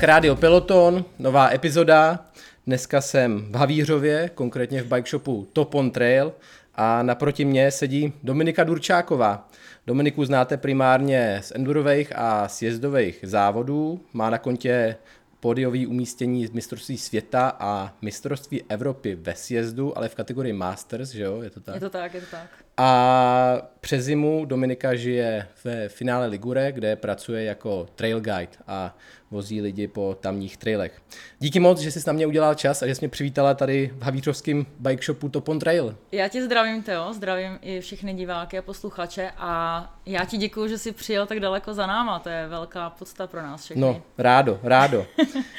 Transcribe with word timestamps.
Dneska 0.00 0.14
Rádio 0.14 0.36
Peloton, 0.36 1.04
nová 1.18 1.50
epizoda. 1.52 2.26
Dneska 2.66 3.00
jsem 3.00 3.52
v 3.52 3.54
Havířově, 3.54 4.30
konkrétně 4.34 4.82
v 4.82 4.86
bike 4.86 5.10
shopu 5.10 5.48
Top 5.52 5.74
on 5.74 5.90
Trail 5.90 6.32
a 6.74 7.02
naproti 7.02 7.44
mně 7.44 7.70
sedí 7.70 8.12
Dominika 8.22 8.64
Durčáková. 8.64 9.48
Dominiku 9.86 10.24
znáte 10.24 10.56
primárně 10.56 11.40
z 11.42 11.52
endurových 11.54 12.12
a 12.16 12.48
sjezdových 12.48 13.18
závodů, 13.22 14.00
má 14.12 14.30
na 14.30 14.38
kontě 14.38 14.96
pódiový 15.40 15.86
umístění 15.86 16.46
z 16.46 16.50
mistrovství 16.50 16.98
světa 16.98 17.56
a 17.60 17.92
mistrovství 18.02 18.62
Evropy 18.68 19.14
ve 19.14 19.34
sjezdu, 19.34 19.98
ale 19.98 20.08
v 20.08 20.14
kategorii 20.14 20.52
Masters, 20.52 21.10
že 21.10 21.22
jo, 21.22 21.42
je 21.42 21.50
to 21.50 21.60
tak? 21.60 21.74
Je 21.74 21.80
to 21.80 21.90
tak, 21.90 22.14
je 22.14 22.20
to 22.20 22.26
tak. 22.30 22.48
A 22.76 23.62
přes 23.80 24.04
zimu 24.04 24.44
Dominika 24.44 24.94
žije 24.94 25.46
ve 25.64 25.88
finále 25.88 26.26
Ligure, 26.26 26.72
kde 26.72 26.96
pracuje 26.96 27.44
jako 27.44 27.86
trail 27.94 28.20
guide 28.20 28.56
a 28.66 28.96
vozí 29.30 29.60
lidi 29.60 29.88
po 29.88 30.16
tamních 30.20 30.56
trailech. 30.56 31.02
Díky 31.38 31.60
moc, 31.60 31.80
že 31.80 31.90
jsi 31.90 32.00
na 32.06 32.12
mě 32.12 32.26
udělal 32.26 32.54
čas 32.54 32.82
a 32.82 32.86
že 32.86 32.94
jsi 32.94 33.00
mě 33.00 33.08
přivítala 33.08 33.54
tady 33.54 33.90
v 33.94 34.02
Havířovském 34.02 34.66
bike 34.78 35.04
shopu 35.04 35.28
Top 35.28 35.48
on 35.48 35.58
Trail. 35.58 35.96
Já 36.12 36.28
tě 36.28 36.44
zdravím, 36.44 36.82
Teo, 36.82 37.12
zdravím 37.12 37.58
i 37.62 37.80
všechny 37.80 38.14
diváky 38.14 38.58
a 38.58 38.62
posluchače 38.62 39.30
a 39.38 39.94
já 40.06 40.24
ti 40.24 40.36
děkuji, 40.36 40.68
že 40.68 40.78
jsi 40.78 40.92
přijel 40.92 41.26
tak 41.26 41.40
daleko 41.40 41.74
za 41.74 41.86
náma, 41.86 42.18
to 42.18 42.28
je 42.28 42.48
velká 42.48 42.90
podsta 42.90 43.26
pro 43.26 43.42
nás 43.42 43.64
všechny. 43.64 43.80
No, 43.80 44.02
rádo, 44.18 44.60
rádo. 44.62 45.06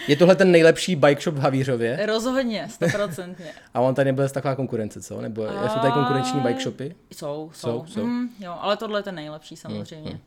Je 0.07 0.15
tohle 0.15 0.35
ten 0.35 0.51
nejlepší 0.51 0.95
bike 0.95 1.21
shop 1.21 1.35
v 1.35 1.39
Havířově? 1.39 2.05
Rozhodně, 2.05 2.67
stoprocentně. 2.69 3.51
a 3.73 3.81
on 3.81 3.95
tady 3.95 4.05
nebude 4.05 4.29
taková 4.29 4.55
konkurence, 4.55 5.01
co? 5.01 5.21
Nebo 5.21 5.47
a... 5.49 5.69
jsou 5.69 5.79
tady 5.79 5.93
konkurenční 5.93 6.39
bike 6.39 6.61
shopy? 6.61 6.95
Jsou, 7.13 7.51
jsou. 7.53 7.69
jsou, 7.69 7.85
jsou. 7.93 8.05
Mm, 8.05 8.29
jo, 8.39 8.55
ale 8.59 8.77
tohle 8.77 8.99
je 8.99 9.03
ten 9.03 9.15
nejlepší 9.15 9.55
samozřejmě. 9.55 10.09
Mm, 10.11 10.15
mm. 10.15 10.19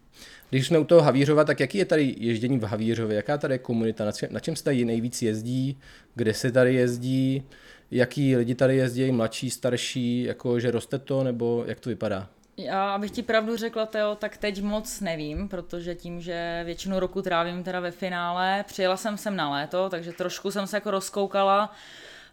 Když 0.50 0.66
jsme 0.66 0.78
u 0.78 0.84
toho 0.84 1.02
Havířova, 1.02 1.44
tak 1.44 1.60
jaký 1.60 1.78
je 1.78 1.84
tady 1.84 2.14
ježdění 2.18 2.58
v 2.58 2.62
Havířově? 2.62 3.16
Jaká 3.16 3.38
tady 3.38 3.54
je 3.54 3.58
komunita? 3.58 4.04
Na 4.04 4.12
čem, 4.12 4.28
na 4.32 4.40
čem 4.40 4.56
se 4.56 4.64
tady 4.64 4.84
nejvíc 4.84 5.22
jezdí? 5.22 5.78
Kde 6.14 6.34
se 6.34 6.52
tady 6.52 6.74
jezdí? 6.74 7.42
Jaký 7.90 8.36
lidi 8.36 8.54
tady 8.54 8.76
jezdí? 8.76 9.12
Mladší, 9.12 9.50
starší? 9.50 10.22
Jako, 10.22 10.60
že 10.60 10.70
roste 10.70 10.98
to? 10.98 11.24
Nebo 11.24 11.64
jak 11.66 11.80
to 11.80 11.90
vypadá? 11.90 12.28
Já, 12.56 12.94
abych 12.94 13.10
ti 13.10 13.22
pravdu 13.22 13.56
řekla, 13.56 13.86
Teo, 13.86 14.14
tak 14.14 14.36
teď 14.36 14.62
moc 14.62 15.00
nevím, 15.00 15.48
protože 15.48 15.94
tím, 15.94 16.20
že 16.20 16.62
většinu 16.64 17.00
roku 17.00 17.22
trávím 17.22 17.62
teda 17.64 17.80
ve 17.80 17.90
finále, 17.90 18.64
přijela 18.68 18.96
jsem 18.96 19.16
sem 19.18 19.36
na 19.36 19.50
léto, 19.50 19.88
takže 19.90 20.12
trošku 20.12 20.50
jsem 20.50 20.66
se 20.66 20.76
jako 20.76 20.90
rozkoukala, 20.90 21.72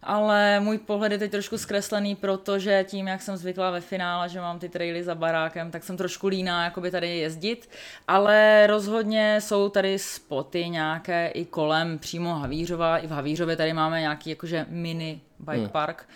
ale 0.04 0.60
můj 0.60 0.78
pohled 0.78 1.12
je 1.12 1.18
teď 1.18 1.32
trošku 1.32 1.58
zkreslený, 1.58 2.16
protože 2.16 2.86
tím, 2.88 3.08
jak 3.08 3.22
jsem 3.22 3.38
zvykla 3.38 3.72
ve 3.72 3.82
finále, 3.82 4.30
že 4.30 4.40
mám 4.40 4.60
ty 4.60 4.70
traily 4.70 5.04
za 5.04 5.16
barákem, 5.16 5.72
tak 5.72 5.84
jsem 5.84 5.98
trošku 5.98 6.28
líná 6.28 6.64
jakoby 6.64 6.92
tady 6.92 7.18
jezdit, 7.18 7.70
ale 8.08 8.68
rozhodně 8.68 9.42
jsou 9.42 9.70
tady 9.70 10.00
spoty 10.00 10.70
nějaké 10.70 11.28
i 11.28 11.46
kolem 11.46 12.00
přímo 12.00 12.36
Havířova, 12.36 12.98
i 12.98 13.08
v 13.08 13.12
Havířově 13.12 13.56
tady 13.56 13.74
máme 13.74 14.00
nějaký 14.00 14.30
jakože 14.30 14.66
mini 14.70 15.22
bike 15.40 15.58
hmm. 15.58 15.70
park 15.70 16.08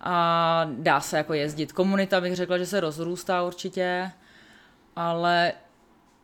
a 0.00 0.66
dá 0.78 1.00
se 1.00 1.16
jako 1.16 1.34
jezdit. 1.34 1.72
Komunita 1.72 2.20
bych 2.20 2.36
řekla, 2.36 2.58
že 2.58 2.66
se 2.66 2.80
rozrůstá 2.80 3.42
určitě, 3.42 4.10
ale 4.96 5.52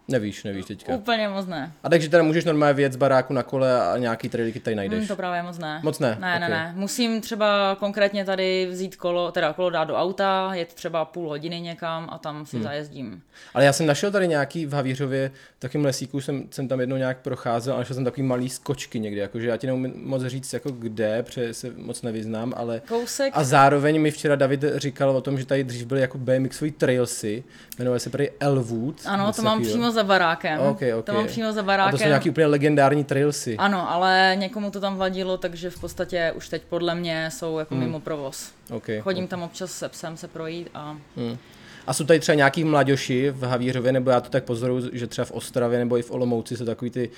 Nevíš, 0.08 0.44
nevíš 0.44 0.66
teďka. 0.66 0.94
Úplně 0.94 1.28
moc 1.28 1.46
ne. 1.46 1.72
A 1.82 1.88
takže 1.88 2.08
teda 2.08 2.22
můžeš 2.22 2.44
normálně 2.44 2.74
věc 2.74 2.92
z 2.92 2.96
baráku 2.96 3.32
na 3.32 3.42
kole 3.42 3.82
a 3.82 3.98
nějaký 3.98 4.28
trailiky 4.28 4.60
tady 4.60 4.76
najdeš? 4.76 5.00
Mm, 5.00 5.06
to 5.08 5.16
právě 5.16 5.42
moc 5.42 5.58
ne. 5.58 5.80
Moc 5.82 5.98
ne? 5.98 6.16
Ne, 6.20 6.36
okay. 6.36 6.40
ne, 6.40 6.48
ne. 6.48 6.72
Musím 6.76 7.20
třeba 7.20 7.76
konkrétně 7.80 8.24
tady 8.24 8.68
vzít 8.70 8.96
kolo, 8.96 9.32
teda 9.32 9.52
kolo 9.52 9.70
dát 9.70 9.84
do 9.84 9.96
auta, 9.96 10.50
jet 10.54 10.74
třeba 10.74 11.04
půl 11.04 11.28
hodiny 11.28 11.60
někam 11.60 12.08
a 12.12 12.18
tam 12.18 12.46
si 12.46 12.56
hmm. 12.56 12.62
zajezdím. 12.62 13.22
Ale 13.54 13.64
já 13.64 13.72
jsem 13.72 13.86
našel 13.86 14.10
tady 14.10 14.28
nějaký 14.28 14.66
v 14.66 14.72
Havířově, 14.72 15.30
v 15.56 15.60
takovém 15.60 15.84
lesíku 15.84 16.20
jsem, 16.20 16.44
jsem 16.50 16.68
tam 16.68 16.80
jednou 16.80 16.96
nějak 16.96 17.18
procházel 17.18 17.74
a 17.74 17.78
našel 17.78 17.94
jsem 17.94 18.04
takový 18.04 18.22
malý 18.22 18.48
skočky 18.48 19.00
někde, 19.00 19.20
jakože 19.20 19.48
já 19.48 19.56
ti 19.56 19.66
neumím 19.66 19.92
moc 19.96 20.22
říct 20.22 20.52
jako 20.52 20.70
kde, 20.70 21.22
protože 21.22 21.54
se 21.54 21.70
moc 21.76 22.02
nevyznám, 22.02 22.52
ale... 22.56 22.82
Kousek. 22.88 23.32
A 23.36 23.44
zároveň 23.44 24.00
mi 24.00 24.10
včera 24.10 24.36
David 24.36 24.64
říkal 24.74 25.10
o 25.10 25.20
tom, 25.20 25.38
že 25.38 25.46
tady 25.46 25.64
dřív 25.64 25.86
byly 25.86 26.00
jako 26.00 26.18
BMXový 26.18 26.70
trailsy, 26.70 27.44
jmenuje 27.78 28.00
se 28.00 28.10
prý 28.10 28.28
Elwood. 28.40 28.94
Ano, 29.06 29.32
to 29.32 29.42
mám 29.42 29.62
přímo 29.62 29.90
za 30.00 30.04
barákem. 30.04 30.60
Okay, 30.60 30.92
okay. 30.94 31.02
To 31.02 31.12
mám 31.12 31.26
přímo 31.26 31.52
za 31.52 31.62
barákem. 31.62 31.88
A 31.88 31.98
to 31.98 31.98
jsou 31.98 32.08
nějaký 32.08 32.30
úplně 32.30 32.46
legendární 32.46 33.04
trailsy. 33.04 33.56
Ano, 33.56 33.90
ale 33.90 34.32
někomu 34.38 34.70
to 34.70 34.80
tam 34.80 34.96
vadilo, 34.96 35.36
takže 35.36 35.70
v 35.70 35.80
podstatě 35.80 36.32
už 36.36 36.48
teď 36.48 36.62
podle 36.68 36.94
mě 36.94 37.30
jsou 37.30 37.58
jako 37.58 37.74
hmm. 37.74 37.84
mimo 37.84 38.00
provoz. 38.00 38.52
Okay, 38.70 39.00
Chodím 39.00 39.24
okay. 39.24 39.28
tam 39.28 39.42
občas 39.42 39.72
se 39.72 39.88
psem 39.88 40.16
se 40.16 40.28
projít 40.28 40.68
a... 40.74 40.96
Hmm. 41.16 41.38
A 41.86 41.92
jsou 41.92 42.04
tady 42.04 42.20
třeba 42.20 42.36
nějaký 42.36 42.64
mladoši 42.64 43.30
v 43.30 43.42
Havířově, 43.42 43.92
nebo 43.92 44.10
já 44.10 44.20
to 44.20 44.30
tak 44.30 44.44
pozoruju, 44.44 44.90
že 44.92 45.06
třeba 45.06 45.24
v 45.24 45.30
Ostravě 45.30 45.78
nebo 45.78 45.98
i 45.98 46.02
v 46.02 46.10
Olomouci 46.10 46.56
jsou 46.56 46.64
takový 46.64 46.90
ty 46.90 47.10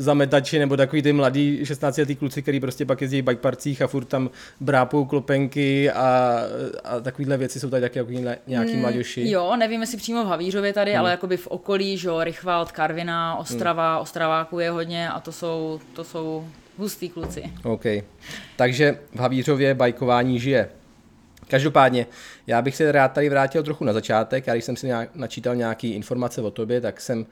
zametači 0.00 0.58
nebo 0.58 0.76
takový 0.76 1.02
ty 1.02 1.12
mladí 1.12 1.66
16 1.66 1.98
letý 1.98 2.16
kluci, 2.16 2.42
který 2.42 2.60
prostě 2.60 2.84
pak 2.84 3.00
jezdí 3.00 3.22
v 3.22 3.24
bikeparcích 3.24 3.82
a 3.82 3.86
furt 3.86 4.04
tam 4.04 4.30
brápou 4.60 5.04
klopenky 5.04 5.90
a, 5.90 6.40
a 6.84 7.00
takovýhle 7.00 7.36
věci 7.36 7.60
jsou 7.60 7.70
tady 7.70 7.80
taky 7.80 7.98
jako 7.98 8.10
nějaký 8.46 8.74
mm, 8.74 8.80
mladoši. 8.80 9.30
Jo, 9.30 9.56
nevím, 9.56 9.80
jestli 9.80 9.96
přímo 9.96 10.24
v 10.24 10.26
Havířově 10.26 10.72
tady, 10.72 10.90
hmm. 10.90 11.00
ale 11.00 11.10
jakoby 11.10 11.36
v 11.36 11.46
okolí, 11.46 11.98
že 11.98 12.08
jo, 12.08 12.24
Rychvald, 12.24 12.72
Karvina, 12.72 13.36
Ostrava, 13.36 13.92
hmm. 13.94 14.02
Ostraváku 14.02 14.58
je 14.58 14.70
hodně 14.70 15.08
a 15.08 15.20
to 15.20 15.32
jsou, 15.32 15.80
to 15.92 16.04
jsou 16.04 16.48
hustý 16.78 17.08
kluci. 17.08 17.42
OK. 17.62 17.84
Takže 18.56 18.98
v 19.14 19.18
Havířově 19.18 19.74
bajkování 19.74 20.38
žije. 20.38 20.68
Každopádně, 21.50 22.06
já 22.46 22.62
bych 22.62 22.76
se 22.76 22.92
rád 22.92 23.12
tady 23.12 23.28
vrátil 23.28 23.62
trochu 23.62 23.84
na 23.84 23.92
začátek. 23.92 24.46
Já 24.46 24.54
když 24.54 24.64
jsem 24.64 24.76
si 24.76 24.86
nějak, 24.86 25.16
načítal 25.16 25.56
nějaké 25.56 25.88
informace 25.88 26.42
o 26.42 26.50
tobě, 26.50 26.80
tak 26.80 27.00
jsem 27.00 27.18
uh, 27.18 27.26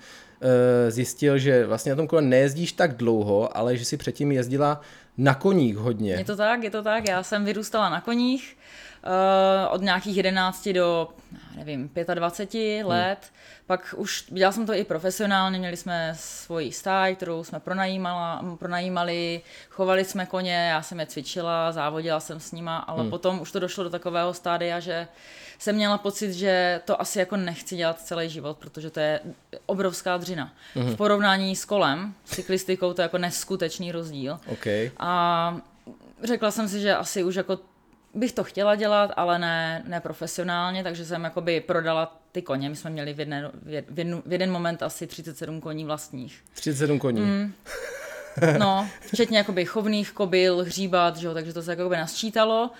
zjistil, 0.88 1.38
že 1.38 1.66
vlastně 1.66 1.90
na 1.92 1.96
tom 1.96 2.06
kole 2.06 2.22
nejezdíš 2.22 2.72
tak 2.72 2.96
dlouho, 2.96 3.56
ale 3.56 3.76
že 3.76 3.84
si 3.84 3.96
předtím 3.96 4.32
jezdila 4.32 4.80
na 5.18 5.34
koních 5.34 5.76
hodně. 5.76 6.12
Je 6.12 6.24
to 6.24 6.36
tak, 6.36 6.62
je 6.62 6.70
to 6.70 6.82
tak. 6.82 7.08
Já 7.08 7.22
jsem 7.22 7.44
vyrůstala 7.44 7.88
na 7.88 8.00
koních 8.00 8.56
od 9.70 9.82
nějakých 9.82 10.16
11 10.16 10.68
do, 10.68 11.08
nevím, 11.56 11.90
25 12.14 12.80
hmm. 12.80 12.90
let. 12.90 13.18
Hmm. 13.20 13.38
Pak 13.66 13.94
už 13.96 14.24
dělala 14.28 14.52
jsem 14.52 14.66
to 14.66 14.74
i 14.74 14.84
profesionálně, 14.84 15.58
měli 15.58 15.76
jsme 15.76 16.12
svoji 16.16 16.72
stáj, 16.72 17.16
kterou 17.16 17.44
jsme 17.44 17.60
pronajímali, 18.58 19.40
chovali 19.70 20.04
jsme 20.04 20.26
koně, 20.26 20.68
já 20.70 20.82
jsem 20.82 21.00
je 21.00 21.06
cvičila, 21.06 21.72
závodila 21.72 22.20
jsem 22.20 22.40
s 22.40 22.52
nima, 22.52 22.78
ale 22.78 23.00
hmm. 23.00 23.10
potom 23.10 23.40
už 23.40 23.52
to 23.52 23.58
došlo 23.58 23.84
do 23.84 23.90
takového 23.90 24.34
stádia, 24.34 24.80
že 24.80 25.08
jsem 25.58 25.76
měla 25.76 25.98
pocit, 25.98 26.32
že 26.32 26.80
to 26.84 27.00
asi 27.00 27.18
jako 27.18 27.36
nechci 27.36 27.76
dělat 27.76 28.00
celý 28.00 28.28
život, 28.28 28.58
protože 28.58 28.90
to 28.90 29.00
je 29.00 29.20
obrovská 29.66 30.16
dřina. 30.16 30.52
Hmm. 30.74 30.94
V 30.94 30.96
porovnání 30.96 31.56
s 31.56 31.64
kolem, 31.64 32.14
cyklistikou, 32.24 32.92
to 32.92 33.02
je 33.02 33.04
jako 33.04 33.18
neskutečný 33.18 33.92
rozdíl. 33.92 34.38
Okay. 34.46 34.90
A 34.98 35.60
řekla 36.22 36.50
jsem 36.50 36.68
si, 36.68 36.80
že 36.80 36.96
asi 36.96 37.24
už 37.24 37.34
jako 37.34 37.58
bych 38.14 38.32
to 38.32 38.44
chtěla 38.44 38.74
dělat, 38.74 39.10
ale 39.16 39.38
ne, 39.38 39.82
ne 39.86 40.00
profesionálně, 40.00 40.82
takže 40.82 41.04
jsem 41.04 41.24
jakoby 41.24 41.60
prodala 41.60 42.20
ty 42.32 42.42
koně. 42.42 42.68
My 42.68 42.76
jsme 42.76 42.90
měli 42.90 43.14
v, 43.14 43.20
jedne, 43.20 43.50
v, 43.62 43.98
jednu, 43.98 44.22
v 44.26 44.32
jeden 44.32 44.50
moment 44.50 44.82
asi 44.82 45.06
37 45.06 45.60
koní 45.60 45.84
vlastních. 45.84 46.44
37 46.54 46.98
koní. 46.98 47.20
Mm. 47.20 47.52
No, 48.58 48.88
včetně 49.00 49.38
jakoby 49.38 49.64
chovných 49.64 50.12
kobyl, 50.12 50.64
hříbat, 50.64 51.16
že 51.16 51.26
jo, 51.26 51.34
takže 51.34 51.52
to 51.52 51.62
se 51.62 51.70
jakoby 51.70 51.96
nasčítalo. 51.96 52.70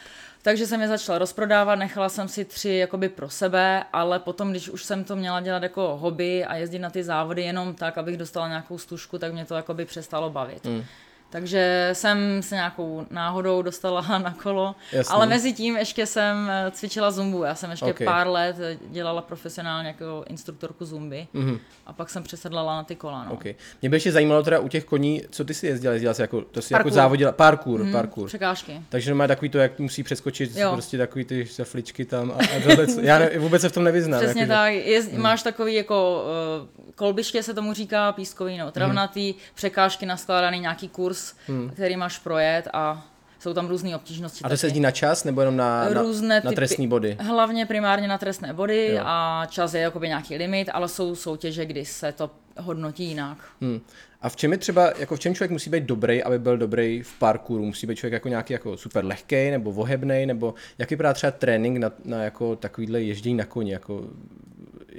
Takže 0.43 0.67
jsem 0.67 0.81
je 0.81 0.89
začala 0.89 1.19
rozprodávat, 1.19 1.79
nechala 1.79 2.09
jsem 2.09 2.29
si 2.29 2.45
tři 2.45 2.71
jakoby 2.71 3.09
pro 3.09 3.31
sebe, 3.31 3.85
ale 3.93 4.19
potom, 4.19 4.51
když 4.51 4.69
už 4.69 4.85
jsem 4.85 5.05
to 5.05 5.17
měla 5.17 5.41
dělat 5.41 5.63
jako 5.63 5.97
hobby 5.97 6.45
a 6.45 6.57
jezdit 6.57 6.79
na 6.79 6.91
ty 6.91 7.05
závody 7.05 7.43
jenom 7.43 7.75
tak, 7.75 7.99
abych 7.99 8.17
dostala 8.17 8.49
nějakou 8.49 8.79
stužku, 8.79 9.19
tak 9.19 9.33
mě 9.33 9.45
to 9.45 9.55
jakoby 9.55 9.85
přestalo 9.85 10.31
bavit. 10.31 10.65
Mm. 10.65 10.85
Takže 11.31 11.91
jsem 11.93 12.43
se 12.43 12.55
nějakou 12.55 13.07
náhodou 13.11 13.63
dostala 13.63 14.01
na 14.19 14.35
kolo, 14.43 14.75
Jasný. 14.93 15.15
ale 15.15 15.27
mezi 15.27 15.53
tím 15.53 15.77
ještě 15.77 16.07
jsem 16.07 16.51
eh, 16.51 16.71
cvičila 16.71 17.11
zumbu. 17.11 17.45
Já 17.45 17.55
jsem 17.55 17.71
ještě 17.71 17.87
okay. 17.87 18.05
pár 18.05 18.29
let 18.29 18.57
dělala 18.91 19.23
profesionálně 19.23 19.89
jako 19.89 20.25
instruktorku 20.29 20.85
zumby 20.85 21.27
mm-hmm. 21.35 21.59
a 21.87 21.93
pak 21.93 22.11
jsem 22.11 22.23
přesedlala 22.23 22.77
na 22.77 22.85
ty 22.85 22.95
kola. 22.95 23.25
No. 23.25 23.33
Okay. 23.33 23.55
Mě 23.83 23.91
by 23.91 23.97
ještě 23.97 24.13
zajímalo 24.13 24.43
teda 24.43 24.59
u 24.59 24.69
těch 24.69 24.85
koní, 24.85 25.23
co 25.31 25.45
ty 25.45 25.55
si 25.55 25.67
jezdila? 25.67 25.95
Jezdila 25.95 26.15
jsi 26.15 26.23
jako, 26.23 26.43
to 26.43 26.63
si 26.63 26.73
jako 26.73 26.79
parkour. 26.79 26.91
jako 26.91 26.95
závodila, 26.95 27.33
parkour, 27.33 27.85
mm, 27.85 27.93
parkour. 27.93 28.29
Překážky. 28.29 28.83
Takže 28.89 29.15
má 29.15 29.27
takový 29.27 29.49
to, 29.49 29.59
jak 29.59 29.79
musí 29.79 30.03
přeskočit 30.03 30.57
jo. 30.57 30.73
prostě 30.73 30.99
takový 30.99 31.25
ty 31.25 31.49
zafličky 31.55 32.05
tam 32.05 32.31
a, 32.31 32.35
a 32.35 32.61
tohle, 32.63 32.87
já 33.01 33.19
ne, 33.19 33.31
vůbec 33.39 33.63
se 33.63 33.69
v 33.69 33.73
tom 33.73 33.85
nevyznám. 33.85 34.21
Přesně 34.21 34.41
jako, 34.41 34.53
tak, 34.53 34.73
je, 34.73 35.03
mm. 35.03 35.23
máš 35.23 35.43
takový 35.43 35.75
jako 35.75 36.25
uh, 36.61 36.91
kolbiště 36.95 37.43
se 37.43 37.55
tomu 37.55 37.73
říká, 37.73 38.13
pískový, 38.13 38.59
no, 38.59 38.71
travnatý, 38.71 39.33
mm. 39.33 39.39
překážky 39.55 40.07
naskládaný, 40.07 40.61
nějaký 40.61 40.89
kurz 40.89 41.18
kurz, 41.19 41.35
hmm. 41.47 41.71
který 41.71 41.97
máš 41.97 42.19
projet 42.19 42.69
a 42.73 43.07
jsou 43.39 43.55
tam 43.55 43.69
různé 43.69 43.97
obtížnosti. 43.97 44.45
A 44.45 44.49
to 44.49 44.57
se 44.57 44.67
jezdí 44.67 44.81
na 44.81 44.91
čas 44.91 45.25
nebo 45.25 45.41
jenom 45.41 45.57
na, 45.57 45.89
Různé 45.89 46.41
na, 46.45 46.51
na 46.51 46.53
trestní 46.53 46.89
body? 46.89 47.17
Hlavně 47.21 47.67
primárně 47.67 48.09
na 48.09 48.19
trestné 48.19 48.53
body 48.53 48.89
jo. 48.93 49.03
a 49.05 49.47
čas 49.51 49.75
je 49.75 49.81
jakoby 49.81 50.09
nějaký 50.09 50.37
limit, 50.37 50.69
ale 50.73 50.89
jsou 50.89 51.15
soutěže, 51.15 51.67
kdy 51.67 51.85
se 51.85 52.13
to 52.13 52.31
hodnotí 52.59 53.05
jinak. 53.05 53.39
Hmm. 53.61 53.81
A 54.23 54.29
v 54.29 54.37
čem 54.37 54.53
je 54.53 54.59
třeba, 54.59 54.93
jako 54.99 55.17
v 55.17 55.21
čem 55.21 55.35
člověk 55.35 55.51
musí 55.51 55.71
být 55.71 55.85
dobrý, 55.85 56.23
aby 56.23 56.39
byl 56.39 56.59
dobrý 56.59 57.03
v 57.03 57.19
parkouru? 57.19 57.65
Musí 57.65 57.87
být 57.87 57.97
člověk 57.97 58.13
jako 58.13 58.29
nějaký 58.29 58.53
jako 58.53 58.77
super 58.77 59.05
lehký 59.05 59.51
nebo 59.51 59.73
vohebný, 59.73 60.27
nebo 60.27 60.55
jak 60.79 60.91
vypadá 60.91 61.13
třeba 61.13 61.31
trénink 61.31 61.79
na, 61.79 61.93
na 62.05 62.23
jako 62.23 62.57
takovýhle 62.57 63.03
ježdění 63.03 63.35
na 63.37 63.45
koni? 63.45 63.73
Jako, 63.73 64.05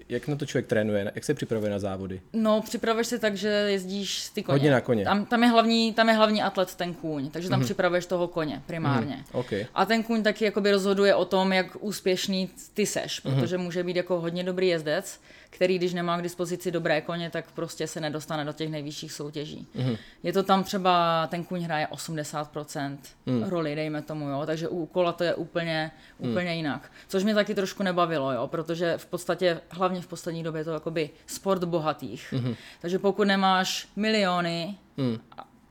jak 0.09 0.27
na 0.27 0.35
to 0.35 0.45
člověk 0.45 0.67
trénuje, 0.67 1.11
jak 1.15 1.23
se 1.23 1.33
připravuje 1.33 1.71
na 1.71 1.79
závody? 1.79 2.21
No, 2.33 2.61
připravuješ 2.61 3.07
se 3.07 3.19
tak, 3.19 3.37
že 3.37 3.47
jezdíš 3.47 4.29
ty 4.29 4.43
koně. 4.43 4.53
Hodně 4.53 4.71
na 4.71 4.81
koně. 4.81 5.03
Tam, 5.03 5.25
tam, 5.25 5.43
je 5.43 5.49
hlavní, 5.49 5.93
tam 5.93 6.09
je 6.09 6.15
hlavní 6.15 6.41
atlet 6.41 6.75
ten 6.75 6.93
kůň, 6.93 7.29
takže 7.29 7.49
tam 7.49 7.61
mm-hmm. 7.61 7.63
připravuješ 7.63 8.05
toho 8.05 8.27
koně 8.27 8.61
primárně. 8.65 9.15
Mm-hmm. 9.15 9.39
Okay. 9.39 9.65
A 9.73 9.85
ten 9.85 10.03
kůň 10.03 10.23
taky 10.23 10.45
jakoby 10.45 10.71
rozhoduje 10.71 11.15
o 11.15 11.25
tom, 11.25 11.53
jak 11.53 11.77
úspěšný 11.79 12.49
ty 12.73 12.85
seš, 12.85 13.25
mm-hmm. 13.25 13.39
protože 13.39 13.57
může 13.57 13.83
být 13.83 13.95
jako 13.95 14.19
hodně 14.19 14.43
dobrý 14.43 14.67
jezdec, 14.67 15.19
který 15.49 15.77
když 15.77 15.93
nemá 15.93 16.17
k 16.17 16.21
dispozici 16.21 16.71
dobré 16.71 17.01
koně, 17.01 17.29
tak 17.29 17.51
prostě 17.51 17.87
se 17.87 17.99
nedostane 17.99 18.45
do 18.45 18.53
těch 18.53 18.69
nejvyšších 18.69 19.13
soutěží. 19.13 19.67
Mm-hmm. 19.75 19.97
Je 20.23 20.33
to 20.33 20.43
tam 20.43 20.63
třeba, 20.63 21.27
ten 21.27 21.43
kůň 21.43 21.61
hraje 21.61 21.87
80% 21.91 22.97
mm. 23.25 23.43
roli, 23.43 23.75
dejme 23.75 24.01
tomu, 24.01 24.29
jo, 24.29 24.43
takže 24.45 24.67
u 24.67 24.85
kola 24.85 25.11
to 25.11 25.23
je 25.23 25.35
úplně, 25.35 25.91
mm. 26.19 26.29
úplně 26.29 26.55
jinak. 26.55 26.91
Což 27.07 27.23
mě 27.23 27.35
taky 27.35 27.55
trošku 27.55 27.83
nebavilo, 27.83 28.31
jo, 28.31 28.47
protože 28.47 28.97
v 28.97 29.05
podstatě, 29.05 29.61
hlavně 29.69 29.98
v 30.01 30.07
poslední 30.07 30.43
době 30.43 30.59
je 30.59 30.65
to 30.65 30.71
jakoby 30.71 31.09
sport 31.25 31.63
bohatých. 31.63 32.33
Mm-hmm. 32.33 32.55
Takže 32.81 32.99
pokud 32.99 33.23
nemáš 33.23 33.87
miliony, 33.95 34.77
mm. 34.97 35.19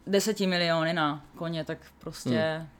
deseti 0.06 0.46
miliony 0.46 0.92
na 0.92 1.24
koně, 1.36 1.64
tak 1.64 1.78
prostě... 1.98 2.58
Mm 2.60 2.77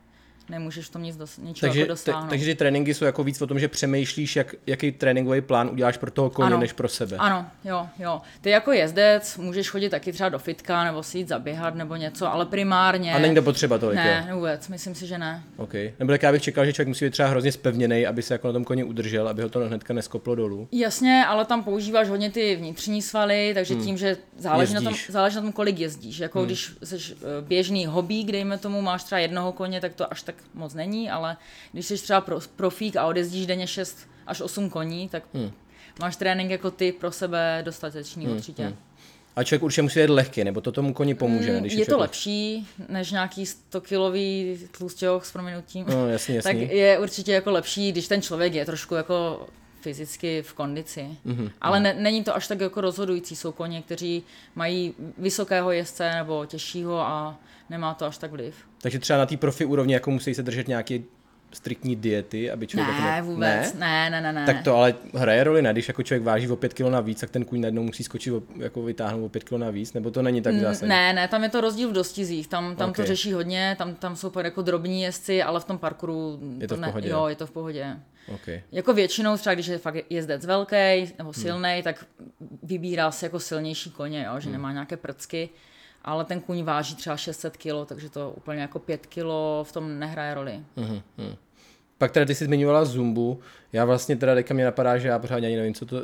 nemůžeš 0.50 0.86
v 0.86 0.90
tom 0.90 1.02
nic 1.02 1.16
dos- 1.16 1.38
ničeho 1.38 1.70
takže, 1.70 1.80
jako 1.80 1.88
dosáhnout. 1.88 2.26
T- 2.26 2.28
takže 2.30 2.46
ty 2.46 2.54
tréninky 2.54 2.94
jsou 2.94 3.04
jako 3.04 3.24
víc 3.24 3.42
o 3.42 3.46
tom, 3.46 3.58
že 3.58 3.68
přemýšlíš, 3.68 4.36
jak, 4.36 4.54
jaký 4.66 4.92
tréninkový 4.92 5.40
plán 5.40 5.70
uděláš 5.72 5.96
pro 5.96 6.10
toho 6.10 6.30
koně, 6.30 6.46
ano. 6.46 6.58
než 6.58 6.72
pro 6.72 6.88
sebe. 6.88 7.16
Ano, 7.16 7.46
jo, 7.64 7.88
jo. 7.98 8.20
Ty 8.40 8.50
jako 8.50 8.72
jezdec 8.72 9.36
můžeš 9.36 9.70
chodit 9.70 9.88
taky 9.88 10.12
třeba 10.12 10.28
do 10.28 10.38
fitka, 10.38 10.84
nebo 10.84 11.02
si 11.02 11.18
jít 11.18 11.28
zaběhat, 11.28 11.74
nebo 11.74 11.96
něco, 11.96 12.32
ale 12.32 12.46
primárně... 12.46 13.14
A 13.14 13.18
není 13.18 13.34
to 13.34 13.42
potřeba 13.42 13.78
tolik, 13.78 13.96
Ne, 13.96 14.26
jo? 14.30 14.36
vůbec, 14.36 14.68
myslím 14.68 14.94
si, 14.94 15.06
že 15.06 15.18
ne. 15.18 15.42
OK. 15.56 15.74
Nebo 15.98 16.12
tak 16.12 16.22
já 16.22 16.32
bych 16.32 16.42
čekal, 16.42 16.64
že 16.64 16.72
člověk 16.72 16.88
musí 16.88 17.04
být 17.04 17.10
třeba 17.10 17.28
hrozně 17.28 17.52
spevněný, 17.52 18.06
aby 18.06 18.22
se 18.22 18.34
jako 18.34 18.46
na 18.46 18.52
tom 18.52 18.64
koni 18.64 18.84
udržel, 18.84 19.28
aby 19.28 19.42
ho 19.42 19.48
to 19.48 19.60
hnedka 19.60 19.94
neskoplo 19.94 20.34
dolů. 20.34 20.68
Jasně, 20.72 21.24
ale 21.28 21.44
tam 21.44 21.64
používáš 21.64 22.08
hodně 22.08 22.30
ty 22.30 22.56
vnitřní 22.56 23.02
svaly, 23.02 23.50
takže 23.54 23.74
hmm. 23.74 23.84
tím, 23.84 23.98
že 23.98 24.16
záleží 24.38 24.74
na, 24.74 24.80
tom, 24.80 24.94
záleží 25.08 25.36
na 25.36 25.42
tom, 25.42 25.52
kolik 25.52 25.78
jezdíš. 25.78 26.18
Jako 26.18 26.38
hmm. 26.38 26.46
když 26.46 26.72
jsi 26.84 26.96
eh, 26.96 27.16
běžný 27.40 27.86
hobby, 27.86 28.24
dejme 28.24 28.58
tomu, 28.58 28.82
máš 28.82 29.04
třeba 29.04 29.18
jednoho 29.18 29.52
koně, 29.52 29.80
tak 29.80 29.94
to 29.94 30.12
až 30.12 30.22
tak 30.22 30.34
moc 30.54 30.74
není, 30.74 31.10
ale 31.10 31.36
když 31.72 31.86
jsi 31.86 31.94
třeba 31.94 32.20
pro, 32.20 32.40
profík 32.56 32.96
a 32.96 33.06
odjezdíš 33.06 33.46
denně 33.46 33.66
6 33.66 33.98
až 34.26 34.40
8 34.40 34.70
koní, 34.70 35.08
tak 35.08 35.22
hmm. 35.34 35.50
máš 36.00 36.16
trénink 36.16 36.50
jako 36.50 36.70
ty 36.70 36.92
pro 36.92 37.12
sebe 37.12 37.62
dostatečný 37.64 38.26
hmm. 38.26 38.36
určitě. 38.36 38.64
Hmm. 38.64 38.76
A 39.36 39.44
člověk 39.44 39.62
určitě 39.62 39.82
musí 39.82 40.00
jít 40.00 40.10
lehký, 40.10 40.44
nebo 40.44 40.60
to 40.60 40.72
tomu 40.72 40.94
koni 40.94 41.14
pomůže. 41.14 41.52
Ne, 41.52 41.60
když 41.60 41.72
je, 41.72 41.78
je 41.78 41.86
to 41.86 41.98
lepší, 41.98 42.68
než 42.88 43.10
nějaký 43.10 43.46
100 43.46 43.80
kilový 43.80 44.58
tlustěch 44.78 45.24
s 45.24 45.32
prominutím. 45.32 45.86
No, 45.88 46.08
jasný, 46.08 46.34
jasný. 46.34 46.52
tak 46.60 46.70
je 46.70 46.98
určitě 46.98 47.32
jako 47.32 47.50
lepší, 47.50 47.92
když 47.92 48.08
ten 48.08 48.22
člověk 48.22 48.54
je 48.54 48.64
trošku 48.64 48.94
jako 48.94 49.46
fyzicky 49.80 50.42
v 50.42 50.54
kondici. 50.54 51.08
Mm-hmm. 51.26 51.50
Ale 51.60 51.80
ne, 51.80 51.94
není 51.94 52.24
to 52.24 52.36
až 52.36 52.48
tak 52.48 52.60
jako 52.60 52.80
rozhodující. 52.80 53.36
Jsou 53.36 53.52
koně, 53.52 53.82
kteří 53.82 54.22
mají 54.54 54.94
vysokého 55.18 55.72
jezdce 55.72 56.12
nebo 56.14 56.46
těžšího 56.46 57.00
a 57.00 57.36
nemá 57.70 57.94
to 57.94 58.06
až 58.06 58.18
tak 58.18 58.30
vliv. 58.30 58.54
Takže 58.82 58.98
třeba 58.98 59.18
na 59.18 59.26
té 59.26 59.36
profi 59.36 59.64
úrovni 59.64 59.94
jako 59.94 60.10
musí 60.10 60.34
se 60.34 60.42
držet 60.42 60.68
nějaký 60.68 61.04
striktní 61.52 61.96
diety, 61.96 62.50
aby 62.50 62.66
člověk... 62.66 63.00
Ne, 63.00 63.06
jako 63.06 63.26
vůbec, 63.26 63.74
ne? 63.74 64.10
ne, 64.10 64.20
ne, 64.20 64.32
ne, 64.32 64.46
Tak 64.46 64.62
to 64.62 64.76
ale 64.76 64.94
hraje 65.14 65.44
roli, 65.44 65.62
ne? 65.62 65.72
Když 65.72 65.88
jako 65.88 66.02
člověk 66.02 66.22
váží 66.22 66.48
o 66.48 66.56
5 66.56 66.74
kg 66.74 66.80
navíc, 66.80 67.20
tak 67.20 67.30
ten 67.30 67.44
kůň 67.44 67.60
najednou 67.60 67.82
musí 67.82 68.04
skočit, 68.04 68.32
o, 68.32 68.42
jako 68.56 68.82
vytáhnout 68.82 69.24
o 69.24 69.28
5 69.28 69.44
kg 69.44 69.52
navíc, 69.52 69.92
nebo 69.92 70.10
to 70.10 70.22
není 70.22 70.42
tak 70.42 70.54
zásadní? 70.54 70.88
Ne, 70.88 71.12
ne, 71.12 71.28
tam 71.28 71.42
je 71.42 71.48
to 71.48 71.60
rozdíl 71.60 71.90
v 71.90 71.92
dostizích, 71.92 72.48
tam, 72.48 72.76
tam 72.76 72.90
okay. 72.90 73.04
to 73.04 73.08
řeší 73.08 73.32
hodně, 73.32 73.74
tam, 73.78 73.94
tam 73.94 74.16
jsou 74.16 74.32
jako 74.42 74.62
drobní 74.62 75.02
jezdci, 75.02 75.42
ale 75.42 75.60
v 75.60 75.64
tom 75.64 75.78
parkouru 75.78 76.38
je 76.58 76.68
to, 76.68 76.76
to 76.76 76.82
v 76.82 76.84
pohodě. 76.84 77.08
Ne, 77.08 77.14
jo, 77.14 77.26
je 77.26 77.36
to 77.36 77.46
v 77.46 77.50
pohodě. 77.50 77.96
Okay. 78.34 78.62
Jako 78.72 78.94
většinou 78.94 79.36
třeba, 79.36 79.54
když 79.54 79.66
je 79.66 79.78
fakt 79.78 79.96
jezdec 80.10 80.46
velký 80.46 81.12
nebo 81.18 81.32
silný, 81.32 81.72
hmm. 81.74 81.82
tak 81.82 82.06
vybírá 82.62 83.10
se 83.10 83.26
jako 83.26 83.40
silnější 83.40 83.90
koně, 83.90 84.24
jo, 84.28 84.40
že 84.40 84.44
hmm. 84.44 84.52
nemá 84.52 84.72
nějaké 84.72 84.96
prcky 84.96 85.48
ale 86.08 86.24
ten 86.24 86.40
kůň 86.40 86.62
váží 86.62 86.94
třeba 86.94 87.16
600 87.16 87.56
kg, 87.56 87.86
takže 87.86 88.10
to 88.10 88.32
úplně 88.36 88.60
jako 88.60 88.78
5 88.78 89.06
kg 89.06 89.24
v 89.62 89.72
tom 89.72 89.98
nehraje 89.98 90.34
roli. 90.34 90.60
Mm-hmm. 90.76 91.36
Pak 91.98 92.12
teda 92.12 92.26
ty 92.26 92.34
jsi 92.34 92.44
zmiňovala 92.44 92.84
Zumbu. 92.84 93.40
Já 93.72 93.84
vlastně 93.84 94.16
teda 94.16 94.34
teďka 94.34 94.54
mě 94.54 94.64
napadá, 94.64 94.98
že 94.98 95.08
já 95.08 95.18
pořád 95.18 95.34
ani 95.34 95.56
nevím, 95.56 95.74
co, 95.74 95.86
to, 95.86 95.96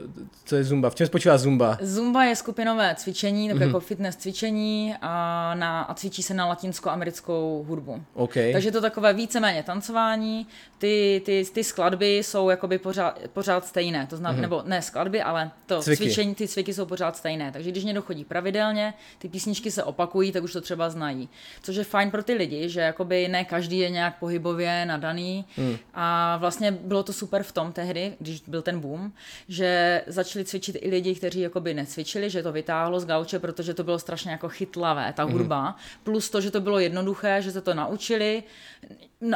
co 0.44 0.56
je 0.56 0.64
Zumba. 0.64 0.90
V 0.90 0.94
čem 0.94 1.06
spočívá 1.06 1.38
Zumba? 1.38 1.78
Zumba 1.80 2.24
je 2.24 2.36
skupinové 2.36 2.94
cvičení, 2.98 3.48
nebo 3.48 3.60
mm-hmm. 3.60 3.66
jako 3.66 3.80
fitness 3.80 4.16
cvičení 4.16 4.94
a, 5.02 5.54
na, 5.54 5.82
a 5.82 5.94
cvičí 5.94 6.22
se 6.22 6.34
na 6.34 6.46
latinsko-americkou 6.46 7.64
hudbu. 7.68 8.02
Okay. 8.14 8.52
Takže 8.52 8.72
to 8.72 8.80
takové 8.80 9.12
víceméně 9.12 9.62
tancování. 9.62 10.46
Ty, 10.78 11.22
ty, 11.24 11.44
ty 11.52 11.64
skladby 11.64 12.16
jsou 12.16 12.50
jakoby 12.50 12.78
pořád, 12.78 13.18
pořád 13.32 13.66
stejné. 13.66 14.06
To 14.06 14.16
znamená, 14.16 14.38
mm-hmm. 14.38 14.42
nebo 14.42 14.62
ne 14.66 14.82
skladby, 14.82 15.22
ale 15.22 15.50
to 15.66 15.82
cviky. 15.82 15.96
cvičení, 15.96 16.34
ty 16.34 16.48
cviky 16.48 16.74
jsou 16.74 16.86
pořád 16.86 17.16
stejné. 17.16 17.52
Takže 17.52 17.70
když 17.70 17.84
někdo 17.84 18.02
chodí 18.02 18.24
pravidelně, 18.24 18.94
ty 19.18 19.28
písničky 19.28 19.70
se 19.70 19.84
opakují, 19.84 20.32
tak 20.32 20.42
už 20.42 20.52
to 20.52 20.60
třeba 20.60 20.90
znají. 20.90 21.28
Což 21.62 21.76
je 21.76 21.84
fajn 21.84 22.10
pro 22.10 22.22
ty 22.22 22.34
lidi, 22.34 22.68
že 22.68 22.80
jakoby 22.80 23.28
ne 23.28 23.44
každý 23.44 23.78
je 23.78 23.90
nějak 23.90 24.18
pohybově 24.18 24.86
nadaný. 24.86 25.44
Mm. 25.56 25.76
A 25.94 26.36
vlastně 26.36 26.72
bylo 26.72 27.02
to 27.02 27.12
super 27.12 27.42
v 27.42 27.53
tom 27.54 27.72
tehdy, 27.72 28.16
když 28.20 28.42
byl 28.46 28.62
ten 28.62 28.80
boom, 28.80 29.12
že 29.48 30.02
začali 30.06 30.44
cvičit 30.44 30.76
i 30.80 30.90
lidi, 30.90 31.14
kteří 31.14 31.40
jakoby 31.40 31.74
necvičili, 31.74 32.30
že 32.30 32.42
to 32.42 32.52
vytáhlo 32.52 33.00
z 33.00 33.06
gauče, 33.06 33.38
protože 33.38 33.74
to 33.74 33.84
bylo 33.84 33.98
strašně 33.98 34.30
jako 34.30 34.48
chytlavé, 34.48 35.12
ta 35.16 35.24
mhm. 35.24 35.32
hudba. 35.32 35.68
Mm. 35.68 35.74
Plus 36.04 36.30
to, 36.30 36.40
že 36.40 36.50
to 36.50 36.60
bylo 36.60 36.78
jednoduché, 36.78 37.42
že 37.42 37.52
se 37.52 37.60
to 37.60 37.74
naučili, 37.74 38.42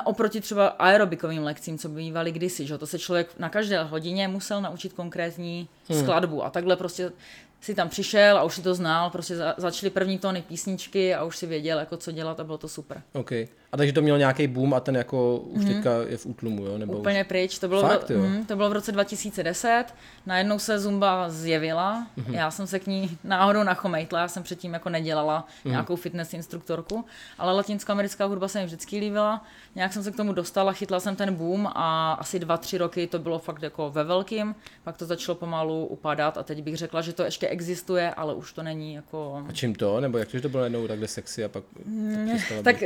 oproti 0.05 0.41
třeba 0.41 0.67
aerobikovým 0.67 1.43
lekcím, 1.43 1.79
co 1.79 1.88
bývaly 1.88 2.32
kdysi, 2.32 2.67
že 2.67 2.79
to 2.79 2.87
se 2.87 2.99
člověk 2.99 3.38
na 3.38 3.49
každé 3.49 3.82
hodině 3.82 4.29
musel 4.29 4.61
naučit 4.61 4.93
konkrétní 4.93 5.69
hmm. 5.88 6.00
skladbu 6.00 6.44
a 6.44 6.50
takhle 6.50 6.76
prostě 6.76 7.12
si 7.61 7.75
tam 7.75 7.88
přišel 7.88 8.38
a 8.38 8.43
už 8.43 8.55
si 8.55 8.62
to 8.62 8.75
znal, 8.75 9.11
prostě 9.11 9.37
za, 9.37 9.55
začaly 9.56 9.91
první 9.91 10.19
tóny 10.19 10.43
písničky 10.43 11.14
a 11.14 11.25
už 11.25 11.37
si 11.37 11.47
věděl, 11.47 11.79
jako 11.79 11.97
co 11.97 12.12
dělat 12.12 12.41
a 12.41 12.44
bylo 12.44 12.59
to 12.59 12.69
super. 12.69 13.03
OK. 13.12 13.31
A 13.73 13.76
takže 13.76 13.93
to 13.93 14.03
mělo 14.03 14.19
nějaký 14.19 14.47
boom 14.47 14.75
a 14.75 14.81
ten 14.81 14.97
jako 14.97 15.37
už 15.38 15.65
mm-hmm. 15.65 15.75
teďka 15.75 15.91
je 16.09 16.17
v 16.17 16.26
útlumu, 16.26 16.67
jo? 16.67 16.79
Nebo 16.79 16.93
Úplně 16.93 17.20
už... 17.20 17.29
pryč. 17.29 17.59
To 17.59 17.69
bylo, 17.69 17.82
Fakt, 17.82 18.09
v, 18.09 18.17
mm, 18.17 18.44
to 18.44 18.56
bylo 18.56 18.70
v 18.70 18.73
roce 18.73 18.93
2010. 18.93 19.85
Najednou 20.26 20.59
se 20.59 20.79
Zumba 20.79 21.31
zjevila. 21.31 22.06
Mm-hmm. 22.19 22.35
Já 22.35 22.50
jsem 22.50 22.67
se 22.67 22.79
k 22.79 22.87
ní 22.87 23.19
náhodou 23.25 23.62
nachomejtla. 23.62 24.20
Já 24.20 24.29
jsem 24.29 24.43
předtím 24.43 24.73
jako 24.73 24.88
nedělala 24.88 25.47
mm-hmm. 25.47 25.70
nějakou 25.70 25.97
fitness 25.97 26.35
instruktorku, 26.35 27.05
ale 27.38 27.53
latinskoamerická 27.53 28.25
hudba 28.25 28.49
se 28.49 28.61
mi 28.61 28.67
vždycky 28.67 28.99
líbila. 28.99 29.44
Nějak 29.75 29.93
jsem 29.93 30.03
se 30.03 30.11
k 30.11 30.17
tomu 30.17 30.32
dostala, 30.32 30.73
chytla 30.73 31.00
jsem 31.00 31.17
ten 31.17 31.35
boom 31.35 31.67
a 31.67 32.12
asi 32.12 32.38
dva, 32.38 32.56
tři 32.56 32.79
roky 32.79 33.06
to 33.06 33.19
bylo 33.19 33.38
fakt 33.38 33.62
jako 33.62 33.91
ve 33.91 34.05
velkým. 34.05 34.55
Pak 34.85 34.97
to 34.97 35.06
začalo 35.06 35.37
pomalu 35.37 35.87
upadat 35.87 36.38
a 36.38 36.43
teď 36.43 36.62
bych 36.62 36.76
řekla, 36.76 37.03
že 37.03 37.12
to 37.12 37.23
ještě 37.23 37.49
existuje, 37.49 38.14
ale 38.14 38.35
už 38.35 38.52
to 38.52 38.62
není 38.62 38.95
jako... 38.95 39.45
A 39.49 39.52
čím 39.52 39.75
to? 39.75 40.00
Nebo 40.00 40.19
jak 40.19 40.28
to 40.43 40.49
bylo 40.49 40.64
jednou 40.64 40.88
takhle 40.88 41.09
sexy 41.09 41.45
a 41.45 41.49
pak... 41.49 41.64
Mm, 41.85 42.31
tak, 42.49 42.64
tak 42.64 42.83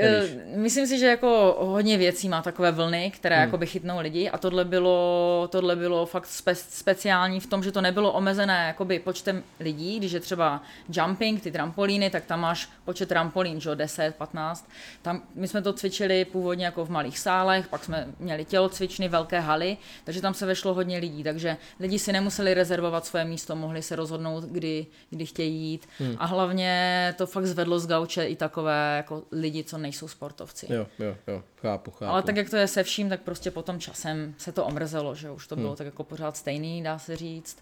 myslím 0.73 0.87
si, 0.87 0.99
že 0.99 1.07
jako 1.07 1.57
hodně 1.61 1.99
věcí 1.99 2.29
má 2.29 2.43
takové 2.43 2.73
vlny, 2.73 3.11
které 3.11 3.37
hmm. 3.37 3.45
jakoby 3.45 3.67
chytnou 3.67 4.01
lidi 4.01 4.31
a 4.31 4.39
tohle 4.39 4.65
bylo, 4.65 5.49
tohle 5.53 5.77
bylo 5.77 6.07
fakt 6.07 6.27
spe, 6.27 6.55
speciální 6.55 7.41
v 7.41 7.47
tom, 7.47 7.63
že 7.63 7.73
to 7.73 7.81
nebylo 7.81 8.13
omezené 8.13 8.67
jakoby 8.67 8.99
počtem 8.99 9.43
lidí, 9.61 9.99
když 9.99 10.13
je 10.13 10.21
třeba 10.21 10.63
jumping, 10.93 11.43
ty 11.43 11.53
trampolíny, 11.53 12.11
tak 12.11 12.25
tam 12.25 12.41
máš 12.41 12.69
počet 12.85 13.09
trampolín, 13.09 13.61
že 13.61 13.75
10, 13.75 14.15
15. 14.15 14.69
Tam, 15.03 15.23
my 15.35 15.49
jsme 15.49 15.63
to 15.63 15.73
cvičili 15.73 16.25
původně 16.25 16.65
jako 16.65 16.85
v 16.85 16.91
malých 16.91 17.19
sálech, 17.19 17.69
pak 17.69 17.85
jsme 17.85 18.09
měli 18.19 18.45
tělocvičny, 18.45 19.09
velké 19.09 19.41
haly, 19.41 19.77
takže 20.05 20.21
tam 20.21 20.35
se 20.35 20.47
vešlo 20.47 20.75
hodně 20.75 20.99
lidí, 20.99 21.25
takže 21.25 21.57
lidi 21.81 21.99
si 21.99 22.13
nemuseli 22.13 22.55
rezervovat 22.55 23.07
své 23.07 23.25
místo, 23.25 23.57
mohli 23.57 23.83
se 23.83 23.97
rozhodnout, 23.97 24.45
kdy, 24.45 24.87
kdy 25.11 25.27
chtějí 25.27 25.71
jít 25.71 25.89
hmm. 25.99 26.17
a 26.19 26.27
hlavně 26.27 27.15
to 27.19 27.27
fakt 27.27 27.47
zvedlo 27.47 27.79
z 27.79 27.87
gauče 27.87 28.25
i 28.25 28.37
takové 28.37 28.95
jako 28.97 29.23
lidi, 29.33 29.65
co 29.65 29.79
nejsou 29.79 30.09
sportovci. 30.09 30.62
Jo, 30.71 30.87
jo, 30.99 31.17
jo, 31.29 31.43
chápu, 31.57 31.91
chápu. 31.91 32.05
Ale 32.05 32.23
tak 32.23 32.37
jak 32.37 32.51
to 32.51 32.57
je 32.57 32.67
se 32.67 32.83
vším, 32.83 33.09
tak 33.09 33.21
prostě 33.21 33.51
potom 33.51 33.81
časem 33.81 34.35
se 34.39 34.53
to 34.53 34.65
omrzelo, 34.65 35.15
že 35.15 35.31
už 35.31 35.47
to 35.47 35.57
bylo 35.57 35.69
hmm. 35.69 35.77
tak 35.77 35.87
jako 35.87 36.05
pořád 36.05 36.37
stejný, 36.37 36.83
dá 36.83 36.99
se 36.99 37.17
říct. 37.17 37.59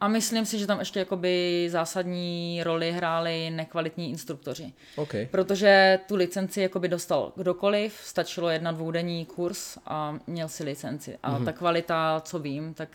A 0.00 0.08
myslím 0.08 0.46
si, 0.46 0.58
že 0.58 0.66
tam 0.66 0.78
ještě 0.78 0.98
jakoby 0.98 1.66
zásadní 1.70 2.60
roli 2.64 2.92
hráli 2.92 3.50
nekvalitní 3.50 4.10
instruktoři. 4.10 4.72
Okay. 4.96 5.26
Protože 5.30 5.98
tu 6.08 6.16
licenci 6.16 6.60
jakoby 6.60 6.88
dostal 6.88 7.32
kdokoliv, 7.36 8.00
stačilo 8.04 8.48
jedna 8.48 8.72
dvoudenní 8.72 9.26
kurz 9.26 9.78
a 9.86 10.18
měl 10.26 10.48
si 10.48 10.64
licenci. 10.64 11.18
A 11.22 11.38
mm-hmm. 11.38 11.44
ta 11.44 11.52
kvalita, 11.52 12.22
co 12.24 12.38
vím, 12.38 12.74
tak 12.74 12.88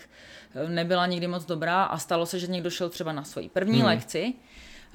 nebyla 0.67 1.05
nikdy 1.05 1.27
moc 1.27 1.45
dobrá 1.45 1.83
a 1.83 1.97
stalo 1.97 2.25
se, 2.25 2.39
že 2.39 2.47
někdo 2.47 2.69
šel 2.69 2.89
třeba 2.89 3.11
na 3.11 3.23
svoji 3.23 3.49
první 3.49 3.81
mm-hmm. 3.81 3.85
lekci, 3.85 4.33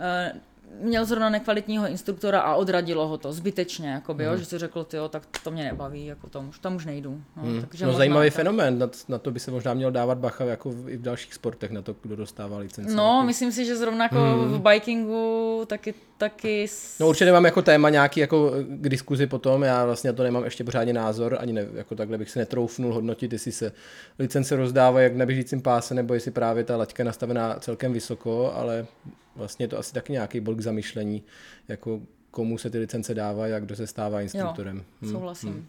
eh, 0.00 0.32
měl 0.80 1.04
zrovna 1.04 1.30
nekvalitního 1.30 1.88
instruktora 1.88 2.40
a 2.40 2.54
odradilo 2.54 3.09
ho 3.09 3.18
to 3.18 3.33
zbytečně, 3.33 3.88
jakoby, 3.88 4.25
mm. 4.25 4.30
jo, 4.30 4.37
že 4.37 4.44
si 4.44 4.59
řekl, 4.59 4.85
ty 4.85 4.97
tak 5.11 5.23
to 5.44 5.50
mě 5.50 5.64
nebaví, 5.64 6.06
jako 6.06 6.28
tam 6.28 6.49
už, 6.49 6.59
tam 6.59 6.76
už 6.76 6.87
nejdu. 6.87 7.23
No, 7.37 7.42
mm. 7.42 7.61
takže 7.61 7.87
no 7.87 7.92
zajímavý 7.92 8.30
tak... 8.30 8.37
fenomén, 8.37 8.78
na, 8.78 8.88
na, 9.09 9.18
to 9.18 9.30
by 9.30 9.40
se 9.40 9.50
možná 9.50 9.75
měl 9.75 9.90
dávat 9.90 10.18
bacha 10.18 10.44
jako 10.44 10.71
v, 10.71 10.90
i 10.90 10.97
v 10.97 11.02
dalších 11.02 11.35
sportech, 11.35 11.71
na 11.71 11.83
to, 11.83 11.97
kdo 12.02 12.16
dostává 12.16 12.59
licenci. 12.59 12.94
No, 12.94 13.16
jako... 13.16 13.26
myslím 13.26 13.52
si, 13.52 13.64
že 13.64 13.76
zrovna 13.76 14.04
jako 14.04 14.16
mm. 14.16 14.52
v 14.52 14.61
bikingu 14.61 15.62
taky, 15.66 15.94
taky... 16.18 16.66
No 17.00 17.09
určitě 17.09 17.33
mám 17.33 17.44
jako 17.44 17.62
téma 17.62 17.90
nějaký 17.90 18.21
jako 18.21 18.52
k 18.68 18.88
diskuzi 18.88 19.26
potom, 19.26 19.62
já 19.62 19.85
vlastně 19.85 20.12
to 20.12 20.23
nemám 20.23 20.44
ještě 20.44 20.64
pořádně 20.64 20.92
názor, 20.92 21.37
ani 21.40 21.52
ne, 21.52 21.66
jako 21.75 21.94
takhle 21.94 22.18
bych 22.18 22.30
se 22.30 22.38
netroufnul 22.38 22.94
hodnotit, 22.94 23.33
jestli 23.33 23.52
se 23.52 23.73
licence 24.18 24.56
rozdává 24.56 25.00
jak 25.00 25.16
na 25.16 25.26
běžícím 25.26 25.62
páse, 25.62 25.94
nebo 25.94 26.14
jestli 26.14 26.30
právě 26.30 26.64
ta 26.64 26.76
laťka 26.76 27.00
je 27.00 27.04
nastavená 27.04 27.54
celkem 27.59 27.92
vysoko, 27.92 28.52
ale 28.54 28.87
vlastně 29.36 29.64
je 29.64 29.68
to 29.68 29.78
asi 29.78 29.92
taky 29.92 30.12
nějaký 30.12 30.40
bod 30.40 30.54
k 30.54 30.60
zamyšlení, 30.60 31.22
jako 31.68 32.00
komu 32.30 32.58
se 32.58 32.70
ty 32.70 32.78
licence 32.78 33.14
dávají 33.14 33.52
a 33.52 33.60
kdo 33.60 33.76
se 33.76 33.86
stává 33.86 34.20
instruktorem. 34.20 34.76
Jo, 34.76 34.84
hmm, 35.02 35.12
souhlasím. 35.12 35.52
Hmm. 35.52 35.66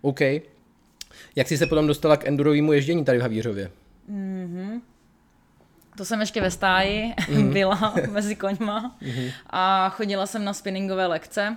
OK. 0.00 0.20
Jak 1.36 1.48
jsi 1.48 1.58
se 1.58 1.66
potom 1.66 1.86
dostala 1.86 2.16
k 2.16 2.26
endurovému 2.26 2.72
ježdění 2.72 3.04
tady 3.04 3.18
v 3.18 3.22
Havířově? 3.22 3.70
Mm-hmm. 4.10 4.80
To 5.96 6.04
jsem 6.04 6.20
ještě 6.20 6.40
ve 6.40 6.50
stáji 6.50 7.14
mm-hmm. 7.16 7.52
byla 7.52 7.94
mezi 8.10 8.36
koňma 8.36 8.96
mm-hmm. 9.02 9.32
a 9.50 9.88
chodila 9.88 10.26
jsem 10.26 10.44
na 10.44 10.52
spinningové 10.52 11.06
lekce, 11.06 11.56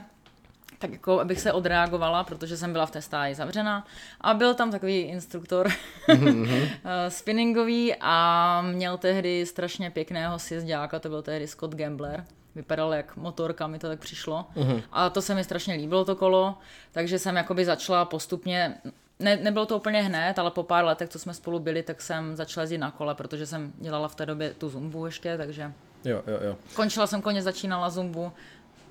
tak 0.86 0.92
jako 0.92 1.20
abych 1.20 1.42
se 1.42 1.54
odreagovala, 1.54 2.24
protože 2.24 2.58
jsem 2.58 2.72
byla 2.72 2.86
v 2.86 2.92
té 2.92 3.02
stáji 3.02 3.36
zavřena 3.36 3.86
a 4.22 4.34
byl 4.34 4.54
tam 4.54 4.72
takový 4.72 5.00
instruktor 5.00 5.68
mm-hmm. 6.08 6.70
spinningový 7.10 7.96
a 8.02 8.62
měl 8.62 8.98
tehdy 8.98 9.46
strašně 9.46 9.92
pěkného 9.92 10.40
sjezdáka, 10.40 11.00
to 11.00 11.10
byl 11.10 11.22
tehdy 11.22 11.48
Scott 11.48 11.76
Gambler, 11.76 12.26
vypadal 12.56 12.94
jak 12.94 13.18
motorka, 13.18 13.68
mi 13.68 13.80
to 13.80 13.88
tak 13.88 14.00
přišlo. 14.00 14.46
Mm-hmm. 14.56 14.84
A 14.92 15.10
to 15.10 15.22
se 15.22 15.36
mi 15.36 15.44
strašně 15.44 15.74
líbilo 15.74 16.06
to 16.06 16.16
kolo, 16.16 16.58
takže 16.92 17.20
jsem 17.20 17.36
jakoby 17.36 17.66
začala 17.66 18.06
postupně, 18.06 18.76
ne, 19.20 19.36
nebylo 19.36 19.66
to 19.66 19.78
úplně 19.78 20.02
hned, 20.02 20.40
ale 20.40 20.52
po 20.52 20.64
pár 20.64 20.86
letech, 20.86 21.10
co 21.10 21.20
jsme 21.20 21.34
spolu 21.34 21.60
byli, 21.60 21.84
tak 21.84 22.02
jsem 22.02 22.36
začala 22.36 22.62
jezdit 22.62 22.78
na 22.78 22.92
kole, 22.92 23.16
protože 23.16 23.46
jsem 23.46 23.74
dělala 23.76 24.08
v 24.08 24.16
té 24.16 24.26
době 24.26 24.54
tu 24.54 24.70
zumbu 24.70 25.06
ještě, 25.06 25.38
takže 25.38 25.74
jo, 26.06 26.24
jo, 26.28 26.40
jo. 26.42 26.58
končila 26.76 27.08
jsem 27.08 27.22
koně, 27.22 27.42
začínala 27.42 27.90
zumbu 27.90 28.32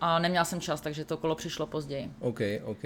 a 0.06 0.18
neměla 0.18 0.44
jsem 0.44 0.60
čas, 0.60 0.80
takže 0.80 1.04
to 1.04 1.16
kolo 1.16 1.34
přišlo 1.34 1.66
později. 1.66 2.10
OK, 2.20 2.40
OK 2.64 2.84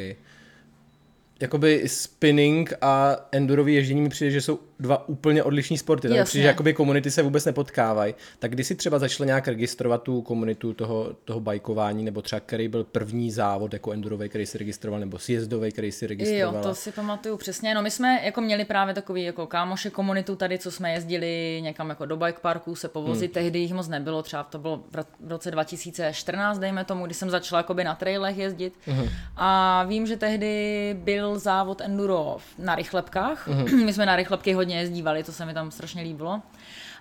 jakoby 1.41 1.89
spinning 1.89 2.73
a 2.81 3.17
endurový 3.33 3.75
ježdění 3.75 4.01
mi 4.01 4.09
přijde, 4.09 4.31
že 4.31 4.41
jsou 4.41 4.59
dva 4.80 5.08
úplně 5.08 5.42
odlišní 5.42 5.78
sporty. 5.78 6.08
Takže 6.08 6.25
přijde, 6.25 6.42
že 6.42 6.49
jakoby 6.49 6.73
komunity 6.73 7.11
se 7.11 7.23
vůbec 7.23 7.44
nepotkávají. 7.44 8.14
Tak 8.38 8.50
kdy 8.50 8.64
si 8.64 8.75
třeba 8.75 8.99
začala 8.99 9.26
nějak 9.26 9.49
registrovat 9.49 10.02
tu 10.02 10.23
komunitu 10.23 10.73
toho, 10.73 11.16
toho 11.25 11.40
bajkování, 11.40 12.04
nebo 12.04 12.23
třeba 12.23 12.40
který 12.40 12.68
byl 12.68 12.85
první 12.85 13.30
závod 13.30 13.73
jako 13.73 13.92
endurový, 13.92 14.28
který 14.28 14.47
si 14.47 14.58
registroval, 14.58 15.00
nebo 15.00 15.18
sjezdový, 15.18 15.73
který 15.73 15.92
si 15.92 16.06
registroval? 16.06 16.54
Jo, 16.54 16.62
to 16.62 16.75
si 16.75 16.92
pamatuju 16.92 17.37
přesně. 17.37 17.75
No 17.75 17.82
my 17.82 17.90
jsme 17.90 18.20
jako 18.25 18.40
měli 18.40 18.64
právě 18.64 18.94
takový 18.94 19.25
jako 19.25 19.47
kámoše 19.47 19.90
komunitu 19.90 20.37
tady, 20.37 20.58
co 20.58 20.70
jsme 20.70 20.92
jezdili 20.92 21.61
někam 21.62 21.88
jako 21.88 22.06
do 22.06 22.16
bike 22.16 22.38
parku 22.40 22.75
se 22.75 22.88
povozit. 22.88 23.37
Hmm. 23.37 23.44
Tehdy 23.44 23.58
jich 23.58 23.73
moc 23.75 23.88
nebylo, 23.88 24.23
třeba 24.23 24.42
to 24.42 24.58
bylo 24.58 24.85
v 25.20 25.30
roce 25.30 25.50
2014, 25.50 26.58
dejme 26.58 26.85
tomu, 26.85 27.06
kdy 27.06 27.14
jsem 27.14 27.30
začala 27.30 27.58
jakoby 27.58 27.85
na 27.85 27.94
trailech 27.94 28.38
jezdit. 28.38 28.75
Hmm. 28.87 29.08
A 29.37 29.85
vím, 29.85 30.06
že 30.06 30.16
tehdy 30.16 30.97
byl 30.99 31.38
závod 31.38 31.80
enduro 31.80 32.37
na 32.58 32.75
rychlepkách. 32.75 33.49
Mm-hmm. 33.49 33.85
My 33.88 33.92
jsme 33.92 34.06
na 34.06 34.16
rychlepky 34.16 34.52
hodně 34.69 34.81
jezdívali, 34.81 35.25
to 35.25 35.33
se 35.33 35.47
mi 35.47 35.55
tam 35.55 35.71
strašně 35.71 36.03
líbilo. 36.03 36.43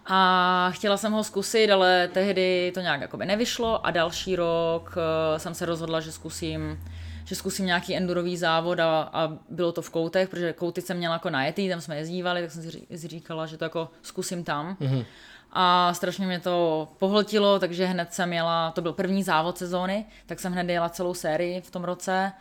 A 0.05 0.69
chtěla 0.73 0.97
jsem 0.97 1.11
ho 1.11 1.23
zkusit, 1.23 1.71
ale 1.71 2.09
tehdy 2.13 2.71
to 2.73 2.79
nějak 2.79 3.01
jakoby 3.01 3.25
nevyšlo 3.25 3.85
a 3.85 3.91
další 3.91 4.35
rok 4.35 4.95
uh, 4.95 5.37
jsem 5.37 5.53
se 5.53 5.65
rozhodla, 5.65 5.99
že 5.99 6.11
zkusím 6.11 6.79
že 7.25 7.35
zkusím 7.35 7.65
nějaký 7.65 7.95
endurový 7.95 8.37
závod 8.37 8.79
a, 8.79 9.09
a 9.13 9.31
bylo 9.49 9.71
to 9.71 9.81
v 9.81 9.89
koutech, 9.89 10.29
protože 10.29 10.53
kouty 10.53 10.81
jsem 10.81 10.97
měla 10.97 11.13
jako 11.13 11.29
najetý, 11.29 11.69
tam 11.69 11.81
jsme 11.81 11.97
jezdívali, 11.97 12.41
tak 12.41 12.51
jsem 12.51 12.63
si 12.95 13.07
říkala, 13.07 13.45
že 13.45 13.57
to 13.57 13.65
jako 13.65 13.89
zkusím 14.01 14.43
tam. 14.43 14.77
Mm-hmm. 14.81 15.05
A 15.51 15.93
strašně 15.93 16.25
mě 16.25 16.39
to 16.39 16.87
pohltilo, 16.97 17.59
takže 17.59 17.85
hned 17.85 18.13
jsem 18.13 18.33
jela, 18.33 18.71
to 18.71 18.81
byl 18.81 18.93
první 18.93 19.23
závod 19.23 19.57
sezóny, 19.57 20.05
tak 20.25 20.39
jsem 20.39 20.53
hned 20.53 20.69
jela 20.69 20.89
celou 20.89 21.13
sérii 21.13 21.61
v 21.61 21.71
tom 21.71 21.83
roce. 21.83 22.31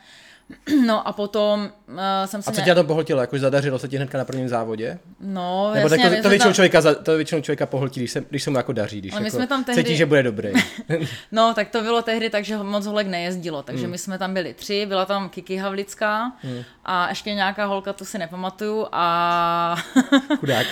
No 0.85 1.07
a 1.07 1.13
potom 1.13 1.71
uh, 1.87 1.99
jsem 2.25 2.41
se... 2.41 2.51
A 2.51 2.53
co 2.53 2.61
tě 2.61 2.75
to 2.75 2.83
pohltilo? 2.83 3.21
Jakož 3.21 3.39
zadařilo 3.41 3.79
se 3.79 3.87
ti 3.87 3.97
hnedka 3.97 4.17
na 4.17 4.25
prvním 4.25 4.49
závodě? 4.49 4.99
No, 5.19 5.71
Nebo 5.73 5.87
jasně, 5.87 6.09
to, 6.09 6.23
to, 6.23 6.29
většinou 6.29 6.49
tam... 6.49 6.53
člověka, 6.53 6.81
to 7.03 7.15
většinou 7.15 7.41
člověka 7.41 7.65
pohltí, 7.65 7.99
když 7.99 8.11
se, 8.11 8.23
když 8.29 8.43
se 8.43 8.49
mu 8.49 8.57
jako 8.57 8.73
daří, 8.73 8.99
když 8.99 9.13
jako 9.13 9.29
jsme 9.29 9.47
tam 9.47 9.63
tehdy... 9.63 9.83
cítí, 9.83 9.97
že 9.97 10.05
bude 10.05 10.23
dobrý. 10.23 10.53
no, 11.31 11.53
tak 11.53 11.69
to 11.69 11.81
bylo 11.81 12.01
tehdy 12.01 12.29
tak, 12.29 12.45
že 12.45 12.57
moc 12.57 12.85
holek 12.85 13.07
nejezdilo, 13.07 13.63
takže 13.63 13.83
hmm. 13.83 13.91
my 13.91 13.97
jsme 13.97 14.17
tam 14.17 14.33
byli 14.33 14.53
tři, 14.53 14.85
byla 14.85 15.05
tam 15.05 15.29
Kiki 15.29 15.57
Havlická 15.57 16.31
hmm. 16.41 16.63
A 16.87 17.09
ještě 17.09 17.33
nějaká 17.33 17.65
holka, 17.65 17.93
tu 17.93 18.05
si 18.05 18.17
nepamatuju 18.17 18.87
a... 18.91 19.75
Chudák. 20.39 20.67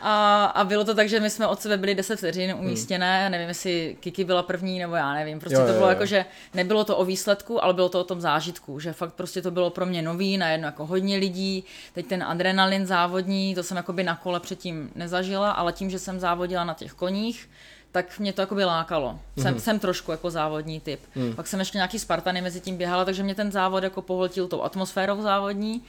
a, 0.00 0.44
a 0.44 0.64
bylo 0.64 0.84
to 0.84 0.94
tak, 0.94 1.08
že 1.08 1.20
my 1.20 1.30
jsme 1.30 1.46
od 1.46 1.60
sebe 1.60 1.76
byli 1.76 1.94
10 1.94 2.16
vteřin 2.16 2.54
umístěné, 2.58 3.22
hmm. 3.22 3.32
nevím, 3.32 3.48
jestli 3.48 3.96
Kiki 4.00 4.24
byla 4.24 4.42
první 4.42 4.78
nebo 4.78 4.94
já 4.94 5.14
nevím, 5.14 5.40
prostě 5.40 5.58
jo, 5.58 5.66
to 5.66 5.72
bylo 5.72 5.84
jo, 5.84 5.88
jako, 5.88 6.06
že 6.06 6.24
nebylo 6.54 6.84
to 6.84 6.96
o 6.96 7.04
výsledku, 7.04 7.64
ale 7.64 7.74
bylo 7.74 7.88
to 7.88 8.00
o 8.00 8.04
tom 8.04 8.20
zážitku 8.20 8.72
že 8.80 8.92
fakt 8.92 9.14
prostě 9.14 9.42
to 9.42 9.50
bylo 9.50 9.70
pro 9.70 9.86
mě 9.86 10.02
nový, 10.02 10.38
najednou 10.38 10.66
jako 10.66 10.86
hodně 10.86 11.16
lidí, 11.16 11.64
teď 11.92 12.06
ten 12.06 12.22
adrenalin 12.22 12.86
závodní, 12.86 13.54
to 13.54 13.62
jsem 13.62 13.76
jakoby 13.76 14.02
na 14.02 14.16
kole 14.16 14.40
předtím 14.40 14.90
nezažila, 14.94 15.50
ale 15.50 15.72
tím, 15.72 15.90
že 15.90 15.98
jsem 15.98 16.20
závodila 16.20 16.64
na 16.64 16.74
těch 16.74 16.92
koních, 16.92 17.48
tak 17.92 18.18
mě 18.18 18.32
to 18.32 18.40
jakoby 18.40 18.64
lákalo. 18.64 19.18
Jsem, 19.38 19.54
mm-hmm. 19.54 19.58
jsem 19.58 19.78
trošku 19.78 20.10
jako 20.10 20.30
závodní 20.30 20.80
typ. 20.80 21.00
Mm. 21.14 21.34
Pak 21.34 21.46
jsem 21.46 21.60
ještě 21.60 21.78
nějaký 21.78 21.98
Spartany 21.98 22.42
mezi 22.42 22.60
tím 22.60 22.76
běhala, 22.76 23.04
takže 23.04 23.22
mě 23.22 23.34
ten 23.34 23.52
závod 23.52 23.82
jako 23.82 24.02
pohltil 24.02 24.48
tou 24.48 24.62
atmosférou 24.62 25.22
závodní 25.22 25.82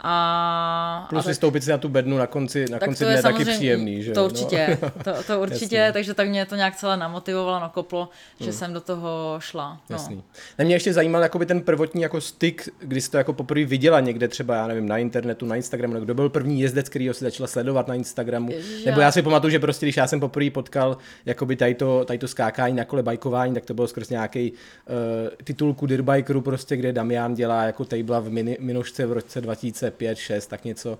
a, 0.00 1.06
Plus 1.08 1.24
a 1.24 1.28
vystoupit 1.28 1.64
si 1.64 1.70
na 1.70 1.78
tu 1.78 1.88
bednu 1.88 2.18
na 2.18 2.26
konci, 2.26 2.64
na 2.70 2.78
konci 2.78 3.04
dne 3.04 3.14
je 3.14 3.22
taky 3.22 3.44
příjemný, 3.44 4.02
že 4.02 4.12
To 4.12 4.24
určitě, 4.24 4.78
no. 4.82 4.90
to, 5.04 5.22
to 5.26 5.40
určitě, 5.42 5.76
Jasný. 5.76 5.92
takže 5.92 6.14
tak 6.14 6.28
mě 6.28 6.46
to 6.46 6.54
nějak 6.54 6.76
celé 6.76 6.96
namotivovalo, 6.96 7.60
nakoplo, 7.60 8.08
že 8.40 8.44
hmm. 8.44 8.52
jsem 8.52 8.72
do 8.72 8.80
toho 8.80 9.36
šla. 9.38 9.80
No. 9.90 9.94
Jasný. 9.94 10.22
Na 10.58 10.64
mě 10.64 10.74
ještě 10.74 10.92
zajímal 10.92 11.22
jakoby 11.22 11.46
ten 11.46 11.60
prvotní 11.60 12.02
jako 12.02 12.20
styk, 12.20 12.68
kdy 12.78 13.00
jsi 13.00 13.10
to 13.10 13.16
jako 13.16 13.32
poprvé 13.32 13.64
viděla 13.64 14.00
někde 14.00 14.28
třeba, 14.28 14.54
já 14.54 14.66
nevím, 14.66 14.88
na 14.88 14.98
internetu, 14.98 15.46
na 15.46 15.56
Instagramu, 15.56 16.00
kdo 16.00 16.14
byl 16.14 16.28
první 16.28 16.60
jezdec, 16.60 16.88
který 16.88 17.10
si 17.12 17.24
začala 17.24 17.46
sledovat 17.46 17.88
na 17.88 17.94
Instagramu, 17.94 18.50
Ježiš, 18.50 18.84
nebo 18.84 19.00
já 19.00 19.12
si 19.12 19.22
pamatuju, 19.22 19.50
že 19.50 19.58
prostě, 19.58 19.86
když 19.86 19.96
já 19.96 20.06
jsem 20.06 20.20
poprvé 20.20 20.50
potkal 20.50 20.96
jakoby 21.26 21.56
tady 21.56 21.74
to, 21.74 22.04
tady 22.04 22.18
to 22.18 22.28
skákání 22.28 22.76
na 22.76 22.84
kole, 22.84 23.02
bajkování, 23.02 23.54
tak 23.54 23.64
to 23.64 23.74
bylo 23.74 23.88
skrz 23.88 24.10
nějaký 24.10 24.52
uh, 24.52 24.96
titulku 25.44 25.86
Dirbikeru, 25.86 26.40
prostě, 26.40 26.76
kde 26.76 26.92
Damian 26.92 27.34
dělá 27.34 27.64
jako 27.64 27.84
table 27.84 28.20
v 28.20 28.30
mini, 28.30 28.56
Minošce 28.60 29.06
v 29.06 29.12
roce 29.12 29.40
2000 29.40 29.85
5, 29.90 30.18
6, 30.18 30.46
tak 30.46 30.64
něco. 30.64 30.98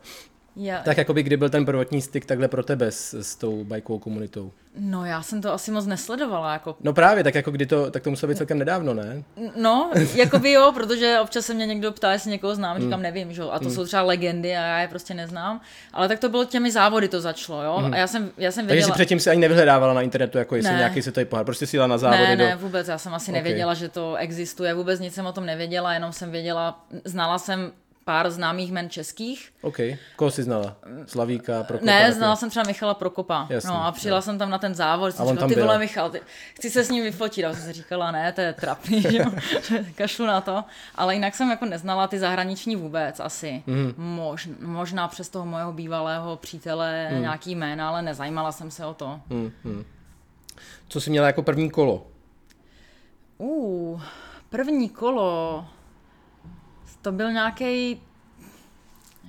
Já... 0.56 0.82
Tak 0.82 0.96
jakoby 0.96 1.22
kdy 1.22 1.36
byl 1.36 1.50
ten 1.50 1.66
prvotní 1.66 2.02
styk 2.02 2.26
takhle 2.26 2.48
pro 2.48 2.62
tebe 2.62 2.90
s, 2.90 3.14
s 3.14 3.36
tou 3.36 3.64
bajkovou 3.64 3.98
komunitou? 3.98 4.52
No 4.78 5.04
já 5.04 5.22
jsem 5.22 5.42
to 5.42 5.52
asi 5.52 5.70
moc 5.70 5.86
nesledovala. 5.86 6.52
Jako... 6.52 6.76
No 6.80 6.92
právě, 6.92 7.24
tak 7.24 7.34
jako 7.34 7.50
kdy 7.50 7.66
to, 7.66 7.90
tak 7.90 8.02
to 8.02 8.10
muselo 8.10 8.28
být 8.28 8.36
celkem 8.38 8.58
nedávno, 8.58 8.94
ne? 8.94 9.22
No, 9.56 9.90
jako 10.14 10.38
by 10.38 10.52
jo, 10.52 10.72
protože 10.74 11.18
občas 11.22 11.46
se 11.46 11.54
mě 11.54 11.66
někdo 11.66 11.92
ptá, 11.92 12.12
jestli 12.12 12.30
někoho 12.30 12.54
znám, 12.54 12.80
říkám 12.80 12.98
mm. 12.98 13.02
nevím, 13.02 13.32
že? 13.32 13.42
a 13.42 13.58
to 13.58 13.64
mm. 13.64 13.70
jsou 13.70 13.84
třeba 13.84 14.02
legendy 14.02 14.56
a 14.56 14.60
já 14.60 14.78
je 14.78 14.88
prostě 14.88 15.14
neznám. 15.14 15.60
Ale 15.92 16.08
tak 16.08 16.18
to 16.18 16.28
bylo 16.28 16.44
těmi 16.44 16.72
závody 16.72 17.08
to 17.08 17.20
začalo, 17.20 17.62
jo. 17.62 17.80
Mm. 17.80 17.94
A 17.94 17.96
já 17.96 18.06
jsem, 18.06 18.30
já 18.38 18.52
jsem 18.52 18.66
věděla... 18.66 18.86
Takže 18.86 18.92
si 18.92 18.92
předtím 18.92 19.20
si 19.20 19.30
ani 19.30 19.40
nevyhledávala 19.40 19.94
na 19.94 20.02
internetu, 20.02 20.38
jako 20.38 20.56
jestli 20.56 20.72
ne. 20.72 20.78
nějaký 20.78 21.02
se 21.02 21.12
tady 21.12 21.24
pohár, 21.24 21.44
prostě 21.44 21.66
si 21.66 21.76
jela 21.76 21.86
na 21.86 21.98
závody. 21.98 22.22
Ne, 22.22 22.36
ne, 22.36 22.56
vůbec, 22.56 22.88
já 22.88 22.98
jsem 22.98 23.14
asi 23.14 23.30
okay. 23.30 23.42
nevěděla, 23.42 23.74
že 23.74 23.88
to 23.88 24.16
existuje, 24.16 24.74
vůbec 24.74 25.00
nic 25.00 25.14
jsem 25.14 25.26
o 25.26 25.32
tom 25.32 25.46
nevěděla, 25.46 25.94
jenom 25.94 26.12
jsem 26.12 26.30
věděla, 26.30 26.84
znala 27.04 27.38
jsem 27.38 27.72
pár 28.06 28.30
známých 28.30 28.72
men 28.72 28.90
českých. 28.90 29.52
OK. 29.62 29.76
Koho 30.16 30.30
jsi 30.30 30.42
znala? 30.42 30.76
Slavíka, 31.06 31.62
Prokopa? 31.62 31.86
Ne, 31.86 32.12
znala 32.12 32.36
jsem 32.36 32.50
třeba 32.50 32.64
Michala 32.66 32.94
Prokopa. 32.94 33.46
Jasný, 33.50 33.70
no 33.70 33.84
a 33.84 33.92
přijela 33.92 34.18
jo. 34.18 34.22
jsem 34.22 34.38
tam 34.38 34.50
na 34.50 34.58
ten 34.58 34.74
závod. 34.74 35.14
A 35.18 35.22
on 35.22 35.36
tam 35.36 35.48
ty 35.48 35.54
byl. 35.54 35.64
vole 35.64 35.78
Michal, 35.78 36.10
ty, 36.10 36.20
chci 36.54 36.70
se 36.70 36.84
s 36.84 36.90
ním 36.90 37.04
vyfotit. 37.04 37.44
A 37.44 37.54
jsem 37.54 37.62
si 37.62 37.72
říkala, 37.72 38.10
ne, 38.10 38.32
to 38.32 38.40
je 38.40 38.52
trapný, 38.52 39.02
že 39.10 39.24
kašlu 39.94 40.26
na 40.26 40.40
to. 40.40 40.64
Ale 40.94 41.14
jinak 41.14 41.34
jsem 41.34 41.50
jako 41.50 41.64
neznala 41.64 42.06
ty 42.06 42.18
zahraniční 42.18 42.76
vůbec 42.76 43.20
asi. 43.20 43.62
Mm. 43.66 43.94
Mož, 43.96 44.48
možná 44.60 45.08
přes 45.08 45.28
toho 45.28 45.46
mojeho 45.46 45.72
bývalého 45.72 46.36
přítele 46.36 47.08
mm. 47.12 47.20
nějaký 47.20 47.54
jména, 47.54 47.88
ale 47.88 48.02
nezajímala 48.02 48.52
jsem 48.52 48.70
se 48.70 48.86
o 48.86 48.94
to. 48.94 49.20
Mm. 49.28 49.52
Mm. 49.64 49.84
Co 50.88 51.00
jsi 51.00 51.10
měla 51.10 51.26
jako 51.26 51.42
první 51.42 51.70
kolo? 51.70 52.06
Uh, 53.38 54.02
první 54.50 54.88
kolo 54.88 55.64
to 57.02 57.12
byl 57.12 57.32
nějaký, 57.32 58.02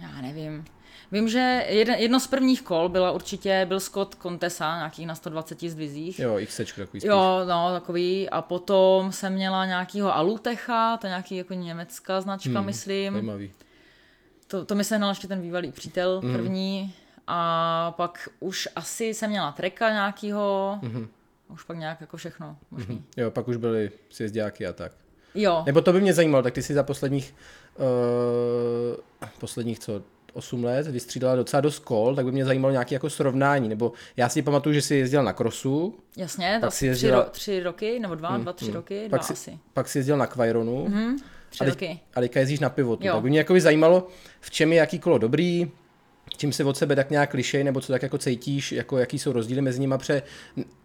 já 0.01 0.21
nevím, 0.21 0.65
Vím, 1.11 1.27
že 1.27 1.65
jeden, 1.69 1.95
jedno 1.95 2.19
z 2.19 2.27
prvních 2.27 2.61
kol 2.61 2.89
byla 2.89 3.11
určitě, 3.11 3.65
byl 3.67 3.79
Scott 3.79 4.15
Contessa, 4.15 4.75
nějaký 4.75 5.05
na 5.05 5.15
120 5.15 5.61
zdvizích. 5.61 6.19
Jo, 6.19 6.37
X 6.37 6.57
takový 6.57 6.87
spíš. 6.87 7.03
Jo, 7.03 7.41
no, 7.47 7.71
takový. 7.71 8.29
A 8.29 8.41
potom 8.41 9.11
jsem 9.11 9.33
měla 9.33 9.65
nějakýho 9.65 10.15
Alutecha, 10.15 10.97
to 10.97 11.07
je 11.07 11.09
nějaký 11.09 11.35
jako 11.35 11.53
německá 11.53 12.21
značka, 12.21 12.59
hmm, 12.59 12.65
myslím. 12.65 13.13
Zajímavý. 13.13 13.51
To, 14.47 14.65
to 14.65 14.75
mi 14.75 14.83
se 14.83 14.97
hnal 14.97 15.09
ještě 15.09 15.27
ten 15.27 15.41
bývalý 15.41 15.71
přítel 15.71 16.21
hmm. 16.23 16.33
první. 16.33 16.93
A 17.27 17.93
pak 17.97 18.29
už 18.39 18.67
asi 18.75 19.05
jsem 19.05 19.29
měla 19.29 19.51
Treka 19.51 19.89
nějakýho. 19.89 20.79
Hmm. 20.83 21.07
Už 21.49 21.63
pak 21.63 21.77
nějak 21.77 22.01
jako 22.01 22.17
všechno 22.17 22.57
možný. 22.71 22.95
Mm-hmm. 22.95 23.21
Jo, 23.21 23.31
pak 23.31 23.47
už 23.47 23.57
byly 23.57 23.91
sjezdějáky 24.09 24.67
a 24.67 24.73
tak. 24.73 24.91
Jo. 25.37 25.63
Nebo 25.65 25.81
to 25.81 25.93
by 25.93 26.01
mě 26.01 26.13
zajímalo, 26.13 26.43
tak 26.43 26.53
ty 26.53 26.63
jsi 26.63 26.73
za 26.73 26.83
posledních, 26.83 27.35
uh, 27.79 29.27
posledních 29.39 29.79
co, 29.79 30.01
8 30.33 30.63
let 30.63 30.87
vystřídala 30.87 31.35
docela 31.35 31.61
dost 31.61 31.79
kol, 31.79 32.15
tak 32.15 32.25
by 32.25 32.31
mě 32.31 32.45
zajímalo 32.45 32.71
nějaké 32.71 32.95
jako 32.95 33.09
srovnání, 33.09 33.69
nebo 33.69 33.91
já 34.17 34.29
si 34.29 34.41
pamatuju, 34.41 34.73
že 34.73 34.81
jsi 34.81 34.95
jezdil 34.95 35.23
na 35.23 35.33
krosu. 35.33 35.95
Jasně, 36.17 36.57
tak 36.61 36.71
tři, 36.71 36.85
jezdila... 36.85 37.23
tři, 37.23 37.41
tři 37.41 37.63
roky, 37.63 37.99
nebo 37.99 38.15
dva, 38.15 38.29
hmm, 38.29 38.41
dva, 38.41 38.53
tři 38.53 38.65
hmm. 38.65 38.75
roky, 38.75 39.07
pak 39.09 39.19
dva 39.19 39.27
si, 39.27 39.33
asi. 39.33 39.59
Pak 39.73 39.87
jsi 39.87 39.97
jezdil 39.97 40.17
na 40.17 40.27
Quaironu. 40.27 40.87
Mm-hmm, 40.87 41.15
tři 41.49 41.61
a 41.61 41.65
teď, 41.65 41.73
roky. 41.73 41.99
A 42.13 42.19
teďka 42.19 42.39
jezdíš 42.39 42.59
na 42.59 42.69
pivotu, 42.69 43.07
jo. 43.07 43.13
tak 43.13 43.23
by 43.23 43.29
mě 43.29 43.39
jako 43.39 43.59
zajímalo, 43.59 44.07
v 44.39 44.51
čem 44.51 44.73
je 44.73 44.79
jaký 44.79 44.99
kolo 44.99 45.17
dobrý, 45.17 45.71
čím 46.37 46.53
se 46.53 46.63
od 46.63 46.77
sebe 46.77 46.95
tak 46.95 47.09
nějak 47.09 47.31
klišej, 47.31 47.63
nebo 47.63 47.81
co 47.81 47.91
tak 47.91 48.03
jako 48.03 48.17
cítíš, 48.17 48.71
jako 48.71 48.97
jaký 48.97 49.19
jsou 49.19 49.31
rozdíly 49.31 49.61
mezi 49.61 49.79
nimi, 49.79 49.95
pře 49.97 50.21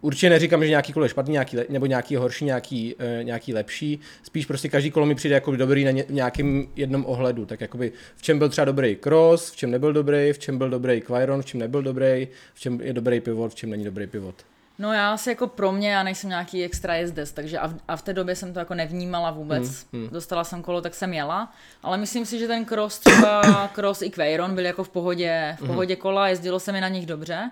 určitě 0.01 0.29
neříkám, 0.29 0.63
že 0.63 0.69
nějaký 0.69 0.93
kolo 0.93 1.05
je 1.05 1.09
špatný, 1.09 1.31
nějaký 1.31 1.57
le, 1.57 1.65
nebo 1.69 1.85
nějaký 1.85 2.15
horší, 2.15 2.45
nějaký, 2.45 2.95
uh, 2.95 3.23
nějaký 3.23 3.53
lepší, 3.53 3.99
spíš 4.23 4.45
prostě 4.45 4.69
každý 4.69 4.91
kolo 4.91 5.05
mi 5.05 5.15
přijde 5.15 5.35
jako 5.35 5.55
dobrý 5.55 5.83
na 5.83 5.91
ně, 5.91 6.05
nějakém 6.09 6.67
jednom 6.75 7.05
ohledu, 7.07 7.45
tak 7.45 7.61
jakoby 7.61 7.91
v 8.15 8.21
čem 8.21 8.39
byl 8.39 8.49
třeba 8.49 8.65
dobrý 8.65 8.95
cross, 8.95 9.51
v 9.51 9.55
čem 9.55 9.71
nebyl 9.71 9.93
dobrý, 9.93 10.33
v 10.33 10.39
čem 10.39 10.57
byl 10.57 10.69
dobrý 10.69 11.01
Quiron, 11.01 11.41
v 11.41 11.45
čem 11.45 11.59
nebyl 11.59 11.81
dobrý, 11.81 12.27
v 12.53 12.59
čem 12.59 12.81
je 12.81 12.93
dobrý 12.93 13.19
pivot, 13.19 13.51
v 13.51 13.55
čem 13.55 13.69
není 13.69 13.83
dobrý 13.83 14.07
pivot. 14.07 14.35
No 14.79 14.93
já 14.93 15.13
asi 15.13 15.29
jako 15.29 15.47
pro 15.47 15.71
mě, 15.71 15.91
já 15.91 16.03
nejsem 16.03 16.29
nějaký 16.29 16.63
extra 16.63 16.95
jezdec, 16.95 17.31
takže 17.31 17.59
a 17.59 17.67
v, 17.67 17.75
a 17.87 17.95
v 17.95 18.01
té 18.01 18.13
době 18.13 18.35
jsem 18.35 18.53
to 18.53 18.59
jako 18.59 18.73
nevnímala 18.73 19.31
vůbec. 19.31 19.63
Hmm, 19.63 20.01
hmm. 20.01 20.09
Dostala 20.09 20.43
jsem 20.43 20.61
kolo, 20.61 20.81
tak 20.81 20.93
jsem 20.95 21.13
jela, 21.13 21.53
ale 21.83 21.97
myslím 21.97 22.25
si, 22.25 22.39
že 22.39 22.47
ten 22.47 22.65
cross 22.65 22.99
třeba, 22.99 23.67
cross 23.73 24.01
i 24.01 24.09
Queiron 24.09 24.55
byl 24.55 24.65
jako 24.65 24.83
v 24.83 24.89
pohodě, 24.89 25.55
v 25.57 25.61
hmm. 25.61 25.67
pohodě 25.67 25.95
kola, 25.95 26.27
jezdilo 26.27 26.59
se 26.59 26.71
mi 26.71 26.81
na 26.81 26.87
nich 26.87 27.05
dobře. 27.05 27.51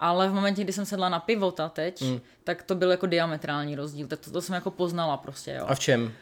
Ale 0.00 0.28
v 0.28 0.32
momentě, 0.32 0.64
kdy 0.64 0.72
jsem 0.72 0.84
sedla 0.84 1.08
na 1.08 1.20
pivota 1.20 1.68
teď, 1.68 2.02
hmm. 2.02 2.20
tak 2.44 2.62
to 2.62 2.74
byl 2.74 2.90
jako 2.90 3.06
diametrální 3.06 3.76
rozdíl. 3.76 4.06
Tak 4.06 4.18
to, 4.18 4.30
to 4.30 4.42
jsem 4.42 4.54
jako 4.54 4.70
poznala 4.70 5.16
prostě, 5.16 5.52
jo. 5.52 5.64
A 5.68 5.74
v 5.74 5.78
čem? 5.78 6.12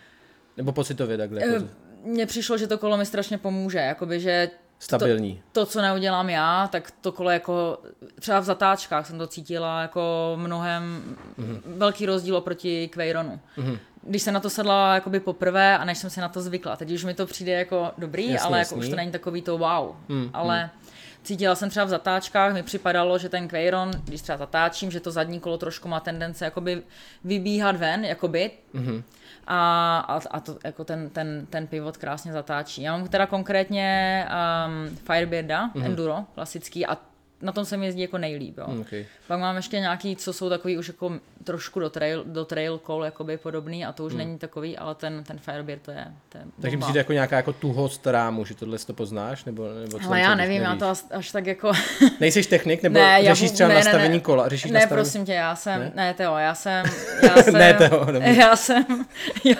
Nebo 0.57 0.73
pocitově 0.73 1.17
takhle? 1.17 1.47
Jako... 1.47 1.65
Mně 2.05 2.27
přišlo, 2.27 2.59
že 2.59 2.67
to 2.67 2.79
kolo 2.79 2.97
mi 2.97 3.07
strašně 3.07 3.39
pomůže, 3.39 3.79
jakoby, 3.79 4.21
že 4.21 4.51
Stabilní. 4.79 5.43
To, 5.53 5.61
to, 5.61 5.67
co 5.67 5.83
neudělám 5.83 6.31
já, 6.31 6.69
tak 6.73 6.91
to 7.01 7.13
kolo 7.13 7.31
jako, 7.31 7.79
třeba 8.21 8.41
v 8.41 8.45
zatáčkách 8.45 9.07
jsem 9.07 9.19
to 9.19 9.27
cítila 9.27 9.83
jako 9.83 10.33
mnohem 10.37 11.17
mm-hmm. 11.39 11.61
velký 11.67 12.07
rozdíl 12.07 12.37
oproti 12.37 12.89
Quaironu. 12.89 13.41
Mm-hmm. 13.59 13.79
Když 14.03 14.23
jsem 14.23 14.35
na 14.35 14.41
to 14.41 14.51
sedla 14.51 14.95
jakoby 14.95 15.21
poprvé 15.21 15.79
a 15.79 15.85
než 15.85 15.99
jsem 15.99 16.11
si 16.11 16.21
na 16.21 16.29
to 16.29 16.43
zvykla. 16.43 16.77
Teď 16.77 16.91
už 16.91 17.05
mi 17.05 17.15
to 17.15 17.27
přijde 17.27 17.53
jako 17.53 17.91
dobrý, 17.99 18.31
jasný, 18.31 18.47
ale 18.47 18.59
jako 18.59 18.75
už 18.75 18.89
to 18.89 18.97
není 18.97 19.13
takový 19.13 19.43
to 19.43 19.59
wow. 19.59 19.97
Mm, 20.09 20.31
ale 20.33 20.65
mm. 20.65 20.71
cítila 21.23 21.55
jsem 21.55 21.71
třeba 21.71 21.87
v 21.87 21.89
zatáčkách, 21.89 22.53
mi 22.53 22.63
připadalo, 22.63 23.19
že 23.19 23.29
ten 23.29 23.49
Quairon, 23.49 23.91
když 24.05 24.23
třeba 24.23 24.39
zatáčím, 24.39 24.91
že 24.91 25.01
to 25.01 25.11
zadní 25.11 25.41
kolo 25.41 25.59
trošku 25.59 25.89
má 25.89 26.01
tendence 26.01 26.45
jakoby 26.45 26.83
vybíhat 27.25 27.77
ven, 27.77 28.05
jakoby. 28.05 28.51
Mm-hmm 28.75 29.03
a, 29.47 29.99
a, 30.09 30.21
a 30.31 30.41
to, 30.41 30.59
jako 30.65 30.85
ten, 30.85 31.11
ten, 31.11 31.47
ten 31.51 31.67
pivot 31.67 31.97
krásně 31.97 32.33
zatáčí. 32.33 32.83
Já 32.83 32.97
mám 32.97 33.09
teda 33.09 33.27
konkrétně 33.27 34.27
um, 34.67 34.97
Firebirda, 34.97 35.69
mm-hmm. 35.69 35.85
Enduro, 35.85 36.25
klasický 36.35 36.87
a 36.87 36.99
na 37.45 37.53
tom 37.53 37.65
se 37.65 37.77
mi 37.77 37.87
jezdí 37.87 38.03
jako 38.03 38.19
nejlíp. 38.19 38.59
Jo. 38.59 38.67
Okay. 38.81 39.07
Pak 39.27 39.41
mám 39.41 39.57
ještě 39.57 39.81
nějaký, 39.81 40.17
co 40.17 40.33
jsou 40.33 40.49
takový 40.49 40.79
už 40.79 40.89
jako 40.89 41.13
trošku 41.45 41.81
do 41.81 41.91
trail, 41.91 42.25
do 42.27 42.45
trail 42.45 42.81
call 42.87 43.05
jakoby 43.05 43.37
podobný 43.37 43.85
a 43.85 43.93
to 43.93 44.05
už 44.05 44.13
hmm. 44.13 44.19
není 44.19 44.39
takový, 44.39 44.79
ale 44.79 44.95
ten, 44.95 45.25
ten 45.25 45.39
Firebeard 45.39 45.83
to 45.83 45.91
je, 45.91 46.07
to 46.29 46.39
je 46.39 46.45
Takže 46.61 46.79
přijde 46.79 47.01
jako 47.01 47.13
nějaká 47.13 47.37
jako 47.37 47.53
tuhost 47.53 48.07
rámu, 48.07 48.45
že 48.45 48.55
tohle 48.55 48.79
si 48.79 48.87
to 48.87 48.93
poznáš? 48.93 49.45
Nebo, 49.45 49.69
nebo 49.81 49.99
co 49.99 50.07
ale 50.07 50.21
já 50.21 50.35
nevím, 50.35 50.63
já 50.63 50.77
to 50.77 50.89
až, 50.89 51.05
až 51.11 51.33
tak 51.33 51.47
jako... 51.47 51.73
Nejsi 52.21 52.43
technik, 52.43 52.83
nebo 52.83 52.99
ne, 52.99 53.25
řešíš 53.25 53.51
třeba 53.51 53.69
ne, 53.69 53.75
nastavení 53.75 54.09
ne, 54.09 54.15
ne, 54.15 54.21
kola? 54.21 54.49
Řešíš 54.49 54.71
ne, 54.71 54.81
nastavení... 54.81 55.05
prosím 55.05 55.25
tě, 55.25 55.33
já 55.33 55.57
jsem, 55.57 55.81
ne, 55.81 55.93
ne 55.95 56.15
Teo, 56.15 56.37
já 56.37 56.55
jsem, 56.55 56.87
já 57.23 57.43
jsem, 57.43 57.55
ne, 57.55 57.75
Teo, 57.75 58.07
já 58.21 58.57
jsem, 58.57 58.85
já, 59.45 59.57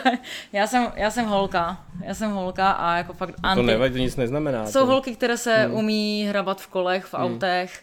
já, 0.53 0.67
jsem, 0.67 0.93
já 0.97 1.11
jsem 1.11 1.25
holka, 1.25 1.85
já 2.05 2.15
jsem 2.15 2.31
holka 2.31 2.71
a 2.71 2.97
jako 2.97 3.13
fakt 3.13 3.35
anti... 3.43 3.61
To 3.61 3.67
nevadí, 3.67 3.93
to 3.93 3.99
nic 3.99 4.17
neznamená. 4.17 4.67
Jsou 4.67 4.81
to... 4.81 4.87
holky, 4.87 5.17
které 5.17 5.37
se 5.37 5.55
hmm. 5.55 5.75
umí 5.75 6.27
hrabat 6.29 6.61
v 6.61 6.67
kolech, 6.67 7.05
v 7.05 7.15
hmm. 7.15 7.25
autech, 7.25 7.74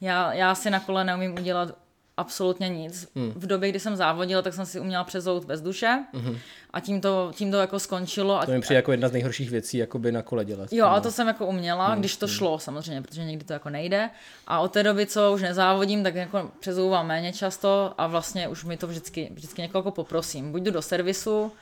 já, 0.00 0.32
já 0.32 0.54
si 0.54 0.70
na 0.70 0.80
kole 0.80 1.04
neumím 1.04 1.34
udělat 1.34 1.74
absolutně 2.20 2.68
nic. 2.68 3.08
Hmm. 3.16 3.32
V 3.36 3.46
době, 3.46 3.68
kdy 3.68 3.80
jsem 3.80 3.96
závodila, 3.96 4.42
tak 4.42 4.54
jsem 4.54 4.66
si 4.66 4.80
uměla 4.80 5.04
přezout 5.04 5.44
bez 5.44 5.60
duše 5.60 6.04
hmm. 6.12 6.38
a 6.70 6.80
tím 6.80 7.00
to, 7.00 7.30
tím 7.34 7.50
to 7.50 7.56
jako 7.56 7.78
skončilo. 7.78 8.40
To 8.44 8.50
mi 8.50 8.60
přijde 8.60 8.76
jako 8.76 8.90
jedna 8.90 9.08
z 9.08 9.12
nejhorších 9.12 9.50
věcí, 9.50 9.78
jakoby 9.78 10.12
na 10.12 10.22
kole 10.22 10.44
dělat. 10.44 10.72
Jo, 10.72 10.86
ale 10.86 11.00
to 11.00 11.10
jsem 11.10 11.28
jako 11.28 11.46
uměla, 11.46 11.88
hmm. 11.88 11.98
když 11.98 12.16
to 12.16 12.26
hmm. 12.26 12.34
šlo 12.34 12.58
samozřejmě, 12.58 13.02
protože 13.02 13.24
někdy 13.24 13.44
to 13.44 13.52
jako 13.52 13.70
nejde. 13.70 14.10
A 14.46 14.60
od 14.60 14.72
té 14.72 14.82
doby, 14.82 15.06
co 15.06 15.32
už 15.32 15.42
nezávodím, 15.42 16.02
tak 16.02 16.14
jako 16.14 16.50
přezouvám 16.60 17.06
méně 17.06 17.32
často 17.32 17.94
a 17.98 18.06
vlastně 18.06 18.48
už 18.48 18.64
mi 18.64 18.76
to 18.76 18.86
vždycky, 18.86 19.30
vždycky 19.34 19.62
někoho 19.62 19.80
jako 19.80 19.90
poprosím. 19.90 20.52
Buď 20.52 20.62
jdu 20.62 20.70
do 20.70 20.82
servisu, 20.82 21.52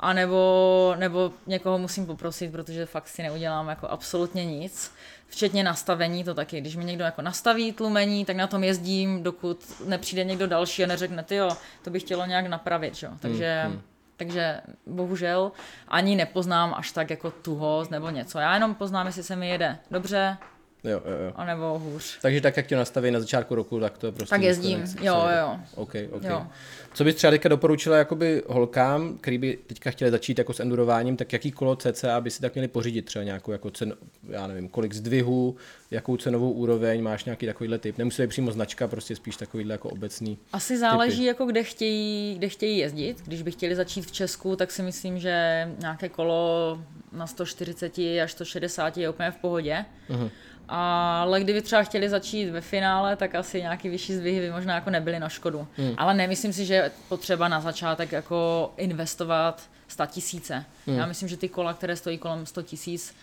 a 0.00 0.12
nebo, 0.12 0.94
nebo 0.98 1.32
někoho 1.46 1.78
musím 1.78 2.06
poprosit, 2.06 2.52
protože 2.52 2.86
fakt 2.86 3.08
si 3.08 3.22
neudělám 3.22 3.68
jako 3.68 3.88
absolutně 3.88 4.44
nic. 4.44 4.92
Včetně 5.28 5.64
nastavení 5.64 6.24
to 6.24 6.34
taky. 6.34 6.60
Když 6.60 6.76
mi 6.76 6.84
někdo 6.84 7.04
jako 7.04 7.22
nastaví 7.22 7.72
tlumení, 7.72 8.24
tak 8.24 8.36
na 8.36 8.46
tom 8.46 8.64
jezdím, 8.64 9.22
dokud 9.22 9.82
nepřijde 9.86 10.24
někdo 10.24 10.46
další 10.46 10.84
a 10.84 10.86
neřekne, 10.86 11.22
ty 11.22 11.34
jo, 11.34 11.50
to 11.82 11.90
bych 11.90 12.02
chtělo 12.02 12.26
nějak 12.26 12.46
napravit. 12.46 12.94
Že? 12.94 13.08
Takže, 13.20 13.62
hmm, 13.64 13.72
hmm. 13.72 13.82
takže 14.16 14.60
bohužel 14.86 15.52
ani 15.88 16.16
nepoznám 16.16 16.74
až 16.76 16.92
tak 16.92 17.10
jako 17.10 17.30
tuhost 17.30 17.90
nebo 17.90 18.10
něco. 18.10 18.38
Já 18.38 18.54
jenom 18.54 18.74
poznám, 18.74 19.06
jestli 19.06 19.22
se 19.22 19.36
mi 19.36 19.48
jede 19.48 19.78
dobře, 19.90 20.36
Jo, 20.84 21.02
jo, 21.04 21.24
jo. 21.24 21.32
A 21.36 21.44
nebo 21.44 21.78
hůř. 21.78 22.18
Takže 22.22 22.40
tak, 22.40 22.56
jak 22.56 22.66
tě 22.66 22.76
nastaví 22.76 23.10
na 23.10 23.20
začátku 23.20 23.54
roku, 23.54 23.80
tak 23.80 23.98
to 23.98 24.12
prostě... 24.12 24.30
Tak 24.30 24.42
jezdím, 24.42 24.84
jo, 25.00 25.26
jo. 25.40 25.56
OK, 25.74 25.94
OK. 26.10 26.22
Jo. 26.22 26.46
Co 26.94 27.04
bys 27.04 27.14
třeba 27.14 27.30
teďka 27.30 27.48
doporučila 27.48 27.96
jakoby 27.96 28.42
holkám, 28.46 29.18
který 29.18 29.38
by 29.38 29.58
teďka 29.66 29.90
chtěli 29.90 30.10
začít 30.10 30.38
jako 30.38 30.52
s 30.52 30.60
endurováním, 30.60 31.16
tak 31.16 31.32
jaký 31.32 31.52
kolo 31.52 31.76
CCA 31.76 32.20
by 32.20 32.30
si 32.30 32.40
tak 32.40 32.54
měli 32.54 32.68
pořídit 32.68 33.04
třeba 33.04 33.24
nějakou 33.24 33.52
jako 33.52 33.70
cen, 33.70 33.94
já 34.28 34.46
nevím, 34.46 34.68
kolik 34.68 34.92
zdvihů, 34.92 35.56
jakou 35.90 36.16
cenovou 36.16 36.50
úroveň, 36.52 37.02
máš 37.02 37.24
nějaký 37.24 37.46
takovýhle 37.46 37.78
typ. 37.78 37.98
Nemusí 37.98 38.22
být 38.22 38.28
přímo 38.28 38.52
značka, 38.52 38.88
prostě 38.88 39.16
spíš 39.16 39.36
takovýhle 39.36 39.74
jako 39.74 39.88
obecný. 39.88 40.38
Asi 40.52 40.78
záleží 40.78 41.16
typy. 41.16 41.26
jako 41.26 41.46
kde 41.46 41.62
chtějí, 41.62 42.34
kde 42.38 42.48
chtějí 42.48 42.78
jezdit. 42.78 43.22
Když 43.24 43.42
by 43.42 43.50
chtěli 43.50 43.74
začít 43.74 44.06
v 44.06 44.12
Česku, 44.12 44.56
tak 44.56 44.70
si 44.70 44.82
myslím, 44.82 45.18
že 45.18 45.68
nějaké 45.80 46.08
kolo 46.08 46.78
na 47.12 47.26
140 47.26 47.98
až 48.22 48.32
160 48.32 48.96
je 48.96 49.10
úplně 49.10 49.30
v 49.30 49.36
pohodě. 49.36 49.84
Uh-huh. 50.10 50.30
Ale 50.76 51.40
kdyby 51.40 51.62
třeba 51.62 51.82
chtěli 51.82 52.08
začít 52.08 52.50
ve 52.50 52.60
finále, 52.60 53.16
tak 53.16 53.34
asi 53.34 53.60
nějaký 53.60 53.88
vyšší 53.88 54.14
zdvihy 54.14 54.40
by 54.40 54.50
možná 54.50 54.74
jako 54.74 54.90
nebyly 54.90 55.20
na 55.20 55.28
škodu. 55.28 55.66
Hmm. 55.76 55.94
Ale 55.96 56.14
nemyslím 56.14 56.52
si, 56.52 56.66
že 56.66 56.74
je 56.74 56.90
potřeba 57.08 57.48
na 57.48 57.60
začátek 57.60 58.12
jako 58.12 58.72
investovat 58.76 59.62
100 59.88 60.06
tisíce. 60.06 60.64
Hmm. 60.86 60.96
Já 60.96 61.06
myslím, 61.06 61.28
že 61.28 61.36
ty 61.36 61.48
kola, 61.48 61.74
které 61.74 61.96
stojí 61.96 62.18
kolem 62.18 62.46
100 62.46 62.62
tisíc, 62.62 63.14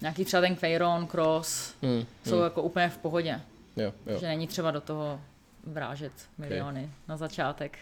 nějaký 0.00 0.24
třeba 0.24 0.40
ten 0.40 0.56
Quairon, 0.56 1.06
Cross, 1.06 1.74
hmm. 1.82 2.04
jsou 2.26 2.34
hmm. 2.34 2.44
jako 2.44 2.62
úplně 2.62 2.88
v 2.88 2.98
pohodě. 2.98 3.40
Jo, 3.76 3.92
jo. 4.06 4.18
Že 4.20 4.26
není 4.26 4.46
třeba 4.46 4.70
do 4.70 4.80
toho 4.80 5.20
vrážet 5.66 6.12
miliony 6.38 6.80
okay. 6.80 6.92
na 7.08 7.16
začátek. 7.16 7.78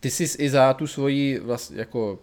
Ty 0.00 0.10
jsi 0.10 0.24
i 0.38 0.50
za 0.50 0.74
tu 0.74 0.86
svoji 0.86 1.38
vlastně 1.38 1.78
jako 1.78 2.18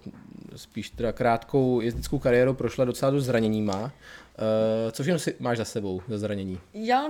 spíš 0.55 0.89
teda 0.89 1.11
krátkou 1.11 1.81
jezdeckou 1.81 2.19
kariéru 2.19 2.53
prošla 2.53 2.85
docela 2.85 3.11
do 3.11 3.21
zraněníma. 3.21 3.91
Uh, 4.41 4.91
co 4.91 5.03
všechno 5.03 5.19
si 5.19 5.35
máš 5.39 5.57
za 5.57 5.65
sebou 5.65 6.01
za 6.07 6.17
zranění? 6.17 6.59
Já 6.73 7.07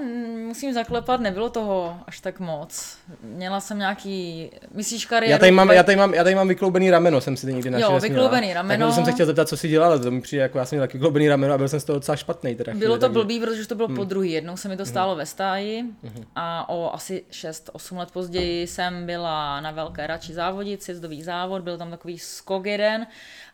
musím 0.48 0.74
zaklepat, 0.74 1.22
nebylo 1.22 1.50
toho 1.50 1.98
až 2.08 2.20
tak 2.20 2.40
moc. 2.40 2.98
Měla 3.24 3.60
jsem 3.60 3.78
nějaký, 3.78 4.50
myslíš 4.74 5.06
kariéru? 5.06 5.32
Já 5.32 5.38
tady 5.38 5.52
mám, 5.52 5.72
já 5.72 5.84
tady 5.84 5.96
mám, 5.96 6.14
já 6.14 6.24
tady 6.24 6.36
mám 6.36 6.48
vykloubený 6.48 6.92
rameno, 6.92 7.22
jsem 7.22 7.38
si 7.38 7.46
to 7.48 7.52
někdy 7.52 7.70
našel. 7.70 7.92
Jo, 7.92 8.00
vykloubený 8.00 8.54
rameno. 8.54 8.86
Tak 8.86 8.96
jsem 8.96 9.06
se 9.06 9.12
chtěl 9.12 9.26
zeptat, 9.26 9.48
co 9.48 9.58
si 9.58 9.68
dělala, 9.68 10.00
to 10.00 10.12
mi 10.12 10.22
přijde, 10.22 10.42
jako 10.42 10.58
já 10.58 10.66
jsem 10.66 10.78
měl 10.78 10.88
taky 10.88 10.98
vykloubený 10.98 11.30
rameno 11.30 11.54
a 11.54 11.58
byl 11.58 11.68
jsem 11.68 11.80
z 11.80 11.84
toho 11.84 12.00
docela 12.00 12.16
špatný. 12.16 12.56
Teda 12.56 12.72
bylo 12.72 12.80
chvíli, 12.80 12.94
to 12.94 13.00
takže... 13.00 13.14
blbý, 13.14 13.40
protože 13.40 13.68
to 13.68 13.76
bylo 13.76 13.88
hmm. 13.88 13.98
po 13.98 14.04
druhý. 14.04 14.32
Jednou 14.32 14.58
se 14.58 14.70
mi 14.70 14.78
to 14.78 14.84
hmm. 14.84 14.90
stálo 14.90 15.12
hmm. 15.12 15.18
ve 15.18 15.26
stáji 15.26 15.82
hmm. 15.82 16.26
a 16.36 16.70
o 16.70 16.94
asi 16.94 17.24
6-8 17.32 17.98
let 17.98 18.12
později 18.12 18.68
jsem 18.68 19.06
byla 19.06 19.62
na 19.62 19.72
velké 19.72 20.08
radši 20.08 20.34
závodit, 20.34 20.84
sjezdový 20.84 21.24
závod, 21.24 21.62
byl 21.62 21.78
tam 21.78 21.92
takový 21.92 22.20
skok 22.20 22.66
jeden 22.66 23.08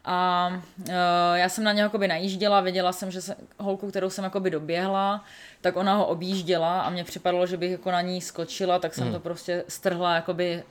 a 0.05 0.49
uh, 0.79 0.85
já 1.33 1.49
jsem 1.49 1.63
na 1.63 1.71
něho 1.71 1.85
jakoby 1.85 2.07
najížděla, 2.07 2.61
věděla 2.61 2.91
jsem, 2.91 3.11
že 3.11 3.21
jsem, 3.21 3.35
holku, 3.57 3.89
kterou 3.89 4.09
jsem 4.09 4.23
jakoby 4.23 4.49
doběhla, 4.49 5.23
tak 5.61 5.75
ona 5.75 5.93
ho 5.93 6.05
objížděla 6.05 6.81
a 6.81 6.89
mně 6.89 7.03
připadalo, 7.03 7.47
že 7.47 7.57
bych 7.57 7.71
jako 7.71 7.91
na 7.91 8.01
ní 8.01 8.21
skočila, 8.21 8.79
tak 8.79 8.93
jsem 8.93 9.03
hmm. 9.03 9.13
to 9.13 9.19
prostě 9.19 9.63
strhla 9.67 10.15
jakoby 10.15 10.63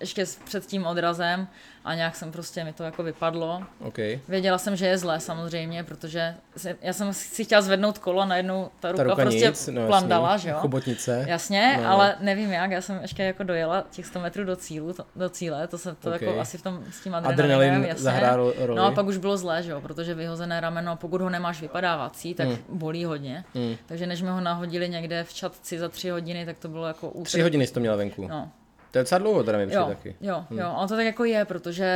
ještě 0.00 0.26
před 0.44 0.66
tím 0.66 0.86
odrazem 0.86 1.48
a 1.84 1.94
nějak 1.94 2.16
jsem 2.16 2.32
prostě, 2.32 2.64
mi 2.64 2.72
to 2.72 2.84
jako 2.84 3.02
vypadlo. 3.02 3.62
Okay. 3.80 4.20
Věděla 4.28 4.58
jsem, 4.58 4.76
že 4.76 4.86
je 4.86 4.98
zlé 4.98 5.20
samozřejmě, 5.20 5.84
protože 5.84 6.34
já 6.82 6.92
jsem 6.92 7.12
si 7.12 7.44
chtěla 7.44 7.62
zvednout 7.62 7.98
kolo 7.98 8.20
a 8.20 8.24
najednou 8.24 8.70
ta 8.80 8.92
ruka, 8.92 9.04
ta 9.04 9.10
ruka 9.10 9.22
prostě 9.22 9.46
nic, 9.46 9.68
no, 9.72 9.86
plandala, 9.86 10.36
že 10.36 10.50
jo. 10.50 10.56
Chobotnice. 10.58 11.24
Jasně, 11.28 11.78
no. 11.82 11.90
ale 11.90 12.16
nevím 12.20 12.52
jak, 12.52 12.70
já 12.70 12.80
jsem 12.80 12.98
ještě 13.02 13.22
jako 13.22 13.42
dojela 13.42 13.84
těch 13.90 14.06
100 14.06 14.20
metrů 14.20 14.44
do 14.44 14.56
cílu, 14.56 14.92
to, 14.92 15.04
do 15.16 15.28
cíle, 15.28 15.66
to 15.66 15.78
se 15.78 15.94
to 15.94 16.08
okay. 16.08 16.28
jako 16.28 16.40
asi 16.40 16.58
v 16.58 16.62
tom 16.62 16.84
s 16.90 17.00
tím 17.00 17.14
adrenalinem, 17.14 17.56
Adrenalin 17.58 17.84
jasně. 17.84 18.36
roli. 18.36 18.76
No 18.76 18.84
a 18.84 18.90
pak 18.90 19.06
už 19.06 19.16
bylo 19.16 19.36
zlé, 19.36 19.62
že 19.62 19.70
jo, 19.70 19.80
protože 19.80 20.14
vyhozené 20.14 20.60
rameno, 20.60 20.96
pokud 20.96 21.20
ho 21.20 21.30
nemáš 21.30 21.60
vypadávací, 21.60 22.34
tak 22.34 22.48
hmm. 22.48 22.58
bolí 22.68 23.04
hodně. 23.04 23.44
Hmm. 23.54 23.76
Takže 23.86 24.06
než 24.06 24.22
mi 24.22 24.28
ho 24.28 24.40
nahodili 24.40 24.88
někde 24.88 25.24
v 25.24 25.34
čatci 25.34 25.78
za 25.78 25.88
tři 25.88 26.10
hodiny, 26.10 26.46
tak 26.46 26.58
to 26.58 26.68
bylo 26.68 26.86
jako 26.86 27.08
útrp. 27.08 27.26
Tři 27.26 27.42
hodiny 27.42 27.66
jsi 27.66 27.72
to 27.72 27.80
měla 27.80 27.96
venku? 27.96 28.28
No. 28.28 28.50
To 28.92 28.98
je 28.98 29.02
docela 29.04 29.18
dlouho 29.18 29.42
teda 29.44 29.58
mi 29.58 29.66
přijde 29.66 29.80
Jo, 29.82 29.88
taky. 29.88 30.16
jo, 30.20 30.44
jo, 30.50 30.72
ale 30.76 30.88
to 30.88 30.96
tak 30.96 31.04
jako 31.06 31.24
je, 31.24 31.44
protože 31.44 31.86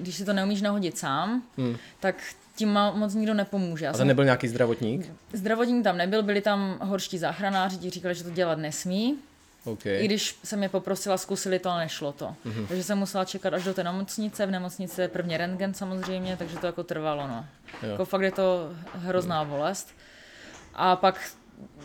když 0.00 0.14
si 0.16 0.24
to 0.24 0.32
neumíš 0.32 0.62
nahodit 0.62 0.98
sám, 0.98 1.42
Hmm. 1.58 1.76
tak 2.00 2.14
tím 2.56 2.72
moc 2.94 3.14
nikdo 3.14 3.34
nepomůže. 3.34 3.84
Já 3.84 3.90
A 3.90 3.92
to 3.92 3.98
jsem 3.98 4.06
nebyl 4.06 4.24
nějaký 4.24 4.48
zdravotník? 4.48 5.12
Zdravotník 5.32 5.84
tam 5.84 5.96
nebyl, 5.96 6.22
byli 6.22 6.40
tam 6.40 6.78
horští 6.82 7.18
záchranáři, 7.18 7.76
ti 7.78 7.90
říkali, 7.90 8.14
že 8.14 8.24
to 8.24 8.30
dělat 8.30 8.58
nesmí. 8.58 9.18
OK. 9.64 9.86
I 9.86 10.04
když 10.04 10.38
jsem 10.44 10.62
je 10.62 10.68
poprosila, 10.68 11.16
zkusili 11.18 11.58
to, 11.58 11.70
ale 11.70 11.80
nešlo 11.80 12.12
to. 12.12 12.34
Mm-hmm. 12.46 12.66
Takže 12.66 12.82
jsem 12.84 12.98
musela 12.98 13.24
čekat 13.24 13.54
až 13.54 13.64
do 13.64 13.74
té 13.74 13.84
nemocnice. 13.84 14.46
V 14.46 14.50
nemocnici 14.50 15.00
je 15.00 15.08
prvně 15.08 15.38
rentgen 15.38 15.74
samozřejmě, 15.74 16.36
takže 16.36 16.58
to 16.58 16.66
jako 16.66 16.82
trvalo. 16.84 17.28
No. 17.28 17.44
Jo. 17.82 17.88
Jako 17.90 18.04
fakt 18.04 18.22
je 18.22 18.30
to 18.32 18.70
hrozná 18.94 19.44
bolest. 19.44 19.88
A 20.74 20.96
pak 20.96 21.20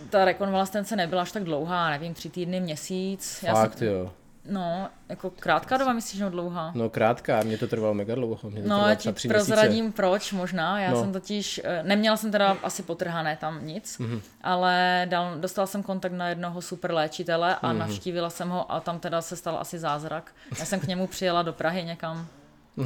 ta 0.09 0.25
rekonvalescence 0.25 0.95
nebyla 0.95 1.21
až 1.21 1.31
tak 1.31 1.43
dlouhá, 1.43 1.89
nevím, 1.89 2.13
tři 2.13 2.29
týdny, 2.29 2.59
měsíc. 2.59 3.43
Já 3.43 3.53
Fakt 3.55 3.77
jsem, 3.77 3.87
jo. 3.87 4.11
No, 4.49 4.89
jako 5.09 5.29
krátká 5.29 5.77
doba, 5.77 5.93
myslíš, 5.93 6.19
nebo 6.19 6.31
dlouhá? 6.31 6.71
No 6.75 6.89
krátká, 6.89 7.43
mě 7.43 7.57
to 7.57 7.67
trvalo 7.67 7.93
mega 7.93 8.15
dlouho. 8.15 8.49
Mě 8.49 8.61
to 8.63 8.69
No, 8.69 8.87
já 8.87 8.95
ti 8.95 9.27
prozradím 9.27 9.83
měsíce. 9.85 9.95
proč 9.95 10.31
možná. 10.31 10.79
Já 10.79 10.91
No. 10.91 10.99
jsem 11.01 11.13
totiž, 11.13 11.61
eh, 11.63 11.83
neměla 11.83 12.17
jsem 12.17 12.31
teda 12.31 12.57
asi 12.63 12.83
potrhané 12.83 13.37
tam 13.37 13.65
nic, 13.67 13.97
Mhm. 13.97 14.11
mm-hmm. 14.11 14.21
ale 14.41 15.05
dal, 15.09 15.35
dostala 15.37 15.67
jsem 15.67 15.83
kontakt 15.83 16.11
na 16.11 16.29
jednoho 16.29 16.61
super 16.61 16.91
léčitele 16.93 17.55
a 17.55 17.67
Mhm. 17.67 17.75
mm-hmm. 17.75 17.79
navštívila 17.79 18.29
jsem 18.29 18.49
ho 18.49 18.71
a 18.71 18.79
tam 18.79 18.99
teda 18.99 19.21
se 19.21 19.35
stal 19.35 19.57
asi 19.59 19.79
zázrak. 19.79 20.31
Já 20.59 20.65
jsem 20.65 20.79
k 20.79 20.87
němu 20.87 21.07
přijela 21.07 21.41
do 21.41 21.53
Prahy 21.53 21.83
někam. 21.83 22.17
Mhm. 22.17 22.27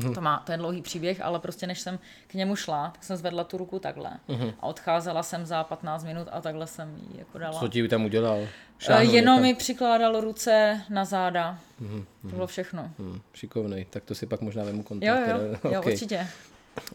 Mm-hmm. 0.02 0.14
To, 0.14 0.22
má, 0.22 0.44
to 0.46 0.52
je 0.52 0.58
dlouhý 0.58 0.82
příběh, 0.82 1.22
ale 1.22 1.40
prostě 1.40 1.68
než 1.68 1.80
jsem 1.80 2.00
k 2.28 2.34
němu 2.34 2.56
šla, 2.56 2.90
tak 2.90 3.04
jsem 3.04 3.18
zvedla 3.18 3.44
tu 3.44 3.58
ruku 3.58 3.80
takhle. 3.80 4.10
Mhm. 4.28 4.40
Mm-hmm. 4.42 4.54
A 4.60 4.64
odcházela 4.64 5.24
jsem 5.24 5.46
za 5.46 5.64
15 5.64 6.04
minut 6.04 6.28
a 6.32 6.42
takhle 6.42 6.68
jsem 6.68 6.96
ji 7.12 7.20
jako 7.20 7.38
dala. 7.38 7.60
Co 7.60 7.68
ti 7.68 7.88
tam 7.88 8.06
udělal? 8.06 8.40
Eh, 8.80 8.84
Šáhnul 8.86 9.14
Jenom 9.14 9.42
mi 9.42 9.54
přikládal 9.54 10.22
ruce 10.22 10.82
na 10.90 11.06
záda. 11.06 11.60
Mhm, 11.80 12.00
Mm-hmm. 12.00 12.30
To 12.30 12.36
bylo 12.36 12.48
všechno. 12.48 12.92
Hm, 13.00 13.20
šikovnej, 13.34 13.86
tak 13.90 14.04
to 14.04 14.16
si 14.16 14.26
pak 14.26 14.42
možná 14.42 14.64
vemu 14.64 14.84
kontakt. 14.84 15.08
Jo, 15.30 15.38
jo, 15.38 15.58
jo, 15.72 15.80
Ok. 15.80 15.86
určitě. 15.86 16.28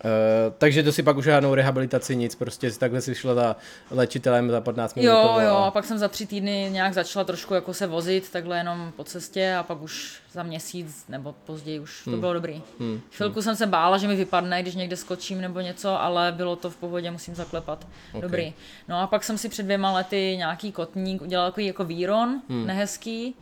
Uh, 0.04 0.10
takže 0.58 0.82
to 0.82 0.92
si 0.92 1.02
pak 1.02 1.16
už 1.16 1.24
žádnou 1.24 1.54
rehabilitaci, 1.54 2.16
nic, 2.16 2.34
prostě 2.34 2.70
takhle 2.70 3.00
si 3.00 3.14
šla 3.14 3.34
za 3.34 3.56
léčitelem 3.90 4.50
za 4.50 4.60
15 4.60 4.94
minut. 4.94 5.08
Jo, 5.08 5.36
jo, 5.40 5.56
a 5.56 5.70
pak 5.70 5.84
jsem 5.84 5.98
za 5.98 6.08
tři 6.08 6.26
týdny 6.26 6.68
nějak 6.72 6.94
začala 6.94 7.24
trošku 7.24 7.54
jako 7.54 7.74
se 7.74 7.86
vozit, 7.86 8.30
takhle 8.30 8.58
jenom 8.58 8.92
po 8.96 9.04
cestě 9.04 9.54
a 9.54 9.62
pak 9.62 9.82
už 9.82 10.20
za 10.32 10.42
měsíc 10.42 11.04
nebo 11.08 11.34
později 11.46 11.80
už 11.80 12.04
to 12.04 12.16
bylo 12.16 12.32
dobrý. 12.32 12.62
Hmm. 12.80 13.00
Chvilku 13.12 13.42
jsem 13.42 13.56
se 13.56 13.66
bála, 13.66 13.98
že 13.98 14.08
mi 14.08 14.16
vypadne, 14.16 14.62
když 14.62 14.74
někde 14.74 14.96
skočím 14.96 15.40
nebo 15.40 15.60
něco, 15.60 16.00
ale 16.02 16.32
bylo 16.32 16.56
to 16.56 16.70
v 16.70 16.76
pohodě, 16.76 17.10
musím 17.10 17.34
zaklepat. 17.34 17.86
Ok. 18.12 18.22
Dobrý. 18.22 18.54
No 18.88 19.00
a 19.00 19.06
pak 19.06 19.24
jsem 19.24 19.38
si 19.38 19.48
před 19.48 19.62
dvěma 19.62 19.92
lety 19.92 20.34
nějaký 20.36 20.72
kotník 20.72 21.22
udělal 21.22 21.50
takový 21.50 21.66
jako 21.66 21.84
výron, 21.84 22.40
Hmm. 22.48 22.66
nehezký. 22.66 23.34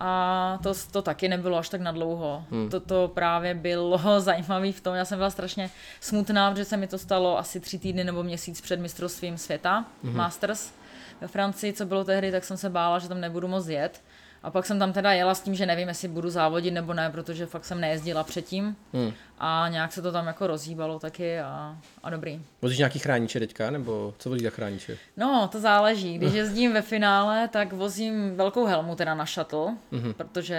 A 0.00 0.58
to, 0.62 0.72
to 0.90 1.02
taky 1.02 1.28
nebylo 1.28 1.58
až 1.58 1.68
tak 1.68 1.80
nadlouho. 1.80 2.44
Hmm. 2.50 2.70
To, 2.70 2.80
to 2.80 3.10
právě 3.14 3.54
bylo 3.54 4.00
zajímavé 4.20 4.72
v 4.72 4.80
tom, 4.80 4.94
já 4.94 5.04
jsem 5.04 5.18
byla 5.18 5.30
strašně 5.30 5.70
smutná, 6.00 6.50
protože 6.50 6.64
se 6.64 6.76
mi 6.76 6.86
to 6.86 6.98
stalo 6.98 7.38
asi 7.38 7.60
tři 7.60 7.78
týdny 7.78 8.04
nebo 8.04 8.22
měsíc 8.22 8.60
před 8.60 8.80
mistrovstvím 8.80 9.38
světa, 9.38 9.84
Mhm. 10.02 10.16
Masters 10.16 10.72
ve 11.20 11.28
Francii, 11.28 11.72
co 11.72 11.86
bylo 11.86 12.04
tehdy, 12.04 12.32
tak 12.32 12.44
jsem 12.44 12.56
se 12.56 12.70
bála, 12.70 12.98
že 12.98 13.08
tam 13.08 13.20
nebudu 13.20 13.48
moc 13.48 13.66
jet. 13.68 14.02
A 14.42 14.50
pak 14.50 14.66
jsem 14.66 14.78
tam 14.78 14.92
teda 14.92 15.12
jela 15.12 15.34
s 15.34 15.40
tím, 15.40 15.54
že 15.54 15.66
nevím, 15.66 15.88
jestli 15.88 16.08
budu 16.08 16.30
závodit 16.30 16.74
nebo 16.74 16.94
ne, 16.94 17.10
protože 17.10 17.46
fakt 17.46 17.64
jsem 17.64 17.80
nejezdila 17.80 18.24
předtím. 18.24 18.76
Hmm. 18.92 19.12
A 19.38 19.66
nějak 19.68 19.92
se 19.92 20.02
to 20.02 20.12
tam 20.12 20.26
jako 20.26 20.46
rozhýbalo 20.46 20.98
taky 20.98 21.40
a, 21.40 21.76
a 22.02 22.10
dobrý. 22.10 22.42
Vozíš 22.62 22.78
nějaký 22.78 22.98
chrániče 22.98 23.38
teďka, 23.40 23.70
nebo 23.70 24.14
co 24.18 24.28
vozíš 24.28 24.42
za 24.44 24.50
chrániče? 24.50 24.98
No, 25.16 25.48
to 25.52 25.60
záleží. 25.60 26.18
Když 26.18 26.32
jezdím 26.32 26.72
ve 26.72 26.82
finále, 26.82 27.48
tak 27.48 27.72
vozím 27.72 28.36
velkou 28.36 28.66
helmu 28.66 28.94
teda 28.94 29.14
na 29.14 29.24
shuttle, 29.24 29.76
Mhm. 29.90 30.14
protože 30.14 30.58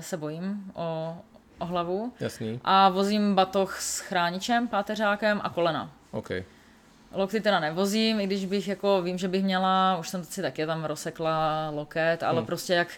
se 0.00 0.16
bojím 0.16 0.72
o, 0.74 1.16
o 1.58 1.66
hlavu. 1.66 2.12
Jasný, 2.20 2.60
A 2.64 2.88
vozím 2.88 3.34
batoh 3.34 3.80
s 3.80 4.00
chráničem, 4.00 4.68
páteřákem 4.68 5.40
a 5.44 5.48
kolena. 5.50 5.90
OK. 6.10 6.30
Lokty 7.12 7.40
teda 7.40 7.60
nevozím, 7.60 8.20
i 8.20 8.26
když 8.26 8.44
bych 8.44 8.68
jako, 8.68 9.02
vím, 9.02 9.18
že 9.18 9.28
bych 9.28 9.44
měla, 9.44 9.96
už 9.96 10.08
jsem 10.08 10.24
si 10.24 10.42
taky 10.42 10.66
tam 10.66 10.84
rozsekla 10.84 11.70
loket, 11.70 12.22
ale 12.22 12.36
Hmm. 12.38 12.46
prostě 12.46 12.74
jak 12.74 12.88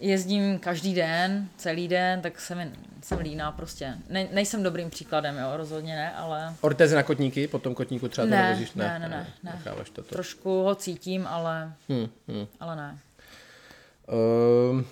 jezdím 0.00 0.58
každý 0.58 0.94
den, 0.94 1.48
celý 1.56 1.88
den, 1.88 2.20
tak 2.22 2.40
jsem, 2.40 2.72
jsem 3.02 3.18
líná 3.18 3.52
prostě. 3.52 3.94
Ne, 4.08 4.26
nejsem 4.32 4.62
dobrým 4.62 4.90
příkladem, 4.90 5.38
jo, 5.38 5.56
rozhodně 5.56 5.96
ne, 5.96 6.12
ale 6.14 6.54
Ortézy 6.60 6.94
na 6.96 7.02
kotníky, 7.02 7.48
po 7.48 7.58
tom 7.58 7.74
kotníku 7.74 8.08
třeba 8.08 8.26
to 8.26 8.30
Ne, 8.30 8.42
nevozíš? 8.42 8.72
ne, 8.74 8.98
ne, 8.98 9.08
ne, 9.08 9.26
ne. 9.42 9.52
Necháváš 9.52 9.90
to. 9.90 10.02
to. 10.02 10.08
trošku 10.14 10.62
ho 10.62 10.74
cítím, 10.74 11.26
ale, 11.26 11.72
Hmm, 11.88 12.08
hmm. 12.28 12.46
ale 12.60 12.76
ne. 12.76 12.98
Um, 14.70 14.86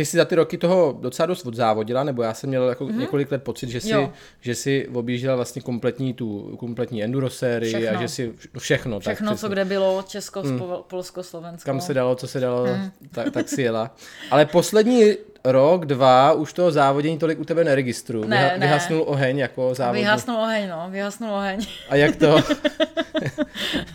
ty 0.00 0.04
jsi 0.04 0.16
za 0.16 0.24
ty 0.24 0.34
roky 0.34 0.58
toho 0.58 0.96
docela 1.00 1.26
dost 1.26 1.46
odzávodila, 1.46 2.04
nebo 2.04 2.22
já 2.22 2.34
jsem 2.34 2.48
měl 2.50 2.68
jako 2.68 2.84
mm-hmm. 2.84 2.96
několik 2.98 3.32
let 3.32 3.42
pocit, 3.42 3.70
že 3.70 3.80
jsi. 3.80 3.90
Jo. 3.90 4.10
že 4.40 4.54
jsi 4.54 4.88
objížděla 4.94 5.36
vlastně 5.36 5.62
kompletní 5.62 6.14
tu 6.14 6.56
kompletní 6.58 7.04
enduro 7.04 7.30
sérii 7.30 7.88
a 7.88 8.00
že 8.00 8.08
si 8.08 8.32
všechno. 8.58 9.00
Všechno, 9.00 9.00
tak 9.00 9.28
co 9.28 9.34
přesně. 9.36 9.48
kde 9.52 9.64
bylo, 9.64 10.04
Česko, 10.08 10.42
hmm. 10.42 10.60
Polsko, 10.86 11.22
Slovensko. 11.22 11.66
Kam 11.66 11.80
se 11.80 11.94
dalo, 11.94 12.14
co 12.14 12.28
se 12.28 12.40
dalo, 12.40 12.66
Mhm. 12.66 12.90
tak, 13.10 13.32
tak 13.32 13.48
si 13.48 13.62
jela. 13.62 13.94
Ale 14.30 14.46
poslední 14.46 15.12
rok, 15.44 15.86
dva, 15.86 16.32
už 16.32 16.52
toho 16.52 16.70
závodění 16.70 17.18
tolik 17.18 17.40
u 17.40 17.44
tebe 17.44 17.64
neregistruju. 17.64 18.24
Ne, 18.24 18.36
Vyha- 18.36 18.58
ne. 18.58 18.66
Vyhasnul 18.66 19.04
oheň 19.06 19.38
jako 19.38 19.74
závodník. 19.74 20.04
Vyhasnul 20.04 20.36
oheň, 20.36 20.68
no, 20.68 20.86
vyhasnul 20.90 21.30
oheň. 21.34 21.66
A 21.88 21.96
jak 21.96 22.16
to? 22.16 22.38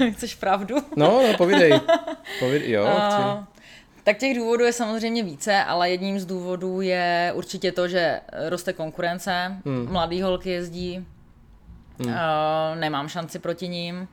Chceš 0.13 0.36
pravdu? 0.36 0.76
No, 0.96 1.22
no, 1.32 1.38
povídej. 1.38 1.74
povídej. 2.39 2.72
Jo, 2.72 2.86
chci. 3.10 3.55
Tak 4.06 4.18
těch 4.18 4.38
důvodů 4.38 4.65
je 4.65 4.74
samozřejmě 4.74 5.24
více, 5.24 5.63
ale 5.63 5.89
jedním 5.89 6.20
z 6.20 6.26
důvodů 6.26 6.82
je 6.82 7.32
určitě 7.36 7.72
to, 7.72 7.88
že 7.88 8.22
roste 8.50 8.74
konkurence, 8.74 9.56
hmm. 9.65 9.88
mladý 9.91 10.22
holky 10.22 10.50
jezdí, 10.50 11.06
hmm. 12.00 12.10
uh, 12.10 12.15
nemám 12.80 13.08
šanci 13.10 13.39
proti 13.39 13.68
ním. 13.68 14.00
Uh, 14.00 14.08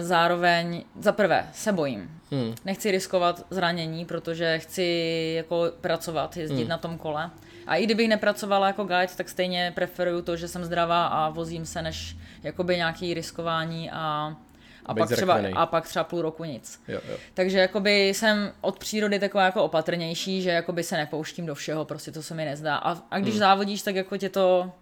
zároveň, 0.00 0.84
za 1.00 1.12
prvé, 1.12 1.48
se 1.52 1.72
bojím. 1.72 2.20
Hmm. 2.30 2.54
Nechci 2.64 2.90
riskovat 2.90 3.46
zranění, 3.50 4.04
protože 4.04 4.58
chci 4.58 5.32
jako 5.36 5.72
pracovat, 5.80 6.36
jezdit 6.36 6.60
hmm. 6.60 6.68
na 6.68 6.78
tom 6.78 6.98
kole. 6.98 7.30
A 7.66 7.76
i 7.76 7.84
kdybych 7.84 8.08
nepracovala 8.08 8.66
jako 8.66 8.84
guide, 8.84 9.08
tak 9.16 9.28
stejně 9.28 9.72
preferuju 9.74 10.22
to, 10.22 10.36
že 10.36 10.48
jsem 10.48 10.64
zdravá 10.64 11.06
a 11.06 11.28
vozím 11.28 11.66
se, 11.66 11.82
než 11.82 12.16
jakoby 12.42 12.76
nějaký 12.76 13.14
riskování 13.14 13.90
a, 13.90 14.36
a, 14.86 14.94
pak 14.94 15.10
třeba, 15.10 15.38
a 15.54 15.66
pak 15.66 15.88
třeba 15.88 16.04
půl 16.04 16.22
roku 16.22 16.44
nic. 16.44 16.82
Jo, 16.88 17.00
jo. 17.08 17.16
Takže 17.34 17.58
jakoby 17.58 18.08
jsem 18.08 18.52
od 18.60 18.78
přírody 18.78 19.18
taková 19.18 19.44
jako 19.44 19.64
opatrnější, 19.64 20.42
že 20.42 20.50
jakoby 20.50 20.82
se 20.82 20.96
nepouštím 20.96 21.46
do 21.46 21.54
všeho, 21.54 21.84
prostě 21.84 22.12
to 22.12 22.22
se 22.22 22.34
mi 22.34 22.44
nezdá. 22.44 22.76
A, 22.76 23.02
a 23.10 23.18
když 23.18 23.34
hmm. 23.34 23.38
závodíš, 23.38 23.82
tak 23.82 23.94
jako 23.94 24.16
tě 24.16 24.28
to, 24.28 24.72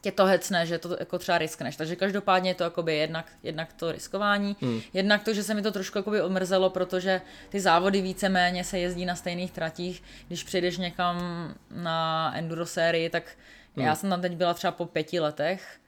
tě 0.00 0.12
to 0.12 0.24
hecne, 0.24 0.66
že 0.66 0.78
to 0.78 0.96
jako 1.00 1.18
třeba 1.18 1.38
riskneš. 1.38 1.76
Takže 1.76 1.96
každopádně 1.96 2.50
je 2.50 2.54
to 2.54 2.64
jakoby 2.64 2.96
jednak, 2.96 3.26
jednak 3.42 3.72
to 3.72 3.92
riskování, 3.92 4.56
hmm. 4.60 4.80
jednak 4.92 5.24
to, 5.24 5.34
že 5.34 5.42
se 5.42 5.54
mi 5.54 5.62
to 5.62 5.72
trošku 5.72 5.98
jakoby 5.98 6.20
odmrzelo, 6.20 6.70
protože 6.70 7.20
ty 7.48 7.60
závody 7.60 8.02
víceméně 8.02 8.64
se 8.64 8.78
jezdí 8.78 9.06
na 9.06 9.14
stejných 9.14 9.52
tratích. 9.52 10.02
Když 10.26 10.44
přijdeš 10.44 10.78
někam 10.78 11.18
na 11.70 12.32
enduro 12.36 12.66
sérii, 12.66 13.10
tak 13.10 13.36
hmm. 13.76 13.86
já 13.86 13.94
jsem 13.94 14.10
tam 14.10 14.20
teď 14.20 14.32
byla 14.32 14.54
třeba 14.54 14.70
po 14.70 14.86
pěti 14.86 15.20
letech, 15.20 15.80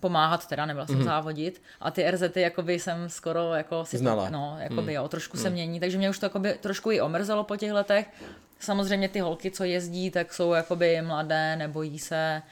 pomáhat 0.00 0.46
teda, 0.46 0.66
nebyla 0.66 0.86
jsem 0.86 0.98
mm-hmm. 0.98 1.04
závodit 1.04 1.62
a 1.80 1.90
ty 1.90 2.10
RZty 2.10 2.40
jakoby 2.40 2.78
jsem 2.78 3.08
skoro 3.08 3.54
jako 3.54 3.84
si 3.84 3.98
Znala. 3.98 4.30
no, 4.30 4.56
jakoby 4.60 4.82
mm. 4.82 4.88
jo, 4.88 5.08
trošku 5.08 5.36
mm. 5.36 5.42
se 5.42 5.50
mění, 5.50 5.80
takže 5.80 5.98
mě 5.98 6.10
už 6.10 6.18
to 6.18 6.26
jakoby 6.26 6.54
trošku 6.60 6.90
i 6.90 7.00
omrzelo 7.00 7.44
po 7.44 7.56
těch 7.56 7.72
letech. 7.72 8.06
Samozřejmě 8.60 9.08
ty 9.08 9.20
holky, 9.20 9.50
co 9.50 9.64
jezdí, 9.64 10.10
tak 10.10 10.34
jsou 10.34 10.52
jakoby 10.52 11.02
mladé, 11.02 11.56
nebojí 11.56 11.98
se, 11.98 12.42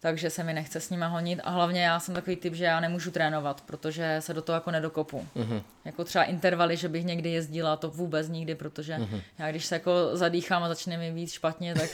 takže 0.00 0.30
se 0.30 0.42
mi 0.42 0.52
nechce 0.54 0.80
s 0.80 0.90
nimi 0.90 1.04
honit 1.08 1.40
a 1.44 1.50
hlavně 1.50 1.82
já 1.84 2.00
jsem 2.00 2.14
takový 2.14 2.36
typ, 2.36 2.54
že 2.54 2.64
já 2.64 2.80
nemůžu 2.80 3.10
trénovat, 3.10 3.60
protože 3.60 4.16
se 4.20 4.34
do 4.34 4.42
toho 4.42 4.54
jako 4.54 4.70
nedokopu. 4.70 5.26
Mm-hmm. 5.36 5.62
Jako 5.84 6.04
třeba 6.04 6.24
intervaly, 6.24 6.76
že 6.76 6.88
bych 6.88 7.04
někdy 7.04 7.30
jezdila, 7.30 7.76
to 7.76 7.90
vůbec 7.90 8.28
nikdy, 8.28 8.54
protože 8.54 8.94
mm-hmm. 8.96 9.20
já 9.38 9.50
když 9.50 9.64
se 9.66 9.74
jako 9.74 9.92
zadýchám 10.12 10.62
a 10.62 10.68
začne 10.68 10.96
mi 10.98 11.12
víc 11.12 11.32
špatně, 11.32 11.74
tak 11.74 11.90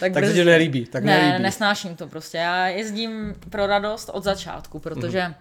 Tak 0.00 0.24
se 0.24 0.32
ti 0.32 0.44
nelíbí, 0.44 0.86
tak 0.86 1.04
ne, 1.04 1.18
nelíbí. 1.18 1.42
nesnáším 1.42 1.96
to 1.96 2.08
prostě. 2.08 2.38
Já 2.38 2.66
jezdím 2.66 3.34
pro 3.50 3.66
radost 3.66 4.08
od 4.12 4.24
začátku, 4.24 4.78
protože 4.78 5.20
Mhm. 5.22 5.34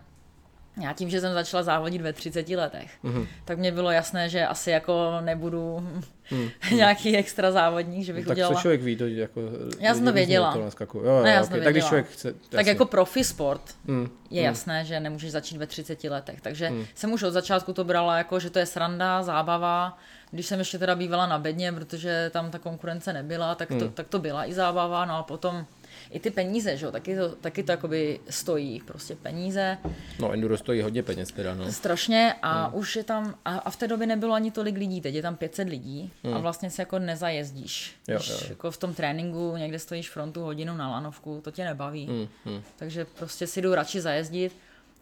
Mm-hmm. 0.80 0.84
já 0.88 0.94
tím, 0.94 1.10
že 1.10 1.22
jsem 1.22 1.34
začala 1.34 1.64
závodit 1.64 2.02
ve 2.02 2.14
30 2.14 2.50
letech, 2.50 2.92
mm-hmm. 3.04 3.28
tak 3.46 3.58
mě 3.58 3.72
bylo 3.72 3.92
jasné, 3.92 4.30
že 4.30 4.46
asi 4.48 4.72
jako 4.72 5.12
nebudu 5.22 5.84
mm-hmm. 6.32 6.52
nějaký 6.76 7.18
extra 7.18 7.52
závodník, 7.52 8.06
že 8.06 8.14
bych 8.14 8.26
tak 8.26 8.32
udělala... 8.32 8.56
co 8.56 8.62
člověk 8.62 8.82
ví, 8.82 8.96
to 8.96 9.08
jako... 9.08 9.42
Já 9.80 9.94
jsem 9.96 10.06
to 10.06 10.14
věděla. 10.14 10.50
okolo 10.50 10.66
naskakují. 10.66 11.06
Jo, 11.06 11.12
jo, 11.12 11.24
Ne, 11.24 11.30
já 11.30 11.36
okay. 11.36 11.48
jsem 11.48 11.60
to 11.60 11.64
Tak 11.64 11.74
když 11.74 11.84
věděla. 11.84 11.88
člověk 11.90 12.08
chce... 12.08 12.34
Tak 12.34 12.54
jasně. 12.54 12.72
jako 12.72 12.86
profi 12.86 13.24
sport 13.24 13.62
Mm, 13.86 14.10
je 14.30 14.42
jasné, 14.42 14.86
že 14.86 15.00
nemůžeš 15.00 15.32
začít 15.32 15.58
ve 15.58 15.68
30 15.68 16.04
letech. 16.04 16.42
Takže 16.42 16.72
jsem 16.96 17.14
už 17.14 17.24
od 17.24 17.32
začátku 17.32 17.74
to 17.74 17.84
brala 17.84 18.18
jako, 18.18 18.40
že 18.40 18.50
to 18.50 18.60
je 18.60 18.66
sranda, 18.66 19.24
zábava. 19.24 19.98
Když 20.32 20.46
jsem 20.46 20.60
ještě 20.60 20.78
teda 20.80 20.96
bývala 20.96 21.28
na 21.28 21.40
bedně, 21.40 21.72
protože 21.74 22.30
tam 22.34 22.52
ta 22.52 22.60
konkurence 22.60 23.14
nebyla, 23.14 23.56
tak 23.56 23.70
to, 23.80 23.90
tak 23.90 24.08
to 24.08 24.20
byla 24.20 24.46
i 24.46 24.54
zábava. 24.54 25.06
No 25.06 25.18
a 25.18 25.24
potom 25.24 25.66
i 26.12 26.20
ty 26.20 26.32
peníze, 26.32 26.78
že 26.78 26.86
jo, 26.86 26.92
taky 26.92 27.16
to, 27.16 27.30
taky 27.30 27.64
to 27.64 27.72
jakoby 27.72 28.20
stojí, 28.30 28.82
prostě 28.86 29.16
peníze. 29.16 29.78
No, 30.20 30.32
enduro 30.32 30.58
stojí 30.58 30.82
hodně 30.82 31.04
peněz 31.04 31.32
teda, 31.32 31.56
no. 31.56 31.72
Strašně 31.72 32.36
a 32.42 32.66
hmm. 32.66 32.80
už 32.80 32.96
je 32.96 33.04
tam, 33.04 33.36
a, 33.46 33.58
a 33.58 33.70
v 33.70 33.76
té 33.76 33.88
době 33.88 34.08
nebylo 34.08 34.34
ani 34.34 34.52
tolik 34.52 34.78
lidí, 34.78 35.02
teď 35.02 35.16
je 35.16 35.22
tam 35.22 35.36
500 35.36 35.70
lidí 35.70 36.12
hmm. 36.24 36.34
a 36.34 36.40
vlastně 36.40 36.70
se 36.70 36.82
jako 36.82 37.00
nezajezdíš. 37.00 37.96
Jo, 38.08 38.18
Když 38.18 38.30
jo. 38.30 38.48
jako 38.50 38.72
v 38.72 38.78
tom 38.78 38.94
tréninku 38.94 39.58
někde 39.58 39.80
stojíš 39.80 40.10
frontu 40.10 40.42
hodinu 40.42 40.78
na 40.78 40.92
lanovku, 40.92 41.42
to 41.44 41.52
tě 41.52 41.64
nebaví. 41.64 42.06
Hmm. 42.06 42.28
Hmm. 42.46 42.64
Takže 42.76 43.06
prostě 43.06 43.48
si 43.48 43.62
jdu 43.62 43.76
radši 43.76 44.02
zajezdit, 44.02 44.56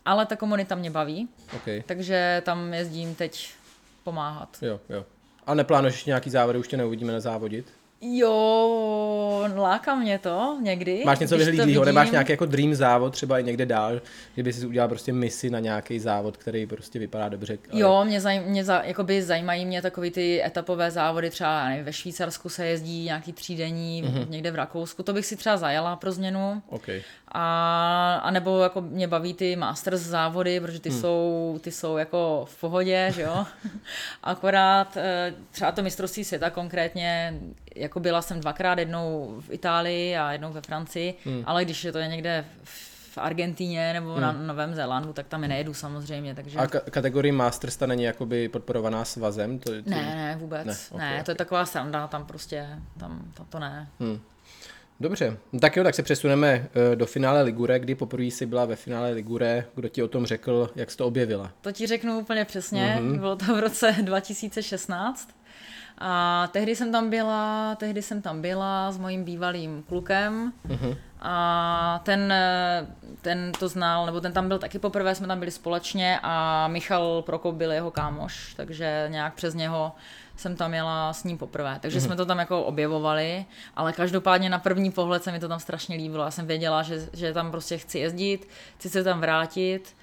ale 0.06 0.26
ta 0.26 0.36
komunita 0.36 0.76
mě 0.76 0.92
baví, 0.92 1.28
okay. 1.56 1.84
takže 1.86 2.42
tam 2.46 2.74
jezdím 2.74 3.16
teď 3.16 3.50
pomáhat. 4.04 4.58
Jo, 4.62 4.80
jo. 4.90 5.06
A 5.46 5.54
neplánuješ 5.54 6.06
nějaký 6.06 6.30
závody, 6.30 6.60
už 6.60 6.68
tě 6.68 6.78
neuvidíme 6.78 7.14
na 7.14 7.20
závodit? 7.20 7.74
Jo, 8.02 9.50
láká 9.56 9.96
mě 9.96 10.20
to 10.20 10.60
někdy. 10.62 11.04
Máš 11.06 11.20
něco 11.20 11.38
vyhlídlého, 11.38 11.86
nemáš 11.86 12.12
nějaký 12.12 12.32
jako 12.32 12.46
dream 12.46 12.76
závod 12.76 13.14
třeba 13.14 13.40
i 13.40 13.44
někde 13.44 13.66
dál, 13.66 14.02
že 14.38 14.44
by 14.44 14.54
si 14.54 14.68
udělal 14.68 14.90
prostě 14.90 15.14
misi 15.14 15.50
na 15.50 15.60
nějaký 15.60 16.00
závod, 16.00 16.38
který 16.38 16.66
prostě 16.66 17.00
vypadá 17.00 17.30
dobře. 17.30 17.58
Ale... 17.72 17.82
Jo, 17.82 18.06
mě, 18.06 18.22
zaj, 18.22 18.40
mě 18.40 18.64
za, 18.64 18.82
jakoby 18.84 19.24
zajímají 19.24 19.66
mě 19.66 19.82
takový 19.82 20.12
ty 20.12 20.44
etapové 20.46 20.92
závody, 20.92 21.30
třeba 21.30 21.70
nevím, 21.70 21.86
ve 21.86 21.94
Švýcarsku 21.94 22.50
se 22.50 22.68
jezdí 22.68 23.04
nějaký 23.04 23.34
třídenní, 23.34 24.04
mm-hmm. 24.04 24.30
někde 24.30 24.52
v 24.52 24.56
Rakousku, 24.56 25.04
to 25.04 25.14
bych 25.14 25.26
si 25.26 25.36
třeba 25.36 25.58
zajela 25.58 25.96
pro 25.96 26.12
změnu. 26.12 26.62
Okay. 26.70 27.02
A, 27.32 28.16
a 28.24 28.32
nebo 28.32 28.60
jako 28.60 28.82
mě 28.82 29.08
baví 29.08 29.34
ty 29.34 29.56
Masters 29.56 30.02
závody, 30.02 30.60
protože 30.60 30.80
ty, 30.80 30.90
hmm. 30.90 31.02
jsou, 31.02 31.60
ty 31.62 31.72
jsou 31.72 31.98
jako 31.98 32.46
v 32.50 32.60
pohodě, 32.60 33.12
že 33.16 33.22
jo. 33.22 33.46
Akorát 34.24 34.98
eh, 34.98 35.34
třeba 35.52 35.72
to 35.72 35.84
mistrovství 35.84 36.24
světa 36.24 36.50
konkrétně, 36.50 37.40
jako 37.78 38.00
byla 38.00 38.22
jsem 38.22 38.40
dvakrát, 38.40 38.80
jednou 38.80 39.36
v 39.40 39.54
Itálii 39.54 40.18
a 40.18 40.32
jednou 40.32 40.54
ve 40.54 40.62
Francii, 40.62 41.14
hmm. 41.26 41.44
ale 41.46 41.66
když 41.66 41.84
je 41.84 41.92
to 41.92 42.00
někde 42.00 42.46
v 43.18 43.18
Argentíně 43.18 43.94
nebo 43.94 44.12
hmm. 44.12 44.22
na 44.22 44.32
Novém 44.32 44.76
Zélandu, 44.76 45.14
tak 45.14 45.28
tam 45.28 45.44
je 45.44 45.50
nejedu 45.50 45.74
samozřejmě. 45.74 46.36
Takže... 46.36 46.60
A 46.60 46.66
ka- 46.66 46.90
kategorie 46.90 47.34
Masters 47.34 47.78
ta 47.78 47.86
není 47.86 48.04
jakoby 48.04 48.50
podporovaná 48.50 49.06
svazem? 49.06 49.60
To, 49.60 49.72
to... 49.72 49.90
Ne, 49.90 50.16
ne, 50.16 50.38
vůbec. 50.40 50.68
Ne, 50.68 50.76
okay, 50.92 51.10
ne 51.10 51.18
to 51.18 51.22
okay. 51.22 51.32
je 51.32 51.36
taková 51.36 51.66
sranda, 51.66 52.08
tam 52.08 52.26
prostě, 52.26 52.68
tam 53.00 53.22
to, 53.38 53.46
to 53.50 53.60
ne. 53.60 53.88
Hmm. 54.00 54.20
Dobře, 55.00 55.38
no 55.54 55.60
tak 55.60 55.76
jo, 55.76 55.84
tak 55.84 55.96
se 55.96 56.04
přesuneme 56.04 56.68
eh, 56.92 56.96
do 56.96 57.06
finále 57.06 57.42
Ligure, 57.42 57.80
kdy 57.80 57.96
poprvé 57.96 58.24
jsi 58.24 58.46
byla 58.46 58.66
ve 58.66 58.76
finále 58.76 59.12
Ligure, 59.12 59.66
kdo 59.76 59.90
ti 59.90 60.04
o 60.04 60.08
tom 60.08 60.26
řekl, 60.26 60.70
jak 60.76 60.92
jsi 60.92 60.98
to 60.98 61.08
objevila? 61.08 61.52
To 61.62 61.72
ti 61.72 61.88
řeknu 61.88 62.20
úplně 62.20 62.46
přesně, 62.46 62.98
mm-hmm. 63.00 63.20
bylo 63.20 63.36
to 63.36 63.46
v 63.56 63.60
roce 63.60 63.96
2016 64.02 65.30
a 65.98 66.48
tehdy 66.52 66.76
jsem 66.76 66.92
tam 66.92 67.10
byla, 67.10 67.76
tehdy 67.76 68.02
jsem 68.02 68.22
tam 68.22 68.42
byla 68.42 68.92
s 68.92 68.98
mojím 68.98 69.24
bývalým 69.24 69.84
klukem 69.88 70.54
mm-hmm. 70.68 70.98
a 71.22 72.02
ten, 72.04 72.34
ten 73.22 73.52
to 73.60 73.68
znal, 73.68 74.06
nebo 74.06 74.22
ten 74.22 74.34
tam 74.34 74.48
byl 74.48 74.60
taky 74.60 74.80
poprvé, 74.80 75.16
jsme 75.16 75.28
tam 75.28 75.40
byli 75.40 75.52
společně 75.52 76.20
a 76.24 76.68
Michal 76.68 77.22
Prokop 77.22 77.56
byl 77.56 77.72
jeho 77.72 77.92
kámoš, 77.92 78.54
takže 78.54 79.08
nějak 79.10 79.34
přes 79.34 79.54
něho 79.54 79.92
jsem 80.38 80.56
tam 80.56 80.74
jela 80.74 81.14
s 81.14 81.24
ním 81.24 81.38
poprvé. 81.38 81.78
Takže 81.82 82.00
mm-hmm. 82.00 82.06
jsme 82.06 82.16
to 82.16 82.26
tam 82.26 82.40
jako 82.40 82.64
objevovali, 82.64 83.46
ale 83.76 83.94
každopádně 83.94 84.50
na 84.50 84.60
první 84.60 84.92
pohled 84.92 85.24
se 85.24 85.32
mi 85.32 85.40
to 85.40 85.48
tam 85.48 85.60
strašně 85.60 85.96
líbilo. 85.96 86.24
Já 86.24 86.32
jsem 86.32 86.48
věděla, 86.48 86.84
že, 86.84 87.10
že 87.14 87.34
tam 87.34 87.52
prostě 87.52 87.78
chci 87.78 88.00
jezdit, 88.00 88.50
chci 88.78 88.90
se 88.90 89.04
tam 89.04 89.22
vrátit. 89.22 89.96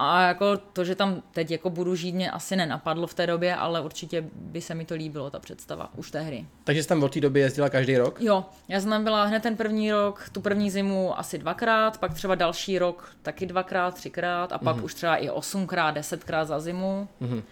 A 0.00 0.22
jako 0.22 0.56
to, 0.56 0.84
že 0.84 0.94
tam 0.94 1.22
teď 1.32 1.50
jako 1.50 1.70
budu 1.70 1.94
žít, 1.94 2.14
mě 2.14 2.30
asi 2.30 2.56
nenapadlo 2.56 3.06
v 3.06 3.14
té 3.14 3.26
době, 3.26 3.56
ale 3.56 3.80
určitě 3.80 4.24
by 4.34 4.60
se 4.60 4.74
mi 4.74 4.84
to 4.84 4.94
líbilo, 4.94 5.30
ta 5.30 5.38
představa, 5.38 5.90
už 5.96 6.10
té 6.10 6.20
hry. 6.20 6.46
Takže 6.64 6.82
jsi 6.82 6.88
tam 6.88 7.02
od 7.02 7.14
té 7.14 7.20
doby 7.20 7.40
jezdila 7.40 7.68
každý 7.68 7.96
rok? 7.96 8.20
Jo, 8.20 8.44
já 8.68 8.80
jsem 8.80 8.90
tam 8.90 9.04
byla 9.04 9.24
hned 9.24 9.42
ten 9.42 9.56
první 9.56 9.92
rok, 9.92 10.30
tu 10.32 10.40
první 10.40 10.70
zimu 10.70 11.18
asi 11.18 11.38
dvakrát, 11.38 11.98
pak 11.98 12.14
třeba 12.14 12.34
další 12.34 12.78
rok 12.78 13.12
taky 13.22 13.46
dvakrát, 13.46 13.94
třikrát 13.94 14.52
a 14.52 14.58
pak 14.58 14.76
mm-hmm. 14.76 14.84
už 14.84 14.94
třeba 14.94 15.16
i 15.16 15.30
osmkrát, 15.30 15.94
desetkrát 15.94 16.48
za 16.48 16.60
zimu. 16.60 17.08
Mm-hmm. 17.22 17.42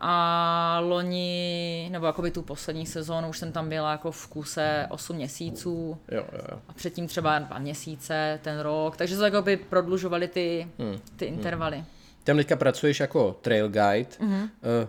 A 0.00 0.80
loni, 0.82 1.88
nebo 1.92 2.06
jakoby 2.06 2.30
tu 2.30 2.42
poslední 2.42 2.86
sezónu, 2.86 3.28
už 3.28 3.38
jsem 3.38 3.52
tam 3.52 3.68
byla 3.68 3.92
jako 3.92 4.10
v 4.10 4.26
kuse 4.26 4.86
8 4.90 5.16
měsíců. 5.16 5.98
Jo, 6.10 6.24
jo, 6.32 6.40
jo. 6.52 6.58
A 6.68 6.72
předtím 6.72 7.06
třeba 7.06 7.38
2 7.38 7.58
měsíce, 7.58 8.40
ten 8.42 8.60
rok. 8.60 8.96
Takže 8.96 9.16
se 9.16 9.24
jakoby 9.24 9.56
prodlužovaly 9.56 10.28
ty, 10.28 10.68
hmm. 10.78 10.98
ty 11.16 11.26
hmm. 11.26 11.34
intervaly. 11.34 11.76
Hmm. 11.76 11.86
Tam 12.24 12.36
teďka 12.36 12.56
pracuješ 12.56 13.00
jako 13.00 13.36
trail 13.42 13.68
guide. 13.68 14.08
Mm-hmm. 14.20 14.48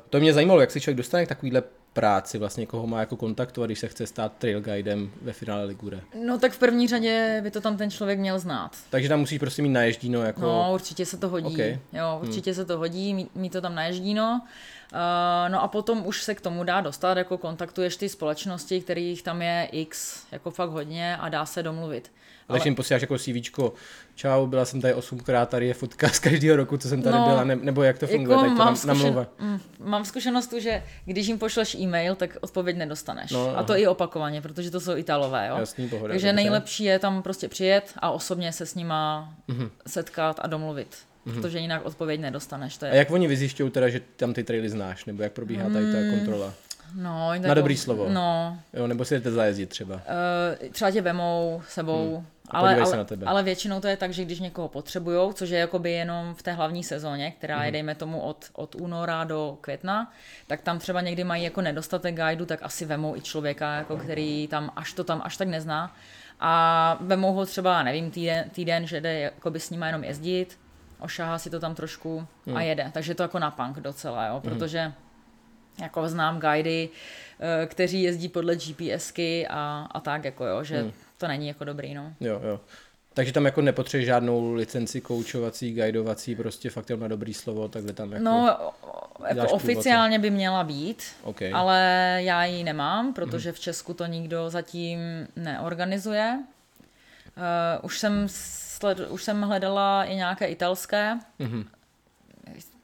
To 0.09 0.19
mě 0.19 0.33
zajímalo, 0.33 0.61
jak 0.61 0.71
si 0.71 0.81
člověk 0.81 0.97
dostane 0.97 1.25
k 1.25 1.29
takovýhle 1.29 1.63
práci, 1.93 2.37
vlastně 2.37 2.65
koho 2.65 2.87
má 2.87 2.99
jako 2.99 3.15
kontaktovat, 3.15 3.67
když 3.67 3.79
se 3.79 3.87
chce 3.87 4.07
stát 4.07 4.33
trail 4.37 4.61
guidem 4.61 5.11
ve 5.21 5.33
finále 5.33 5.65
Ligure? 5.65 6.01
No 6.25 6.39
tak 6.39 6.51
v 6.51 6.59
první 6.59 6.87
řadě 6.87 7.39
by 7.43 7.51
to 7.51 7.61
tam 7.61 7.77
ten 7.77 7.91
člověk 7.91 8.19
měl 8.19 8.39
znát. 8.39 8.71
Takže 8.89 9.09
tam 9.09 9.19
musíš 9.19 9.39
prostě 9.39 9.61
mít 9.61 9.69
naježdíno 9.69 10.23
jako... 10.23 10.41
No 10.41 10.69
určitě 10.73 11.05
se 11.05 11.17
to 11.17 11.29
hodí. 11.29 11.53
Okay. 11.53 11.79
Jo, 11.93 12.19
určitě 12.21 12.51
hmm. 12.51 12.55
se 12.55 12.65
to 12.65 12.77
hodí, 12.77 13.13
mít, 13.13 13.35
mít 13.35 13.53
to 13.53 13.61
tam 13.61 13.75
naježdíno. 13.75 14.41
Uh, 14.43 14.49
no 15.47 15.63
a 15.63 15.67
potom 15.67 16.05
už 16.05 16.23
se 16.23 16.35
k 16.35 16.41
tomu 16.41 16.63
dá 16.63 16.81
dostat, 16.81 17.17
jako 17.17 17.37
kontaktuješ 17.37 17.95
ty 17.95 18.09
společnosti, 18.09 18.81
kterých 18.81 19.23
tam 19.23 19.41
je 19.41 19.69
x, 19.71 20.23
jako 20.31 20.51
fakt 20.51 20.69
hodně 20.69 21.17
a 21.17 21.29
dá 21.29 21.45
se 21.45 21.63
domluvit. 21.63 22.11
Ale... 22.49 22.59
Takže 22.59 22.67
jim 22.67 22.75
posíláš 22.75 23.01
jako 23.01 23.17
CV, 23.17 23.51
čau, 24.15 24.45
byla 24.47 24.65
jsem 24.65 24.81
tady 24.81 24.93
osmkrát, 24.93 25.49
tady 25.49 25.67
je 25.67 25.73
fotka 25.73 26.09
z 26.09 26.19
každého 26.19 26.57
roku, 26.57 26.77
co 26.77 26.89
jsem 26.89 27.01
tady 27.01 27.17
no, 27.17 27.25
byla, 27.25 27.43
ne, 27.43 27.55
nebo 27.55 27.83
jak 27.83 27.99
to 27.99 28.07
funguje, 28.07 28.37
jako 28.37 28.49
tak 28.49 28.57
to 28.57 28.65
mám, 28.65 28.75
zkušen... 28.75 29.27
mm, 29.39 29.59
mám 29.79 30.05
zkušenost 30.05 30.47
tu, 30.47 30.59
že 30.59 30.83
když 31.05 31.27
jim 31.27 31.39
pošleš 31.39 31.75
e-mail, 31.75 32.15
tak 32.15 32.37
odpověď 32.41 32.77
nedostaneš. 32.77 33.31
No, 33.31 33.57
a 33.57 33.63
to 33.63 33.77
i 33.77 33.87
opakovaně, 33.87 34.41
protože 34.41 34.71
to 34.71 34.79
jsou 34.79 34.97
Italové, 34.97 35.47
jo. 35.47 35.57
Jasný, 35.59 35.89
pohoda, 35.89 36.13
Takže 36.13 36.27
dobře. 36.27 36.43
nejlepší 36.43 36.83
je 36.83 36.99
tam 36.99 37.21
prostě 37.21 37.47
přijet 37.47 37.93
a 37.99 38.11
osobně 38.11 38.53
se 38.53 38.65
s 38.65 38.75
nima 38.75 39.33
mm-hmm. 39.49 39.69
setkat 39.87 40.39
a 40.43 40.47
domluvit. 40.47 40.97
Mm-hmm. 41.29 41.41
Protože 41.41 41.59
jinak 41.59 41.85
odpověď 41.85 42.21
nedostaneš. 42.21 42.77
To 42.77 42.85
je... 42.85 42.91
A 42.91 42.95
jak 42.95 43.11
oni 43.11 43.27
vyzjišťují 43.27 43.71
teda, 43.71 43.89
že 43.89 44.01
tam 44.15 44.33
ty 44.33 44.43
traily 44.43 44.69
znáš, 44.69 45.05
nebo 45.05 45.23
jak 45.23 45.33
probíhá 45.33 45.69
tady 45.69 45.91
ta 45.91 45.97
mm. 45.97 46.11
kontrola? 46.11 46.53
No, 46.95 47.31
na 47.39 47.53
dobrý 47.53 47.77
slovo. 47.77 48.09
No. 48.09 48.59
Jo, 48.73 48.87
nebo 48.87 49.05
si 49.05 49.15
jdete 49.15 49.31
zajezdit 49.31 49.69
třeba. 49.69 49.95
Uh, 49.95 50.69
třeba 50.69 50.91
tě 50.91 51.01
vemou 51.01 51.61
sebou, 51.69 52.15
hmm. 52.15 52.25
ale, 52.49 52.75
ale, 52.75 53.05
ale 53.25 53.43
většinou 53.43 53.79
to 53.79 53.87
je 53.87 53.97
tak, 53.97 54.13
že 54.13 54.25
když 54.25 54.39
někoho 54.39 54.67
potřebujou, 54.67 55.33
což 55.33 55.49
je 55.49 55.59
jakoby 55.59 55.91
jenom 55.91 56.35
v 56.35 56.43
té 56.43 56.51
hlavní 56.51 56.83
sezóně, 56.83 57.31
která 57.31 57.55
hmm. 57.55 57.65
je 57.65 57.71
dejme 57.71 57.95
tomu 57.95 58.21
od, 58.21 58.45
od 58.53 58.75
února 58.75 59.23
do 59.23 59.57
května, 59.61 60.13
tak 60.47 60.61
tam 60.61 60.79
třeba 60.79 61.01
někdy 61.01 61.23
mají 61.23 61.43
jako 61.43 61.61
nedostatek 61.61 62.15
guidu, 62.15 62.45
tak 62.45 62.59
asi 62.63 62.85
vemou 62.85 63.15
i 63.15 63.21
člověka, 63.21 63.75
jako 63.75 63.97
který 63.97 64.47
tam 64.47 64.71
až 64.75 64.93
to 64.93 65.03
tam 65.03 65.21
až 65.23 65.37
tak 65.37 65.47
nezná. 65.47 65.95
A 66.39 66.97
vemou 67.01 67.33
ho 67.33 67.45
třeba, 67.45 67.83
nevím, 67.83 68.11
týden, 68.11 68.49
týden 68.49 68.87
že 68.87 69.01
jde 69.01 69.19
jakoby 69.19 69.59
s 69.59 69.69
nima 69.69 69.87
jenom 69.87 70.03
jezdit, 70.03 70.57
ošahá 70.99 71.39
si 71.39 71.49
to 71.49 71.59
tam 71.59 71.75
trošku 71.75 72.27
hmm. 72.45 72.57
a 72.57 72.61
jede. 72.61 72.91
Takže 72.93 73.15
to 73.15 73.23
jako 73.23 73.39
na 73.39 73.51
punk 73.51 73.79
docela, 73.79 74.25
jo, 74.25 74.33
hmm. 74.33 74.41
protože 74.41 74.93
jako 75.81 76.09
znám 76.09 76.39
guidy, 76.39 76.89
eh, 77.39 77.65
kteří 77.65 78.03
jezdí 78.03 78.29
podle 78.29 78.55
GPSky 78.55 79.47
a, 79.49 79.87
a 79.91 79.99
tak, 79.99 80.25
jako 80.25 80.45
jo, 80.45 80.63
že 80.63 80.81
hmm. 80.81 80.91
to 81.17 81.27
není 81.27 81.47
jako 81.47 81.63
dobrý, 81.63 81.93
no. 81.93 82.13
Jo, 82.19 82.41
jo. 82.43 82.59
Takže 83.13 83.33
tam 83.33 83.45
jako 83.45 83.61
nepotřebuješ 83.61 84.05
žádnou 84.05 84.53
licenci 84.53 85.01
koučovací, 85.01 85.73
guidovací, 85.73 86.35
prostě 86.35 86.69
fakt 86.69 86.89
na 86.89 87.07
dobrý 87.07 87.33
slovo, 87.33 87.67
takhle 87.67 87.93
tam 87.93 88.11
jako... 88.11 88.23
No, 88.23 88.57
jako 89.27 89.51
oficiálně 89.51 90.19
by 90.19 90.29
měla 90.29 90.63
být, 90.63 91.03
okay. 91.23 91.51
ale 91.53 91.79
já 92.23 92.45
ji 92.45 92.63
nemám, 92.63 93.13
protože 93.13 93.49
mm. 93.49 93.55
v 93.55 93.59
Česku 93.59 93.93
to 93.93 94.05
nikdo 94.05 94.49
zatím 94.49 94.99
neorganizuje. 95.35 96.39
Uh, 97.37 97.85
už, 97.85 97.99
jsem 97.99 98.27
sled, 98.79 98.99
už 99.09 99.23
jsem 99.23 99.41
hledala 99.41 100.03
i 100.03 100.15
nějaké 100.15 100.45
italské, 100.45 101.19
mm 101.39 101.65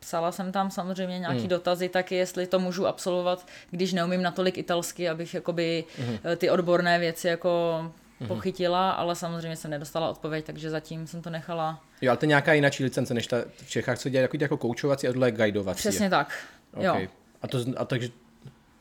psala 0.06 0.32
jsem 0.32 0.52
tam 0.52 0.72
samozřejmě 0.72 1.20
nějaký 1.20 1.40
hmm. 1.40 1.48
dotazy 1.48 1.90
taky, 1.90 2.16
jestli 2.16 2.48
to 2.48 2.60
můžu 2.60 2.88
absolvovat, 2.88 3.48
když 3.72 3.94
neumím 3.94 4.22
natolik 4.22 4.58
italsky, 4.58 5.10
abych 5.10 5.34
jakoby 5.34 5.84
hmm. 6.00 6.18
ty 6.38 6.50
odborné 6.50 7.00
věci 7.00 7.28
jako 7.28 7.82
hmm. 8.20 8.28
pochytila, 8.28 8.92
ale 8.92 9.16
samozřejmě 9.16 9.56
jsem 9.56 9.72
nedostala 9.72 10.10
odpověď, 10.10 10.46
takže 10.46 10.70
zatím 10.70 11.08
jsem 11.08 11.22
to 11.22 11.30
nechala. 11.30 11.84
Jo, 12.02 12.12
ale 12.12 12.18
to 12.18 12.26
je 12.26 12.28
nějaká 12.28 12.54
jiná 12.54 12.70
licence 12.80 13.14
než 13.14 13.28
ta 13.28 13.38
v 13.58 13.70
Čechách, 13.70 14.00
co 14.00 14.10
dělají 14.10 14.22
jako, 14.24 14.38
jako 14.40 14.58
koučovací 14.58 15.08
a 15.08 15.14
tohle 15.14 15.32
guidovací. 15.32 15.78
Přesně 15.78 16.10
tak, 16.10 16.46
okay. 16.74 17.04
jo. 17.04 17.08
A, 17.42 17.48
to, 17.48 17.58
a 17.78 17.86
takže 17.86 18.10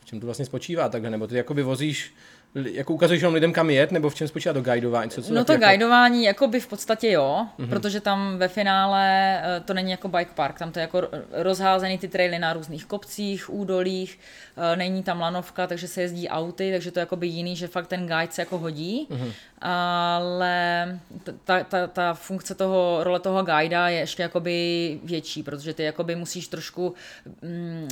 v 0.00 0.04
čem 0.04 0.20
to 0.20 0.26
vlastně 0.26 0.44
spočívá 0.44 0.88
takhle, 0.88 1.10
nebo 1.10 1.26
ty 1.26 1.36
jakoby 1.36 1.62
vozíš 1.62 2.14
jako 2.54 2.94
ukazuješ 2.94 3.22
jenom 3.22 3.34
lidem, 3.34 3.52
kam 3.52 3.70
jet, 3.70 3.92
nebo 3.92 4.10
v 4.10 4.14
čem 4.14 4.28
spočívá 4.28 4.52
to 4.52 4.60
guidování? 4.60 5.10
Co, 5.10 5.22
co 5.22 5.34
no 5.34 5.44
to 5.44 5.52
jako... 5.52 5.64
guidování, 5.64 6.24
jako 6.24 6.48
by 6.48 6.60
v 6.60 6.66
podstatě 6.66 7.10
jo, 7.10 7.46
mm-hmm. 7.58 7.68
protože 7.68 8.00
tam 8.00 8.38
ve 8.38 8.48
finále 8.48 9.40
eh, 9.44 9.60
to 9.60 9.74
není 9.74 9.90
jako 9.90 10.08
bike 10.08 10.30
park, 10.34 10.58
tam 10.58 10.72
to 10.72 10.78
je 10.78 10.80
jako 10.80 11.08
rozházený 11.32 11.98
ty 11.98 12.08
traily 12.08 12.38
na 12.38 12.52
různých 12.52 12.84
kopcích, 12.84 13.54
údolích, 13.54 14.18
eh, 14.56 14.76
není 14.76 15.02
tam 15.02 15.20
lanovka, 15.20 15.66
takže 15.66 15.88
se 15.88 16.02
jezdí 16.02 16.28
auty, 16.28 16.72
takže 16.72 16.90
to 16.90 16.98
je 16.98 17.02
jako 17.02 17.16
by 17.16 17.26
jiný, 17.26 17.56
že 17.56 17.68
fakt 17.68 17.86
ten 17.86 18.06
guide 18.06 18.32
se 18.32 18.42
jako 18.42 18.58
hodí, 18.58 19.06
mm-hmm. 19.10 19.32
ale 19.60 20.98
ta, 21.44 21.64
ta, 21.64 21.86
ta 21.86 22.14
funkce 22.14 22.54
toho, 22.54 22.98
role 23.02 23.20
toho 23.20 23.42
guida 23.42 23.88
je 23.88 23.98
ještě 23.98 24.22
jakoby 24.22 25.00
větší, 25.04 25.42
protože 25.42 25.74
ty 25.74 25.82
jakoby 25.82 26.16
musíš 26.16 26.48
trošku 26.48 26.94
mm, 27.42 27.88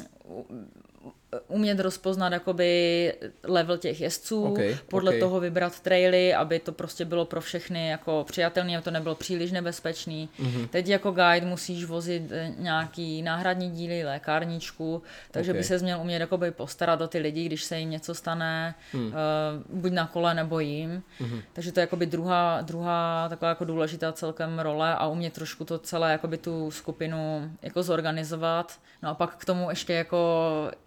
umět 1.49 1.81
rozpoznat 1.81 2.33
jakoby 2.33 3.15
level 3.45 3.79
těch 3.79 4.01
jezdců, 4.01 4.45
Okay, 4.45 4.77
podle 4.89 5.11
okay. 5.11 5.21
toho 5.21 5.41
vybrat 5.41 5.81
traily, 5.81 6.35
aby 6.35 6.59
to 6.59 6.73
prostě 6.73 7.05
bylo 7.05 7.25
pro 7.25 7.41
všechny 7.41 7.89
jako 7.89 8.25
přijatelné, 8.29 8.77
aby 8.77 8.85
to 8.85 8.91
nebylo 8.91 9.15
příliš 9.15 9.53
nebezpečný. 9.53 10.29
Mhm. 10.39 10.69
Teď 10.69 10.89
jako 10.89 11.11
guide 11.11 11.47
musíš 11.47 11.85
vozit 11.85 12.23
eh, 12.33 12.53
nějaký 12.59 13.23
náhradní 13.23 13.71
díly, 13.71 14.05
lékárničku, 14.05 15.03
takže 15.31 15.51
Okay. 15.53 15.59
by 15.61 15.65
se 15.65 15.79
měl 15.79 16.01
umět 16.01 16.21
jakoby 16.21 16.51
postarat 16.51 17.01
o 17.01 17.09
ty 17.09 17.19
lidi, 17.19 17.45
když 17.47 17.65
se 17.65 17.79
jim 17.79 17.91
něco 17.91 18.15
stane, 18.15 18.75
Hmm. 18.93 19.07
uh, 19.07 19.13
buď 19.81 19.93
na 19.93 20.07
kole 20.07 20.35
nebo 20.35 20.61
jim. 20.61 21.03
Mhm. 21.21 21.41
Takže 21.53 21.73
to 21.73 21.81
je 21.81 21.83
jakoby 21.83 22.07
druhá, 22.07 22.61
druhá 22.63 23.27
taková 23.29 23.49
jako 23.49 23.65
důležitá 23.65 24.13
celkem 24.13 24.59
role 24.59 24.95
a 24.95 25.07
umět 25.07 25.33
trošku 25.33 25.65
to 25.65 25.79
celé 25.79 26.13
jakoby 26.13 26.39
tu 26.39 26.71
skupinu 26.71 27.51
jako 27.63 27.83
zorganizovat. 27.83 28.79
No 29.03 29.09
a 29.11 29.15
pak 29.15 29.37
k 29.37 29.45
tomu 29.45 29.71
ještě 29.71 29.93
jako 29.93 30.19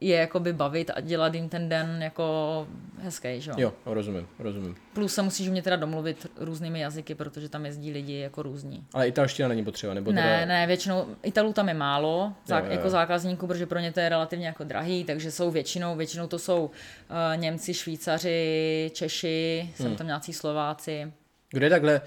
je 0.02 0.16
jakoby 0.36 0.54
bavit 0.54 0.92
a 0.96 1.02
dělat 1.02 1.34
jim 1.34 1.50
ten 1.50 1.70
den 1.70 2.04
jako 2.04 2.68
hezký, 3.00 3.42
že 3.42 3.52
jo? 3.52 3.56
Jo, 3.60 3.74
rozumím, 3.86 4.28
rozumím. 4.40 4.76
Plus 4.94 5.14
se 5.14 5.22
musíš 5.22 5.48
umět 5.48 5.62
teda 5.62 5.76
domluvit 5.76 6.28
různými 6.40 6.80
jazyky, 6.80 7.16
protože 7.16 7.50
tam 7.50 7.66
jezdí 7.66 7.92
lidi 7.92 8.14
jako 8.20 8.44
různí. 8.44 8.86
Ale 8.94 9.08
italština 9.08 9.48
není 9.50 9.64
potřeba, 9.64 9.94
nebo 9.94 10.12
Ne, 10.12 10.22
teda... 10.22 10.46
ne, 10.46 10.68
většinou 10.68 11.06
Italů 11.24 11.54
tam 11.54 11.68
je 11.68 11.74
málo, 11.74 12.34
zá, 12.46 12.58
Jo, 12.60 12.66
jo, 12.66 12.72
jo. 12.72 12.78
jako 12.78 12.90
zákazníků, 12.90 13.48
protože 13.48 13.66
pro 13.66 13.80
ně 13.80 13.92
to 13.92 14.00
je 14.00 14.10
relativně 14.10 14.48
jako 14.48 14.64
drahý, 14.64 15.04
takže 15.04 15.32
jsou 15.32 15.52
většinou, 15.52 15.96
většinou 15.96 16.28
to 16.28 16.40
jsou 16.40 16.66
uh, 16.66 17.42
Němci, 17.42 17.74
Švýcaři, 17.74 18.92
Češi, 18.94 19.70
Hmm. 19.80 19.90
jsou 19.90 19.96
tam 19.96 20.08
nějací 20.08 20.34
Slováci. 20.34 21.14
Kde 21.50 21.70
takhle 21.70 22.02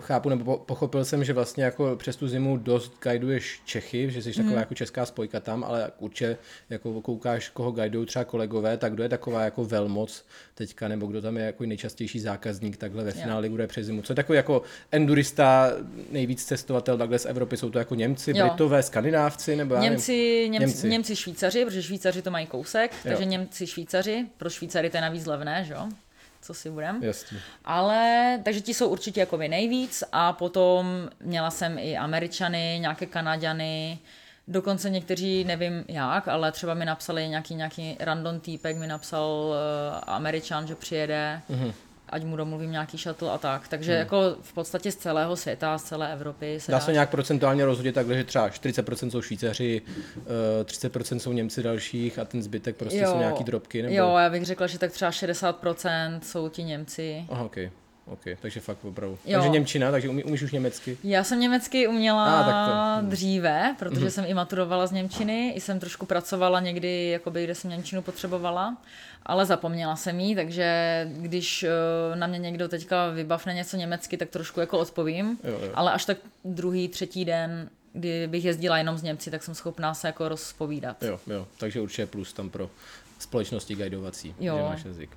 chápu, 0.00 0.28
nebo 0.28 0.44
po- 0.44 0.64
pochopil 0.64 1.04
jsem, 1.04 1.24
že 1.24 1.32
vlastně 1.32 1.64
jako 1.64 1.96
přes 1.96 2.16
tu 2.16 2.28
zimu 2.28 2.56
dost 2.56 2.92
guiduješ 3.02 3.60
Čechy, 3.64 4.10
že 4.10 4.22
jsi 4.22 4.30
taková 4.32 4.48
Hmm. 4.50 4.58
jako 4.58 4.74
česká 4.74 5.06
spojka 5.06 5.40
tam, 5.40 5.64
ale 5.64 5.90
určitě 5.98 6.36
jako 6.70 7.00
koukáš, 7.00 7.48
koho 7.48 7.70
guidují 7.72 8.06
třeba 8.06 8.24
kolegové, 8.24 8.76
tak 8.76 8.92
kdo 8.92 9.02
je 9.02 9.08
taková 9.08 9.42
jako 9.42 9.64
velmoc 9.64 10.24
teďka, 10.54 10.88
nebo 10.88 11.06
kdo 11.06 11.22
tam 11.22 11.36
je 11.36 11.44
jako 11.44 11.64
nejčastější 11.64 12.20
zákazník 12.20 12.76
takhle 12.76 13.04
ve 13.04 13.12
finále 13.12 13.40
Ligure 13.40 13.66
přes 13.66 13.86
zimu. 13.86 14.02
Co 14.02 14.12
je 14.12 14.16
takový 14.16 14.36
jako 14.36 14.62
endurista, 14.92 15.72
nejvíc 16.12 16.44
cestovatel 16.44 16.98
takhle 16.98 17.18
z 17.18 17.26
Evropy, 17.26 17.56
jsou 17.56 17.70
to 17.70 17.78
jako 17.78 17.94
Němci, 17.94 18.32
Jo. 18.36 18.46
Britové, 18.46 18.82
Skandinávci, 18.82 19.56
nebo 19.56 19.74
já 19.74 19.80
nevím. 19.80 19.92
Němci, 19.92 20.12
Němci, 20.12 20.48
Němci. 20.50 20.76
Němci. 20.76 20.88
Němci, 20.88 21.16
Švýcaři, 21.16 21.64
protože 21.64 21.82
Švýcaři 21.82 22.22
to 22.22 22.30
mají 22.30 22.46
kousek, 22.46 22.90
takže 23.02 23.22
Jo. 23.24 23.28
Němci, 23.30 23.66
Švýcaři, 23.66 24.26
pro 24.36 24.50
Švýcary 24.50 24.90
to 24.90 24.96
je 24.96 25.00
navíc 25.00 25.26
levné, 25.26 25.64
že 25.64 25.72
jo? 25.72 25.88
Co 26.46 26.54
si 26.54 26.70
budem. 26.70 27.02
Jasně. 27.04 27.38
Ale, 27.64 28.38
takže 28.44 28.60
ti 28.60 28.74
jsou 28.74 28.88
určitě 28.88 29.20
jakoby 29.20 29.48
nejvíc 29.48 30.04
a 30.12 30.32
potom 30.32 31.08
měla 31.20 31.50
jsem 31.50 31.78
i 31.78 31.96
Američany, 31.96 32.78
nějaké 32.80 33.06
Kanaďany, 33.06 33.98
dokonce 34.48 34.90
někteří, 34.90 35.44
nevím 35.44 35.84
jak, 35.88 36.28
ale 36.28 36.52
třeba 36.52 36.74
mi 36.74 36.84
napsali 36.84 37.28
nějaký, 37.28 37.54
nějaký 37.54 37.96
random 38.00 38.40
týpek, 38.40 38.76
mi 38.76 38.86
napsal 38.86 39.30
uh, 39.48 39.54
Američan, 40.06 40.66
že 40.66 40.74
přijede, 40.74 41.40
Mhm. 41.48 41.72
Ať 42.08 42.24
mu 42.24 42.36
domluvím 42.36 42.70
nějaký 42.70 42.98
shuttle 42.98 43.30
a 43.30 43.38
tak. 43.38 43.68
Takže 43.68 43.92
jako 43.92 44.36
v 44.42 44.52
podstatě 44.52 44.92
z 44.92 44.96
celého 44.96 45.36
světa, 45.36 45.78
z 45.78 45.82
celé 45.82 46.12
Evropy 46.12 46.60
se 46.60 46.72
Dá 46.72 46.78
dá 46.78 46.84
se 46.84 46.92
nějak 46.92 47.10
procentuálně 47.10 47.64
rozhodit 47.64 47.94
takhle, 47.94 48.14
že 48.16 48.24
třeba 48.24 48.48
40% 48.48 49.10
jsou 49.10 49.22
Švýcaři, 49.22 49.82
eh, 50.60 50.64
30% 50.64 51.18
jsou 51.18 51.32
Němci 51.32 51.62
dalších 51.62 52.18
a 52.18 52.24
ten 52.24 52.42
zbytek 52.42 52.76
prostě 52.76 53.06
jsou 53.06 53.18
nějaký 53.18 53.44
drobky? 53.44 53.82
Nebo... 53.82 53.94
Jo, 53.94 54.16
já 54.16 54.30
bych 54.30 54.44
řekla, 54.44 54.66
že 54.66 54.78
tak 54.78 54.92
třeba 54.92 55.10
60% 55.10 56.20
jsou 56.22 56.48
ti 56.48 56.62
Němci. 56.62 57.24
Aha, 57.28 57.44
ok. 57.44 57.56
Ok, 58.06 58.20
takže 58.42 58.60
fakt 58.60 58.84
opravdu. 58.84 59.18
Jo. 59.24 59.32
Takže 59.38 59.48
Němčina, 59.48 59.90
takže 59.90 60.08
umí, 60.08 60.24
umíš 60.24 60.42
už 60.42 60.52
německy? 60.52 60.98
Já 61.04 61.24
jsem 61.24 61.40
německy 61.40 61.88
uměla 61.88 62.24
Ah, 62.40 62.44
tak 62.46 62.68
to- 63.00 63.06
hm. 63.06 63.10
dříve, 63.10 63.76
protože 63.78 64.10
jsem 64.10 64.24
i 64.28 64.34
maturovala 64.34 64.86
z 64.86 64.92
Němčiny, 64.92 65.52
i 65.56 65.60
jsem 65.60 65.80
trošku 65.80 66.06
pracovala 66.06 66.60
někdy, 66.60 67.08
jakoby, 67.08 67.44
kde 67.44 67.54
jsem 67.54 67.70
Němčinu 67.70 68.02
potřebovala, 68.02 68.76
ale 69.26 69.46
zapomněla 69.46 69.96
jsem 69.96 70.20
jí, 70.20 70.34
takže 70.34 71.08
když 71.16 71.62
eh, 71.62 72.16
na 72.16 72.26
mě 72.26 72.38
někdo 72.38 72.68
teďka 72.68 73.08
vybavne 73.10 73.54
něco 73.54 73.76
německy, 73.76 74.16
tak 74.16 74.28
trošku 74.30 74.60
jako 74.60 74.78
odpovím, 74.78 75.38
Jo, 75.44 75.50
jo. 75.62 75.70
ale 75.74 75.92
až 75.92 76.04
tak 76.04 76.18
druhý, 76.44 76.88
třetí 76.88 77.24
den, 77.24 77.70
kdy 77.92 78.26
bych 78.26 78.44
jezdila 78.44 78.78
jenom 78.78 78.98
z 78.98 79.02
Němci, 79.02 79.30
tak 79.30 79.42
jsem 79.42 79.54
schopná 79.54 79.94
se 79.94 80.06
jako 80.06 80.28
rozpovídat. 80.28 81.02
Jo, 81.02 81.20
jo, 81.26 81.46
takže 81.58 81.80
určitě 81.80 82.06
plus 82.06 82.32
tam 82.32 82.50
pro 82.50 82.70
společnosti 83.18 83.74
guidovací, 83.74 84.34
Jo. 84.40 84.56
že 84.56 84.62
máš 84.62 84.84
jazyk. 84.84 85.10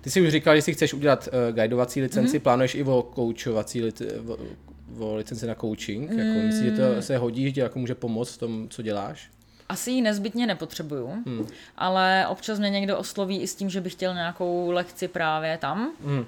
Ty 0.00 0.10
jsi 0.10 0.20
už 0.20 0.28
říkal, 0.28 0.56
že 0.56 0.62
si 0.62 0.74
chceš 0.74 0.94
udělat 0.94 1.28
uh, 1.32 1.54
guidovací 1.56 2.02
licenci, 2.02 2.28
Mhm. 2.28 2.36
mm-hmm. 2.36 2.42
plánuješ 2.42 2.74
i 2.74 2.84
o 2.84 3.02
koučovací 3.02 3.82
lic, 3.82 4.02
o, 4.28 4.36
o 5.06 5.14
licenci 5.16 5.46
na 5.46 5.54
coaching, 5.54 6.10
mm. 6.10 6.18
jako 6.18 6.46
myslíš, 6.46 6.64
že 6.64 6.76
to 6.76 7.02
se 7.02 7.18
hodí, 7.18 7.44
že 7.44 7.52
ti 7.52 7.60
jako 7.60 7.78
může 7.78 7.94
pomoct 7.94 8.34
v 8.34 8.38
tom, 8.38 8.68
co 8.68 8.82
děláš? 8.82 9.30
Asi 9.68 9.90
ji 9.90 10.02
nezbytně 10.02 10.46
nepotřebuju, 10.46 11.06
hmm. 11.26 11.46
ale 11.76 12.26
občas 12.28 12.58
mě 12.58 12.70
někdo 12.70 12.98
osloví 12.98 13.40
i 13.40 13.46
s 13.46 13.54
tím, 13.54 13.70
že 13.70 13.80
by 13.80 13.90
chtěl 13.90 14.14
nějakou 14.14 14.70
lekci 14.70 15.08
právě 15.08 15.58
tam. 15.58 15.92
Mm. 16.00 16.18
Uh, 16.18 16.24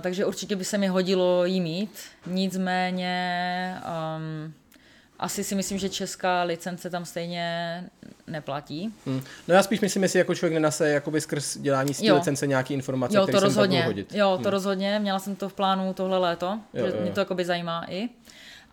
takže 0.00 0.24
určitě 0.26 0.56
by 0.56 0.64
se 0.64 0.78
mi 0.78 0.86
hodilo 0.86 1.44
jí 1.44 1.60
mít. 1.60 1.90
Nicméně 2.26 3.74
um, 4.16 4.52
asi 5.18 5.44
si 5.44 5.54
myslím, 5.54 5.78
že 5.78 5.88
česká 5.88 6.42
licence 6.42 6.90
tam 6.90 7.04
stejně 7.04 7.84
neplatí. 8.26 8.92
Mm. 9.06 9.20
No 9.48 9.54
já 9.54 9.62
spíš 9.62 9.80
myslím, 9.80 10.02
jestli 10.02 10.18
jako 10.18 10.34
člověk 10.34 10.54
nenase 10.54 10.88
jakoby 10.90 11.20
skrz 11.20 11.58
dělání 11.58 11.94
z 11.94 12.00
té 12.02 12.12
licence 12.12 12.46
nějaký 12.46 12.74
informace, 12.74 13.16
Jo, 13.16 13.22
které 13.22 13.38
to 13.38 13.44
rozhodně. 13.44 13.82
hodit. 13.84 14.14
Jo, 14.14 14.32
to 14.42 14.48
Mm. 14.48 14.52
rozhodně. 14.52 14.98
Měla 14.98 15.18
jsem 15.18 15.36
to 15.36 15.48
v 15.48 15.52
plánu 15.52 15.94
tohle 15.94 16.18
léto, 16.18 16.58
Jo, 16.74 16.86
že 16.86 16.92
jo, 16.96 17.02
mě 17.02 17.10
to 17.10 17.20
jakoby 17.20 17.44
zajímá 17.44 17.84
i. 17.88 18.08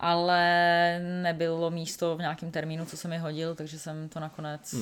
Ale 0.00 0.40
nebylo 1.22 1.70
místo 1.70 2.16
v 2.16 2.20
nějakém 2.20 2.50
termínu, 2.50 2.84
co 2.84 2.96
se 2.96 3.08
mi 3.08 3.18
hodil, 3.18 3.54
takže 3.54 3.78
jsem 3.78 4.08
to 4.08 4.20
nakonec 4.20 4.74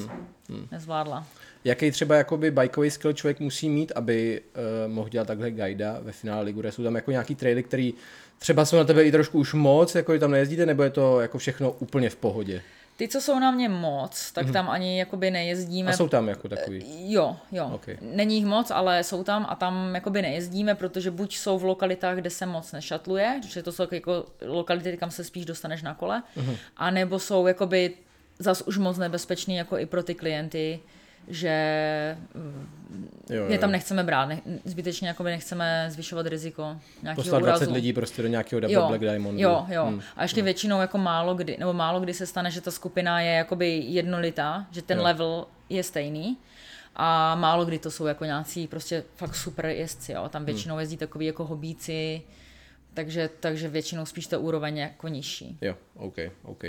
Hmm. 0.48 0.68
nezvládla. 0.72 1.27
Jaký 1.64 1.90
třeba 1.90 2.16
jakoby 2.16 2.50
bajkový 2.50 2.90
skill 2.90 3.12
člověk 3.12 3.40
musí 3.40 3.68
mít, 3.68 3.92
aby 3.94 4.40
uh, 4.87 4.92
mohl 4.92 5.09
dělat 5.09 5.27
takhle 5.27 5.50
guida 5.50 5.98
ve 6.03 6.12
finále 6.12 6.42
Ligure? 6.42 6.72
Jsou 6.72 6.83
tam 6.85 6.94
jako 6.94 7.11
nějaký 7.11 7.35
traily, 7.35 7.62
který 7.62 7.94
třeba 8.38 8.64
jsou 8.64 8.77
na 8.77 8.85
tebe 8.85 9.05
i 9.05 9.12
trošku 9.12 9.38
už 9.38 9.55
moc, 9.55 9.94
jako 9.94 10.18
tam 10.18 10.31
nejezdíte, 10.31 10.66
nebo 10.66 10.83
je 10.83 10.90
to 10.90 11.20
jako 11.20 11.38
všechno 11.38 11.70
úplně 11.70 12.11
v 12.11 12.16
pohodě? 12.16 12.62
Ty, 12.96 13.09
co 13.09 13.20
jsou 13.20 13.38
na 13.38 13.50
mě 13.50 13.68
moc, 13.68 14.33
tak 14.33 14.50
tam 14.52 14.70
ani 14.70 14.98
jakoby 14.98 15.30
nejezdíme. 15.30 15.90
A 15.92 15.96
jsou 15.96 16.09
tam 16.09 16.28
jako 16.28 16.48
takový. 16.48 17.12
Jo, 17.12 17.37
jo. 17.52 17.70
Ok. 17.74 17.87
Není 18.00 18.37
jich 18.37 18.46
moc, 18.46 18.70
ale 18.70 19.04
jsou 19.04 19.24
tam 19.24 19.46
a 19.48 19.54
tam 19.54 19.94
jakoby 19.94 20.22
nejezdíme, 20.22 20.74
protože 20.74 21.11
buď 21.11 21.37
jsou 21.37 21.59
v 21.59 21.64
lokalitách, 21.64 22.16
kde 22.16 22.30
se 22.30 22.46
moc 22.46 22.72
nešatluje, 22.72 23.40
že 23.48 23.62
to 23.62 23.72
jsou 23.72 23.87
jako 23.90 24.26
lokality, 24.46 24.96
kam 24.96 25.11
se 25.11 25.24
spíš 25.24 25.44
dostaneš 25.44 25.83
na 25.83 25.94
kole, 25.94 26.22
Mhm. 26.37 26.57
a 26.76 26.90
nebo 26.90 27.18
jsou 27.18 27.46
jakoby 27.46 27.94
zas 28.38 28.62
už 28.62 28.78
moc 28.78 28.98
nebezpečný 28.98 29.57
jako 29.57 29.78
i 29.78 29.87
pro 29.87 30.02
ty 30.02 30.14
klienty, 30.14 30.80
že 31.28 32.16
Jo, 33.30 33.44
je 33.44 33.54
jo. 33.54 33.58
tam 33.60 33.72
nechceme 33.72 34.04
brát, 34.04 34.26
ne, 34.26 34.40
zbytečně 34.64 35.08
jakoby 35.08 35.30
nechceme 35.30 35.87
zvyšovat 35.90 36.26
riziko 36.26 36.76
nějakého 37.02 37.24
Poslat 37.24 37.42
úrazu. 37.42 37.58
20 37.64 37.74
lidí 37.74 37.92
prostě 37.92 38.22
do 38.22 38.28
nějakého 38.28 38.60
double 38.60 38.74
Jo, 38.74 38.87
Black 38.88 39.00
Diamondu. 39.00 39.42
jo, 39.42 39.66
jo. 39.68 39.87
Hmm. 39.87 40.00
A 40.16 40.22
ještě 40.22 40.42
většinou 40.42 40.80
jako 40.80 40.98
málo 40.98 41.34
kdy, 41.34 41.56
nebo 41.58 41.72
málo 41.72 42.00
kdy 42.00 42.14
se 42.14 42.26
stane, 42.26 42.50
že 42.50 42.60
ta 42.60 42.70
skupina 42.70 43.20
je 43.20 43.32
jakoby 43.32 43.76
jednolitá, 43.87 44.66
že 44.70 44.82
ten 44.82 44.98
Jo. 44.98 45.04
level 45.04 45.46
je 45.68 45.82
stejný. 45.82 46.37
A 46.96 47.34
málo 47.34 47.64
kdy 47.64 47.78
to 47.78 47.90
jsou 47.90 48.06
jako 48.06 48.24
nějací 48.24 48.66
prostě 48.68 49.04
fakt 49.16 49.34
super 49.34 49.66
jezdci, 49.66 50.12
jo. 50.12 50.20
Hmm. 50.20 50.30
Tam 50.30 50.44
většinou 50.44 50.78
jezdí 50.78 50.96
takový 50.96 51.26
jako 51.26 51.44
hobíci, 51.44 52.22
takže, 52.94 53.30
takže 53.40 53.68
většinou 53.68 54.06
spíš 54.06 54.26
ta 54.26 54.38
úroveň 54.38 54.76
je 54.76 54.82
jako 54.82 55.08
nižší. 55.08 55.58
Jo, 55.60 55.74
OK, 55.96 56.16
OK. 56.42 56.64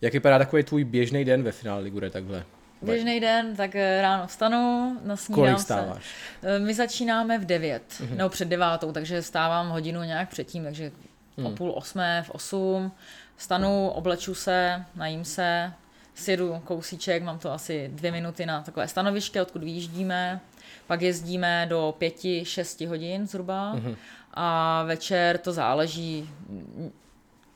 Jak 0.00 0.12
vypadá 0.12 0.38
takový 0.38 0.62
tvůj 0.62 0.84
běžný 0.84 1.24
den 1.24 1.42
ve 1.42 1.52
finále 1.52 1.82
Ligure 1.82 2.10
takhle? 2.10 2.44
Běžný 2.82 3.20
den, 3.20 3.56
tak 3.56 3.74
eh, 3.74 4.02
ráno 4.02 4.26
vstanu, 4.26 4.96
nasnídám 5.04 5.34
Kolik 5.44 5.58
se. 5.58 5.64
stáváš? 5.64 6.04
Eh, 6.42 6.58
My 6.58 6.74
začínáme 6.74 7.38
v 7.38 7.44
9, 7.44 7.82
Mhm. 8.00 8.08
mm-hmm. 8.10 8.16
nebo 8.16 8.28
před 8.30 8.48
devátou, 8.48 8.92
takže 8.92 9.22
stávám 9.22 9.68
hodinu 9.68 10.02
nějak 10.02 10.28
předtím, 10.28 10.64
takže 10.64 10.92
Hmm. 11.38 11.46
o 11.46 11.50
půl 11.50 11.72
osmé, 11.76 12.22
v 12.26 12.30
osm. 12.30 12.92
Stanu, 13.36 13.88
obleču 13.88 14.34
se, 14.34 14.84
najím 14.94 15.24
se, 15.24 15.72
sjedu 16.14 16.60
kousíček, 16.64 17.22
mám 17.22 17.38
to 17.38 17.52
asi 17.52 17.90
dvě 17.94 18.12
minuty 18.12 18.46
na 18.46 18.62
takové 18.62 18.88
stanoviště, 18.88 19.42
odkud 19.42 19.62
vyjíždíme. 19.64 20.40
Pak 20.86 21.02
jezdíme 21.02 21.66
do 21.68 21.94
pěti, 21.98 22.44
šesti 22.44 22.86
hodin 22.86 23.26
zhruba. 23.26 23.72
Mhm. 23.72 23.86
Mm-hmm. 23.90 23.96
A 24.34 24.82
večer 24.82 25.38
to 25.38 25.52
záleží, 25.52 26.30
mm, 26.48 26.92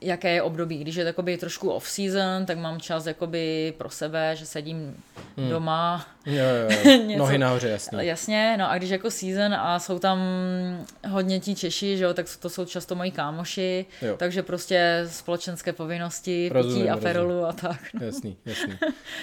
jaké 0.00 0.30
je 0.34 0.42
období. 0.42 0.78
Když 0.78 0.96
je 0.96 1.04
takoby 1.04 1.36
trošku 1.38 1.70
off-season, 1.70 2.46
tak 2.46 2.58
mám 2.58 2.80
čas 2.80 3.06
jakoby 3.06 3.74
pro 3.78 3.90
sebe, 3.90 4.36
že 4.36 4.46
sedím 4.46 4.96
Hmm. 5.36 5.50
doma, 5.50 6.06
Jo, 6.26 6.44
jo, 6.44 6.78
jo. 6.92 7.18
Nohy 7.18 7.38
nahoře, 7.38 7.68
jasně. 7.68 8.04
Jasně, 8.04 8.56
no 8.58 8.70
a 8.70 8.78
když 8.78 8.90
jako 8.90 9.10
season 9.10 9.54
a 9.54 9.78
jsou 9.78 9.98
tam 9.98 10.18
hodně 11.08 11.40
ti 11.40 11.54
Češi, 11.54 11.96
že 11.96 12.04
jo, 12.04 12.14
tak 12.14 12.26
to 12.40 12.50
jsou 12.50 12.64
často 12.64 12.94
moji 12.94 13.10
kámoši, 13.10 13.86
Jo. 14.02 14.16
takže 14.16 14.42
prostě 14.42 15.04
společenské 15.10 15.72
povinnosti, 15.72 16.50
Rozumím, 16.52 16.78
pití 16.78 16.90
aperolu 16.90 17.44
a 17.44 17.52
tak. 17.52 17.80
No. 17.94 18.06
Jasný, 18.06 18.36
jasný. 18.46 18.78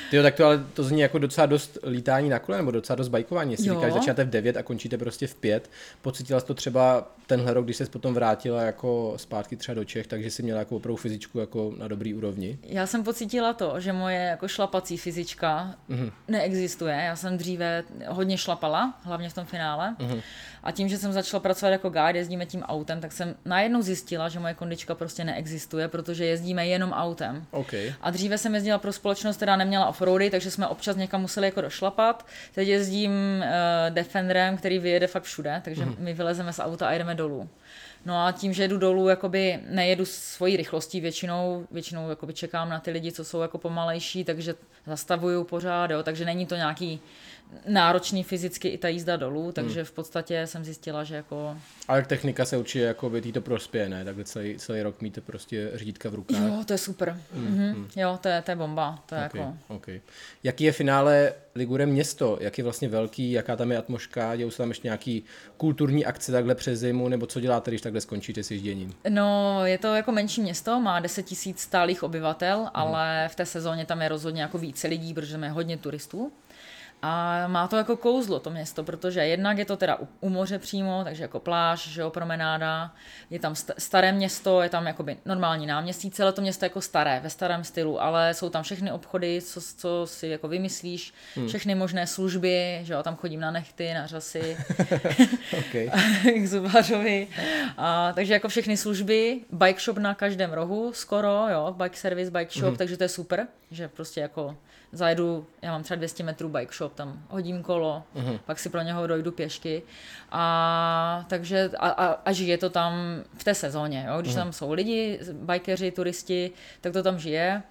Tyjo, 0.09 0.23
tak 0.23 0.35
to 0.35 0.45
ale 0.45 0.63
to 0.73 0.83
zní 0.83 1.01
jako 1.01 1.17
docela 1.19 1.45
dost 1.47 1.77
lítání 1.83 2.29
na 2.29 2.39
kole, 2.39 2.57
nebo 2.57 2.71
docela 2.71 2.95
dost 2.95 3.07
bajkování. 3.07 3.51
Jestli 3.53 3.69
říkáš, 3.69 3.93
začínáte 3.93 4.23
v 4.23 4.29
9 4.29 4.57
a 4.57 4.63
končíte 4.63 4.97
prostě 4.97 5.27
v 5.27 5.35
5, 5.35 5.69
pocítila 6.01 6.39
jsi 6.39 6.45
to 6.45 6.53
třeba 6.53 7.11
tenhle 7.27 7.53
rok, 7.53 7.65
když 7.65 7.77
se 7.77 7.85
potom 7.85 8.13
vrátila 8.13 8.61
jako 8.61 9.13
zpátky 9.17 9.55
třeba 9.55 9.75
do 9.75 9.85
Čech, 9.85 10.07
takže 10.07 10.31
jsi 10.31 10.43
měla 10.43 10.59
nějakou 10.67 10.75
opravdu 10.75 10.97
fyzičku 10.97 11.39
jako 11.39 11.73
na 11.77 11.87
dobrý 11.87 12.13
úrovni? 12.13 12.59
Já 12.63 12.87
jsem 12.87 13.03
pocítila 13.03 13.53
to, 13.53 13.79
že 13.79 13.93
moje 13.93 14.19
jako 14.19 14.47
šlapací 14.47 14.97
fyzička 14.97 15.75
mm-hmm. 15.89 16.11
neexistuje. 16.27 16.95
Já 16.95 17.15
jsem 17.15 17.37
dříve 17.37 17.83
hodně 18.07 18.37
šlapala, 18.37 18.93
hlavně 19.03 19.29
v 19.29 19.33
tom 19.33 19.45
finále. 19.45 19.95
Mm-hmm. 19.99 20.21
A 20.63 20.71
tím, 20.71 20.89
že 20.89 20.97
jsem 20.97 21.13
začala 21.13 21.41
pracovat 21.41 21.71
jako 21.71 21.89
guide, 21.89 22.19
jezdíme 22.19 22.45
tím 22.45 22.63
autem, 22.63 23.01
tak 23.01 23.11
jsem 23.11 23.35
najednou 23.45 23.81
zjistila, 23.81 24.29
že 24.29 24.39
moje 24.39 24.53
kondička 24.53 24.95
prostě 24.95 25.23
neexistuje, 25.23 25.87
protože 25.87 26.25
jezdíme 26.25 26.67
jenom 26.67 26.91
autem. 26.91 27.45
Okay. 27.51 27.93
A 28.01 28.11
dříve 28.11 28.37
jsem 28.37 28.55
jezdila 28.55 28.77
pro 28.77 28.93
společnost, 28.93 29.37
která 29.37 29.55
neměla 29.55 29.87
offroady, 29.87 30.29
takže 30.29 30.51
jsme 30.51 30.67
občas 30.67 30.95
někam 30.95 31.21
museli 31.21 31.47
jako 31.47 31.61
došlapat. 31.61 32.25
Teď 32.55 32.67
jezdím 32.67 33.11
uh, 33.11 33.45
Defenderem, 33.89 34.57
který 34.57 34.79
vyjede 34.79 35.07
fakt 35.07 35.23
všude, 35.23 35.61
takže 35.65 35.85
mm-hmm. 35.85 35.95
my 35.99 36.13
vylezeme 36.13 36.53
z 36.53 36.59
auta 36.59 36.87
a 36.87 36.93
jdeme 36.93 37.15
dolů. 37.15 37.49
No 38.07 38.25
a 38.25 38.31
tím, 38.31 38.53
že 38.53 38.63
jedu 38.63 38.77
dolů, 38.77 39.07
jakoby 39.07 39.59
nejedu 39.69 40.05
svojí 40.05 40.57
rychlostí 40.57 41.01
většinou, 41.01 41.67
většinou 41.71 42.09
jakoby 42.09 42.33
čekám 42.33 42.69
na 42.69 42.79
ty 42.79 42.91
lidi, 42.91 43.11
co 43.11 43.25
jsou 43.25 43.41
jako 43.41 43.57
pomalejší, 43.57 44.23
takže 44.23 44.55
zastavuju 44.85 45.43
pořád, 45.43 45.91
jo, 45.91 46.03
takže 46.03 46.25
není 46.25 46.45
to 46.45 46.55
nějaký 46.55 46.99
náročný 47.67 48.23
fyzicky 48.23 48.67
i 48.67 48.77
ta 48.77 48.87
jízda 48.87 49.15
dolů, 49.17 49.51
takže 49.51 49.79
hmm. 49.79 49.85
v 49.85 49.91
podstatě 49.91 50.47
jsem 50.47 50.65
zjistila, 50.65 51.03
že 51.03 51.15
jako... 51.15 51.57
Ale 51.87 52.03
technika 52.03 52.45
se 52.45 52.57
určitě 52.57 52.85
jako 52.85 53.09
by 53.09 53.21
to 53.21 53.41
prospěje, 53.41 53.89
ne? 53.89 54.05
Takhle 54.05 54.23
celý, 54.23 54.57
celý 54.57 54.81
rok 54.81 55.01
míte 55.01 55.21
prostě 55.21 55.71
řídka 55.73 56.09
v 56.09 56.15
rukách. 56.15 56.41
Jo, 56.41 56.63
to 56.65 56.73
je 56.73 56.77
super. 56.77 57.19
Hmm. 57.33 57.57
Mm-hmm. 57.57 57.87
Jo, 57.95 58.19
to 58.21 58.27
je, 58.27 58.41
to 58.41 58.51
je 58.51 58.55
bomba. 58.55 59.03
To 59.05 59.15
je 59.15 59.25
okay, 59.25 59.41
jako... 59.41 59.57
okay. 59.67 60.01
Jaký 60.43 60.63
je 60.63 60.71
finále 60.71 61.33
Ligure 61.55 61.85
město? 61.85 62.37
Jak 62.41 62.57
je 62.57 62.63
vlastně 62.63 62.89
velký? 62.89 63.31
Jaká 63.31 63.55
tam 63.55 63.71
je 63.71 63.77
atmosféra? 63.77 64.35
Dějou 64.35 64.51
se 64.51 64.57
tam 64.57 64.69
ještě 64.69 64.87
nějaký 64.87 65.23
kulturní 65.57 66.05
akce 66.05 66.31
takhle 66.31 66.55
přes 66.55 66.79
zimu? 66.79 67.07
Nebo 67.07 67.25
co 67.25 67.39
děláte, 67.39 67.71
když 67.71 67.81
takhle 67.81 68.01
skončíte 68.01 68.43
s 68.43 68.51
ježděním? 68.51 68.93
No, 69.09 69.61
je 69.65 69.77
to 69.77 69.95
jako 69.95 70.11
menší 70.11 70.41
město, 70.41 70.79
má 70.79 70.99
10 70.99 71.23
tisíc 71.23 71.59
stálých 71.59 72.03
obyvatel, 72.03 72.57
hmm. 72.57 72.69
ale 72.73 73.29
v 73.31 73.35
té 73.35 73.45
sezóně 73.45 73.85
tam 73.85 74.01
je 74.01 74.09
rozhodně 74.09 74.41
jako 74.41 74.57
více 74.57 74.87
lidí, 74.87 75.13
protože 75.13 75.37
máme 75.37 75.49
hodně 75.49 75.77
turistů. 75.77 76.31
A 77.01 77.47
má 77.47 77.67
to 77.67 77.77
jako 77.77 77.97
kouzlo 77.97 78.39
to 78.39 78.49
město, 78.49 78.83
protože 78.83 79.19
jednak 79.19 79.57
je 79.57 79.65
to 79.65 79.77
teda 79.77 79.95
u, 79.95 80.07
u 80.21 80.29
moře 80.29 80.59
přímo, 80.59 81.01
takže 81.03 81.23
jako 81.23 81.39
pláž, 81.39 81.87
že 81.87 82.01
jo, 82.01 82.09
promenáda, 82.09 82.93
je 83.29 83.39
tam 83.39 83.55
staré 83.77 84.11
město, 84.11 84.61
je 84.61 84.69
tam 84.69 84.87
jakoby 84.87 85.17
normální 85.25 85.65
náměstí, 85.65 86.11
celé 86.11 86.31
to 86.31 86.41
město 86.41 86.65
jako 86.65 86.81
staré, 86.81 87.19
ve 87.23 87.29
starém 87.29 87.63
stylu, 87.63 88.01
ale 88.01 88.33
jsou 88.33 88.49
tam 88.49 88.63
všechny 88.63 88.91
obchody, 88.91 89.41
co, 89.41 89.61
co 89.61 90.01
si 90.05 90.27
jako 90.27 90.47
vymyslíš, 90.47 91.13
hmm. 91.35 91.47
všechny 91.47 91.75
možné 91.75 92.07
služby, 92.07 92.79
že 92.83 92.93
jo, 92.93 93.03
tam 93.03 93.15
chodím 93.15 93.39
na 93.39 93.51
nechty, 93.51 93.93
na 93.93 94.07
řasy, 94.07 94.57
k 96.35 96.47
zubářovi, 96.47 97.27
a, 97.77 98.11
takže 98.13 98.33
jako 98.33 98.47
všechny 98.47 98.77
služby, 98.77 99.39
bike 99.51 99.79
shop 99.79 99.97
na 99.97 100.15
každém 100.15 100.53
rohu, 100.53 100.93
skoro, 100.93 101.45
jo, 101.51 101.75
bike 101.77 101.97
service, 101.97 102.31
bike 102.31 102.51
shop, 102.59 102.67
hmm. 102.67 102.77
takže 102.77 102.97
to 102.97 103.03
je 103.03 103.09
super, 103.09 103.47
že 103.71 103.87
prostě 103.87 104.21
jako 104.21 104.57
zajedu, 104.91 105.47
já 105.61 105.71
mám 105.71 105.83
třeba 105.83 105.95
200 105.95 106.23
metrů 106.23 106.49
bike 106.49 106.73
shop, 106.73 106.93
tam 106.93 107.23
hodím 107.29 107.63
kolo, 107.63 108.03
uh-huh. 108.15 108.39
pak 108.45 108.59
si 108.59 108.69
pro 108.69 108.81
něho 108.81 109.07
dojdu 109.07 109.31
pěšky 109.31 109.83
a 110.31 111.25
takže 111.27 111.69
a, 111.79 111.89
a, 111.89 112.05
a 112.25 112.31
žije 112.31 112.57
to 112.57 112.69
tam 112.69 112.93
v 113.37 113.43
té 113.43 113.53
sezóně, 113.53 114.05
jo? 114.09 114.21
když 114.21 114.33
uh-huh. 114.33 114.37
tam 114.37 114.53
jsou 114.53 114.71
lidi, 114.71 115.19
bikeři, 115.33 115.91
turisti, 115.91 116.51
tak 116.81 116.93
to 116.93 117.03
tam 117.03 117.19
žije 117.19 117.63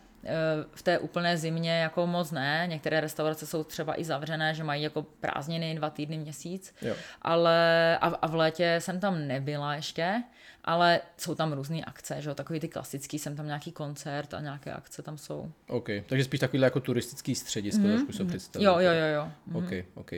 v 0.74 0.82
té 0.82 0.98
úplné 0.98 1.36
zimě 1.36 1.78
jako 1.78 2.06
moc 2.06 2.30
ne. 2.30 2.66
Některé 2.68 3.00
restaurace 3.00 3.46
jsou 3.46 3.64
třeba 3.64 4.00
i 4.00 4.04
zavřené, 4.04 4.54
že 4.54 4.64
mají 4.64 4.82
jako 4.82 5.02
prázdniny 5.02 5.74
dva 5.74 5.90
týdny, 5.90 6.18
měsíc. 6.18 6.74
Jo. 6.82 6.94
Ale 7.22 7.98
a, 8.00 8.06
a 8.06 8.26
v 8.26 8.34
létě 8.34 8.76
jsem 8.78 9.00
tam 9.00 9.26
nebyla 9.26 9.74
ještě 9.74 10.22
ale 10.66 11.00
jsou 11.16 11.34
tam 11.34 11.52
různé 11.52 11.84
akce, 11.84 12.22
že 12.22 12.28
jo, 12.28 12.34
takový 12.34 12.60
ty 12.60 12.68
klasický, 12.68 13.18
jsem 13.18 13.36
tam 13.36 13.46
nějaký 13.46 13.72
koncert 13.72 14.34
a 14.34 14.40
nějaké 14.40 14.72
akce 14.72 15.02
tam 15.02 15.18
jsou. 15.18 15.52
OK, 15.68 15.88
takže 16.06 16.24
spíš 16.24 16.40
takovýhle 16.40 16.66
jako 16.66 16.80
turistický 16.80 17.34
středisko, 17.34 17.82
mm-hmm. 17.82 17.94
trošku 17.94 18.12
se 18.12 18.22
mhm. 18.22 18.30
představit. 18.30 18.64
Jo, 18.64 18.78
jo, 18.78 18.92
jo, 18.92 19.06
jo. 19.14 19.30
Mm-hmm. 19.52 19.58
OK, 19.58 19.86
OK. 19.94 20.10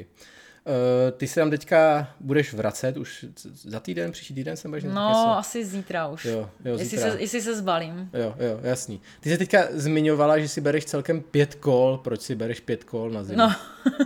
Uh, 0.65 1.11
ty 1.17 1.27
se 1.27 1.41
tam 1.41 1.51
teďka 1.51 2.09
budeš 2.21 2.55
vracet 2.55 2.97
už 2.97 3.27
za 3.55 3.81
týden, 3.81 4.13
příští 4.13 4.35
týden 4.35 4.57
jsem 4.57 4.71
budeš 4.71 4.85
No, 4.85 4.91
něco? 4.91 5.29
asi 5.29 5.65
zítra 5.65 6.07
už. 6.09 6.25
Jo, 6.25 6.51
jo, 6.65 6.73
jestli, 6.73 6.87
zítra. 6.87 7.11
Se, 7.13 7.21
jestli 7.21 7.41
se 7.41 7.57
zbalím. 7.57 8.11
Jo, 8.13 8.35
jo, 8.39 8.61
jasný. 8.63 9.01
Ty 9.21 9.31
jsi 9.31 9.39
teďka 9.39 9.65
zmiňovala, 9.71 10.39
že 10.39 10.49
si 10.49 10.61
bereš 10.61 10.85
celkem 10.85 11.21
pět 11.21 11.55
kol. 11.55 11.99
Proč 12.05 12.21
si 12.21 12.35
bereš 12.35 12.61
pět 12.61 12.85
kol 12.85 13.11
na 13.11 13.23
zimu? 13.25 13.39
No, 13.39 13.55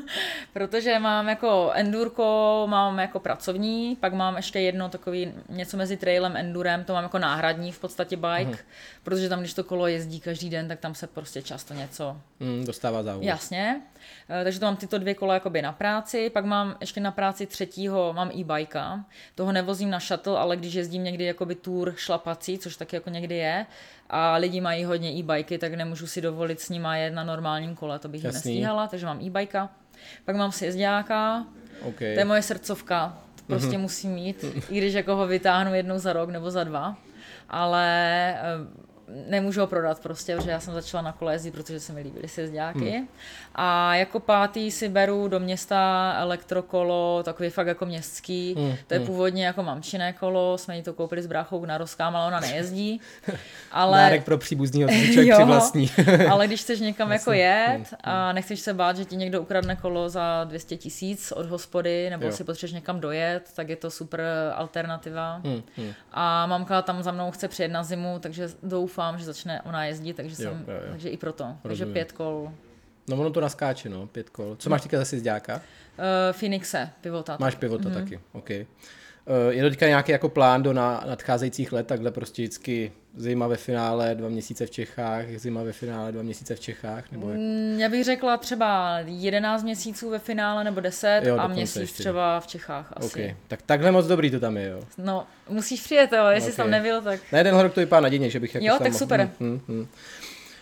protože 0.52 0.98
mám 0.98 1.28
jako 1.28 1.70
endurko, 1.74 2.64
mám 2.70 2.98
jako 2.98 3.20
pracovní, 3.20 3.96
pak 4.00 4.12
mám 4.12 4.36
ještě 4.36 4.60
jedno 4.60 4.88
takový 4.88 5.32
něco 5.48 5.76
mezi 5.76 5.96
trailem, 5.96 6.36
endurem, 6.36 6.84
to 6.84 6.92
mám 6.92 7.02
jako 7.02 7.18
náhradní 7.18 7.72
v 7.72 7.78
podstatě 7.78 8.16
bike, 8.16 8.50
uh-huh. 8.50 8.64
protože 9.02 9.28
tam, 9.28 9.40
když 9.40 9.54
to 9.54 9.64
kolo 9.64 9.86
jezdí 9.86 10.20
každý 10.20 10.50
den, 10.50 10.68
tak 10.68 10.80
tam 10.80 10.94
se 10.94 11.06
prostě 11.06 11.42
často 11.42 11.74
něco... 11.74 12.16
Mm, 12.40 12.64
dostává 12.64 13.02
závod. 13.02 13.24
Jasně. 13.24 13.80
Eh, 14.30 14.44
takže 14.44 14.60
to 14.60 14.66
mám 14.66 14.76
tyto 14.76 14.98
dvě 14.98 15.14
kola 15.14 15.34
jakoby 15.34 15.62
na 15.62 15.72
práci, 15.72 16.30
pak 16.30 16.41
mám 16.44 16.76
ještě 16.80 17.00
na 17.00 17.10
práci 17.10 17.46
třetího, 17.46 18.12
mám 18.12 18.30
e-bajka, 18.30 19.04
toho 19.34 19.52
nevozím 19.52 19.90
na 19.90 19.98
shuttle, 19.98 20.38
ale 20.38 20.56
když 20.56 20.74
jezdím 20.74 21.04
někdy 21.04 21.24
jakoby 21.24 21.54
tour 21.54 21.94
šlapací, 21.96 22.58
což 22.58 22.76
taky 22.76 22.96
jako 22.96 23.10
někdy 23.10 23.34
je, 23.34 23.66
a 24.10 24.36
lidi 24.36 24.60
mají 24.60 24.84
hodně 24.84 25.10
e-bajky, 25.10 25.58
tak 25.58 25.74
nemůžu 25.74 26.06
si 26.06 26.20
dovolit 26.20 26.60
s 26.60 26.68
nima 26.68 26.96
jet 26.96 27.10
na 27.10 27.24
normálním 27.24 27.74
kole, 27.74 27.98
to 27.98 28.08
bych 28.08 28.24
Jasný. 28.24 28.38
nestíhala, 28.38 28.86
takže 28.86 29.06
mám 29.06 29.20
e-bajka. 29.20 29.70
Pak 30.24 30.36
mám 30.36 30.52
sjezdáka, 30.52 31.46
okay. 31.82 32.14
to 32.14 32.18
je 32.18 32.24
moje 32.24 32.42
srdcovka, 32.42 33.18
to 33.34 33.42
prostě 33.46 33.76
mm-hmm. 33.76 33.80
musím 33.80 34.10
mít, 34.10 34.44
i 34.70 34.78
když 34.78 34.94
jako 34.94 35.16
ho 35.16 35.26
vytáhnu 35.26 35.74
jednou 35.74 35.98
za 35.98 36.12
rok 36.12 36.30
nebo 36.30 36.50
za 36.50 36.64
dva, 36.64 36.96
ale 37.48 37.86
eh, 38.34 38.91
nemůžu 39.28 39.60
ho 39.60 39.66
prodat 39.66 40.00
prostě, 40.00 40.36
protože 40.36 40.50
já 40.50 40.60
jsem 40.60 40.74
začala 40.74 41.02
na 41.02 41.12
kole 41.12 41.34
jezdit, 41.34 41.50
protože 41.50 41.80
se 41.80 41.92
mi 41.92 42.00
líbily 42.00 42.28
sjezdáky. 42.28 42.90
Hmm. 42.90 43.08
A 43.54 43.94
jako 43.94 44.20
pátý 44.20 44.70
si 44.70 44.88
beru 44.88 45.28
do 45.28 45.40
města 45.40 46.12
elektrokolo, 46.18 47.22
takový 47.22 47.50
fakt 47.50 47.66
jako 47.66 47.86
městský. 47.86 48.54
Hmm. 48.58 48.74
To 48.86 48.94
je 48.94 48.98
hmm. 48.98 49.06
původně 49.06 49.46
jako 49.46 49.62
mamčiné 49.62 50.12
kolo, 50.12 50.58
jsme 50.58 50.76
jí 50.76 50.82
to 50.82 50.92
koupili 50.92 51.22
s 51.22 51.26
bráchou 51.26 51.64
na 51.64 51.78
rozkám, 51.78 52.16
ale 52.16 52.26
ona 52.26 52.40
nejezdí. 52.40 53.00
Ale... 53.72 53.98
Dárek 53.98 54.24
pro 54.24 54.38
příbuznýho, 54.38 54.88
člověk 55.12 55.40
vlastní. 55.44 55.90
ale 56.30 56.46
když 56.46 56.60
chceš 56.60 56.80
někam 56.80 57.12
jako 57.12 57.32
jet 57.32 57.76
hmm. 57.76 57.84
a 58.00 58.32
nechceš 58.32 58.60
se 58.60 58.74
bát, 58.74 58.96
že 58.96 59.04
ti 59.04 59.16
někdo 59.16 59.42
ukradne 59.42 59.76
kolo 59.76 60.08
za 60.08 60.44
200 60.44 60.76
tisíc 60.76 61.32
od 61.32 61.46
hospody, 61.46 62.10
nebo 62.10 62.26
jo. 62.26 62.32
si 62.32 62.44
potřebuješ 62.44 62.72
někam 62.72 63.00
dojet, 63.00 63.50
tak 63.56 63.68
je 63.68 63.76
to 63.76 63.90
super 63.90 64.22
alternativa. 64.54 65.40
Hmm. 65.44 65.62
Hmm. 65.76 65.92
A 66.12 66.46
mamka 66.46 66.82
tam 66.82 67.02
za 67.02 67.12
mnou 67.12 67.30
chce 67.30 67.48
přijet 67.48 67.72
na 67.72 67.82
zimu, 67.82 68.18
takže 68.20 68.48
doufám, 68.62 69.01
doufám, 69.02 69.18
že 69.18 69.24
začne 69.24 69.62
ona 69.62 69.84
jezdit, 69.84 70.14
takže, 70.14 70.44
jo, 70.44 70.50
jsem, 70.50 70.64
jo, 70.68 70.74
jo. 70.74 70.90
takže 70.90 71.08
i 71.08 71.16
proto. 71.16 71.44
Rozumím. 71.44 71.60
Takže 71.64 71.86
pět 71.86 72.12
kol. 72.12 72.52
No 73.08 73.16
ono 73.16 73.30
to 73.30 73.40
naskáče, 73.40 73.88
no, 73.88 74.06
pět 74.06 74.30
kol. 74.30 74.56
Co 74.56 74.70
máš 74.70 74.82
teďka 74.82 74.98
zase 74.98 75.18
z 75.18 75.22
děláka? 75.22 75.54
Uh, 75.54 75.62
Phoenixe, 76.32 76.90
pivota. 77.00 77.36
Máš 77.40 77.54
pivota 77.54 77.88
mm-hmm. 77.88 77.94
taky, 77.94 78.20
OK. 78.32 78.50
Uh, 79.26 79.54
je 79.54 79.62
to 79.62 79.70
teďka 79.70 79.88
nějaký 79.88 80.12
jako 80.12 80.28
plán 80.28 80.62
do 80.62 80.72
na, 80.72 81.04
nadcházejících 81.06 81.72
let, 81.72 81.86
takhle 81.86 82.10
prostě 82.10 82.42
vždycky 82.42 82.92
zima 83.16 83.46
ve 83.46 83.56
finále, 83.56 84.14
dva 84.14 84.28
měsíce 84.28 84.66
v 84.66 84.70
Čechách, 84.70 85.24
zima 85.36 85.62
ve 85.62 85.72
finále, 85.72 86.12
dva 86.12 86.22
měsíce 86.22 86.54
v 86.54 86.60
Čechách? 86.60 87.12
Nebo 87.12 87.30
jak? 87.30 87.38
Mm, 87.38 87.76
já 87.78 87.88
bych 87.88 88.04
řekla 88.04 88.36
třeba 88.36 88.98
11 89.04 89.62
měsíců 89.62 90.10
ve 90.10 90.18
finále 90.18 90.64
nebo 90.64 90.80
10 90.80 91.22
jo, 91.24 91.36
a 91.38 91.48
měsíc 91.48 91.76
ještě. 91.76 92.02
třeba 92.02 92.40
v 92.40 92.46
Čechách 92.46 92.92
asi. 92.96 93.06
Okay. 93.06 93.36
Tak 93.48 93.62
takhle 93.62 93.92
moc 93.92 94.06
dobrý 94.06 94.30
to 94.30 94.40
tam 94.40 94.56
je, 94.56 94.68
jo? 94.68 94.80
No, 94.98 95.26
musíš 95.48 95.80
přijet, 95.80 96.12
jo, 96.12 96.26
jestli 96.26 96.48
okay. 96.48 96.52
jsi 96.52 96.56
tam 96.56 96.70
nebyl, 96.70 97.02
tak... 97.02 97.20
Na 97.32 97.38
jeden 97.38 97.58
rok 97.58 97.74
to 97.74 97.80
vypadá 97.80 98.00
nadějně, 98.00 98.30
že 98.30 98.40
bych 98.40 98.54
jako 98.54 98.66
Jo, 98.66 98.76
tak 98.78 98.94
super. 98.94 99.30
Hmm, 99.40 99.50
hmm, 99.50 99.60
hmm. 99.68 99.86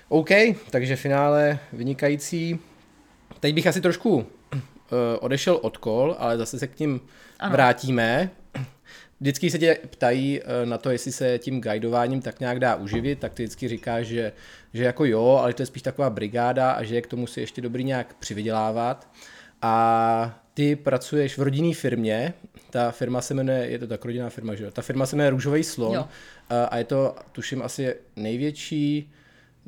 OK, 0.08 0.30
takže 0.70 0.96
finále 0.96 1.58
vynikající. 1.72 2.58
Teď 3.40 3.54
bych 3.54 3.66
asi 3.66 3.80
trošku 3.80 4.14
uh, 4.14 4.24
odešel 5.20 5.58
od 5.62 5.76
kol, 5.76 6.16
ale 6.18 6.38
zase 6.38 6.58
se 6.58 6.66
k 6.66 6.78
ním 6.78 7.00
ano. 7.38 7.52
vrátíme. 7.52 8.30
Vždycky 9.20 9.50
se 9.50 9.58
tě 9.58 9.78
ptají 9.90 10.40
eh, 10.40 10.66
na 10.66 10.78
to, 10.78 10.90
jestli 10.90 11.12
se 11.12 11.38
tím 11.38 11.60
guidováním 11.60 12.22
tak 12.22 12.40
nějak 12.40 12.60
dá 12.60 12.76
uživit, 12.76 13.18
tak 13.18 13.34
ty 13.34 13.42
vždycky 13.42 13.68
říkáš, 13.68 14.06
že, 14.06 14.32
že 14.74 14.84
jako 14.84 15.04
jo, 15.04 15.38
ale 15.42 15.52
to 15.52 15.62
je 15.62 15.66
spíš 15.66 15.82
taková 15.82 16.10
brigáda 16.10 16.70
a 16.70 16.82
že 16.82 16.94
je 16.94 17.02
k 17.02 17.06
tomu 17.06 17.26
si 17.26 17.40
ještě 17.40 17.60
dobrý 17.60 17.84
nějak 17.84 18.14
přivydělávat. 18.14 19.08
A 19.62 20.40
ty 20.54 20.76
pracuješ 20.76 21.38
v 21.38 21.42
rodinné 21.42 21.74
firmě, 21.74 22.34
ta 22.70 22.90
firma 22.90 23.20
se 23.20 23.34
jmenuje, 23.34 23.70
je 23.70 23.78
to 23.78 23.86
tak 23.86 24.04
rodinná 24.04 24.30
firma, 24.30 24.54
že 24.54 24.64
jo? 24.64 24.70
Ta 24.70 24.82
firma 24.82 25.06
se 25.06 25.16
jmenuje 25.16 25.30
Růžový 25.30 25.64
slon 25.64 25.94
jo. 25.94 26.08
a 26.70 26.78
je 26.78 26.84
to, 26.84 27.14
tuším, 27.32 27.62
asi 27.62 27.94
největší 28.16 29.12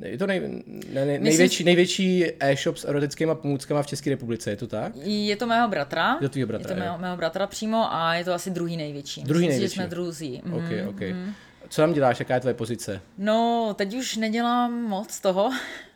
je 0.03 0.17
to 0.17 0.27
nej, 0.27 0.63
ne, 0.93 1.05
nej, 1.05 1.19
největší, 1.19 1.63
největší 1.63 2.25
e-shop 2.39 2.77
s 2.77 2.87
erotickými 2.87 3.31
pomůckami 3.35 3.83
v 3.83 3.87
České 3.87 4.09
republice, 4.09 4.49
je 4.49 4.55
to 4.55 4.67
tak? 4.67 4.95
Je 5.03 5.35
to 5.35 5.47
mého 5.47 5.67
bratra. 5.67 6.13
Je 6.21 6.29
to 6.29 6.29
tvýho 6.29 6.47
bratra, 6.47 6.69
Je 6.69 6.75
to 6.75 6.79
mého, 6.79 6.97
mého 6.97 7.17
bratra 7.17 7.47
přímo 7.47 7.93
a 7.93 8.15
je 8.15 8.25
to 8.25 8.33
asi 8.33 8.51
druhý 8.51 8.77
největší. 8.77 9.23
Druhý 9.23 9.39
Myslím 9.39 9.49
největší. 9.49 9.75
že 9.75 9.81
jsme 9.81 9.87
druzí. 9.87 10.41
Mm, 10.45 10.53
okay, 10.53 10.87
okay. 10.87 11.13
Mm. 11.13 11.33
Co 11.69 11.81
tam 11.81 11.93
děláš, 11.93 12.19
jaká 12.19 12.33
je 12.33 12.39
tvoje 12.39 12.53
pozice? 12.53 13.01
No, 13.17 13.73
teď 13.77 13.93
už 13.93 14.17
nedělám 14.17 14.73
moc 14.73 15.19
toho. 15.19 15.51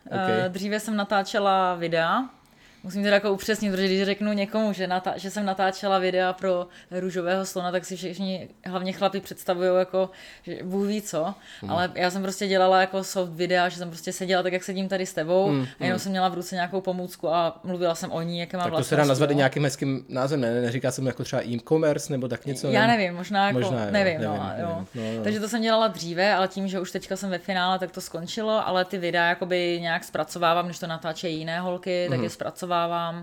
Okay. 0.05 0.49
Dříve 0.49 0.79
jsem 0.79 0.95
natáčela 0.95 1.75
videa, 1.75 2.29
Musím 2.83 3.03
teda 3.03 3.15
jako 3.15 3.33
upřesnit, 3.33 3.71
protože 3.71 3.85
když 3.85 4.03
řeknu 4.03 4.33
někomu, 4.33 4.73
že, 4.73 4.87
natá- 4.87 5.13
že 5.15 5.31
jsem 5.31 5.45
natáčela 5.45 5.99
videa 5.99 6.33
pro 6.33 6.67
růžového 6.91 7.45
slona, 7.45 7.71
tak 7.71 7.85
si 7.85 7.95
všichni, 7.95 8.49
hlavně 8.65 8.93
chlapi, 8.93 9.19
představují 9.19 9.69
jako, 9.79 10.09
že 10.43 10.59
Bůh 10.63 10.87
ví 10.87 11.01
co, 11.01 11.35
hmm. 11.61 11.71
ale 11.71 11.91
já 11.95 12.11
jsem 12.11 12.21
prostě 12.21 12.47
dělala 12.47 12.81
jako 12.81 13.03
soft 13.03 13.31
videa, 13.31 13.69
že 13.69 13.77
jsem 13.77 13.89
prostě 13.89 14.13
seděla 14.13 14.43
tak, 14.43 14.53
jak 14.53 14.63
sedím 14.63 14.87
tady 14.87 15.05
s 15.05 15.13
tebou 15.13 15.49
hmm. 15.49 15.61
a 15.61 15.83
jenom 15.83 15.95
hmm. 15.95 15.99
jsem 15.99 16.11
měla 16.11 16.29
v 16.29 16.33
ruce 16.33 16.55
nějakou 16.55 16.81
pomůcku 16.81 17.29
a 17.29 17.59
mluvila 17.63 17.95
jsem 17.95 18.11
o 18.11 18.21
ní, 18.21 18.39
jaké 18.39 18.57
má 18.57 18.63
Tak 18.63 18.73
to 18.73 18.83
se 18.83 18.95
dá 18.95 19.05
nazvat 19.05 19.31
i 19.31 19.35
nějakým 19.35 19.63
hezkým 19.63 20.05
názvem, 20.09 20.41
ne? 20.41 20.61
Neříká 20.61 20.91
jsem 20.91 21.07
jako 21.07 21.23
třeba 21.23 21.47
e-commerce 21.47 22.13
nebo 22.13 22.27
tak 22.27 22.45
něco? 22.45 22.67
Já 22.67 22.87
nevím, 22.87 23.13
možná 23.13 23.47
jako, 23.47 23.59
možná, 23.59 23.85
jo, 23.85 23.91
nevím, 23.91 24.21
nevím, 24.21 24.27
no, 24.27 24.43
nevím, 24.47 24.65
jo. 24.65 24.85
Nevím. 24.95 25.13
No, 25.13 25.17
no. 25.17 25.23
Takže 25.23 25.39
to 25.39 25.49
jsem 25.49 25.61
dělala 25.61 25.87
dříve, 25.87 26.33
ale 26.33 26.47
tím, 26.47 26.67
že 26.67 26.79
už 26.79 26.91
teďka 26.91 27.15
jsem 27.15 27.29
ve 27.29 27.37
finále, 27.37 27.79
tak 27.79 27.91
to 27.91 28.01
skončilo, 28.01 28.67
ale 28.67 28.85
ty 28.85 28.97
videa 28.97 29.29
jakoby 29.29 29.77
nějak 29.81 30.03
zpracovávám, 30.03 30.65
když 30.65 30.79
to 30.79 30.87
natáčejí 30.87 31.37
jiné 31.37 31.59
holky, 31.59 32.05
tak 32.09 32.15
hmm. 32.15 32.23
je 32.23 32.29
zpracovávám. 32.29 32.66
Uh, 33.19 33.21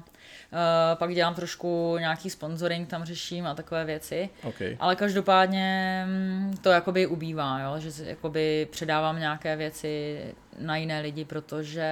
pak 0.95 1.15
dělám 1.15 1.35
trošku 1.35 1.97
nějaký 1.99 2.31
sponsoring, 2.31 2.89
tam 2.89 3.05
řeším 3.05 3.47
a 3.47 3.55
takové 3.55 3.85
věci. 3.85 4.31
Okay. 4.43 4.77
Ale 4.81 4.97
každopádně 4.97 6.05
mm, 6.09 6.57
to 6.63 6.69
jakoby 6.69 7.07
ubývá, 7.07 7.61
jo? 7.61 7.75
že 7.79 8.05
jakoby 8.05 8.69
předávám 8.71 9.19
nějaké 9.19 9.57
věci 9.57 10.21
na 10.59 10.77
jiné 10.77 11.01
lidi, 11.01 11.25
protože 11.25 11.91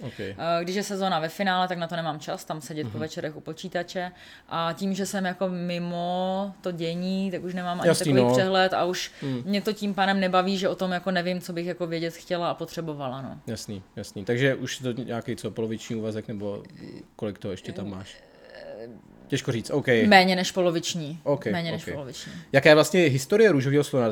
okay. 0.00 0.30
uh, 0.30 0.36
když 0.62 0.76
je 0.76 0.82
sezóna 0.82 1.18
ve 1.18 1.28
finále, 1.28 1.68
tak 1.68 1.78
na 1.78 1.86
to 1.86 1.96
nemám 1.96 2.20
čas, 2.20 2.44
tam 2.44 2.60
sedět 2.60 2.86
uh-huh. 2.86 2.90
po 2.90 2.98
mhm. 2.98 3.00
večerech 3.00 3.36
u 3.36 3.40
počítače 3.40 4.12
a 4.48 4.72
tím, 4.72 4.94
že 4.94 5.06
jsem 5.06 5.24
jako 5.24 5.48
mimo 5.48 6.54
to 6.60 6.72
dění, 6.72 7.30
tak 7.30 7.44
už 7.44 7.54
nemám 7.54 7.80
ani 7.80 7.88
Jasný, 7.88 8.04
takový 8.04 8.22
no. 8.22 8.32
přehled 8.32 8.74
a 8.74 8.84
už 8.84 9.12
hmm. 9.20 9.42
mě 9.44 9.60
to 9.60 9.72
tím 9.72 9.94
pánem 9.94 10.20
nebaví, 10.20 10.58
že 10.58 10.68
o 10.68 10.74
tom 10.74 10.92
jako 10.92 11.10
nevím, 11.10 11.40
co 11.40 11.52
bych 11.52 11.66
jako 11.66 11.86
vědět 11.86 12.14
chtěla 12.14 12.50
a 12.50 12.54
potřebovala. 12.54 13.22
No. 13.22 13.40
Jasný, 13.46 13.82
jasný. 13.96 14.24
Takže 14.24 14.54
už 14.54 14.78
to 14.78 14.92
nějaký 14.92 15.36
co, 15.36 15.50
poloviční 15.50 15.96
úvazek 15.96 16.28
nebo 16.28 16.62
kolik 17.16 17.38
to 17.38 17.50
ještě 17.50 17.72
tam 17.72 17.90
máš? 17.90 18.16
Těžko 19.32 19.52
říct, 19.52 19.70
OK. 19.70 19.86
Méně 20.06 20.36
než 20.36 20.52
poloviční. 20.52 21.20
Okay, 21.22 21.52
Méně 21.52 21.70
okay. 21.70 21.72
než 21.72 21.94
poloviční. 21.94 22.32
Jaká 22.52 22.68
je 22.68 22.74
vlastně 22.74 23.00
historie 23.00 23.52
růžového 23.52 23.84
slona? 23.84 24.06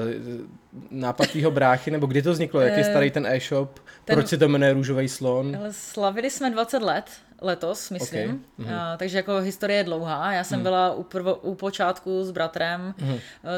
Nápad 0.91 1.31
tvýho 1.31 1.51
bráchy, 1.51 1.91
nebo 1.91 2.07
kdy 2.07 2.23
to 2.23 2.33
vzniklo? 2.33 2.61
Jak 2.61 2.73
je 2.73 2.87
eh, 2.87 2.91
starý 2.91 3.11
ten 3.11 3.27
e-shop? 3.27 3.79
Ten... 4.05 4.16
Proč 4.16 4.29
se 4.29 4.39
to 4.39 4.49
jmenuje 4.49 4.73
růžový 4.73 5.09
slon? 5.09 5.59
Slavili 5.71 6.31
jsme 6.31 6.51
20 6.51 6.83
let 6.83 7.05
letos, 7.41 7.91
myslím. 7.91 8.45
Okay. 8.59 8.75
Uh, 8.75 8.81
takže 8.97 9.16
jako 9.16 9.39
historie 9.39 9.79
je 9.79 9.85
dlouhá. 9.85 10.33
Já 10.33 10.45
jsem 10.45 10.57
hmm. 10.57 10.62
byla 10.62 10.95
u, 10.95 11.03
prvo, 11.03 11.35
u 11.35 11.55
počátku 11.55 12.25
s 12.25 12.31
bratrem. 12.31 12.95
Uh, 13.03 13.11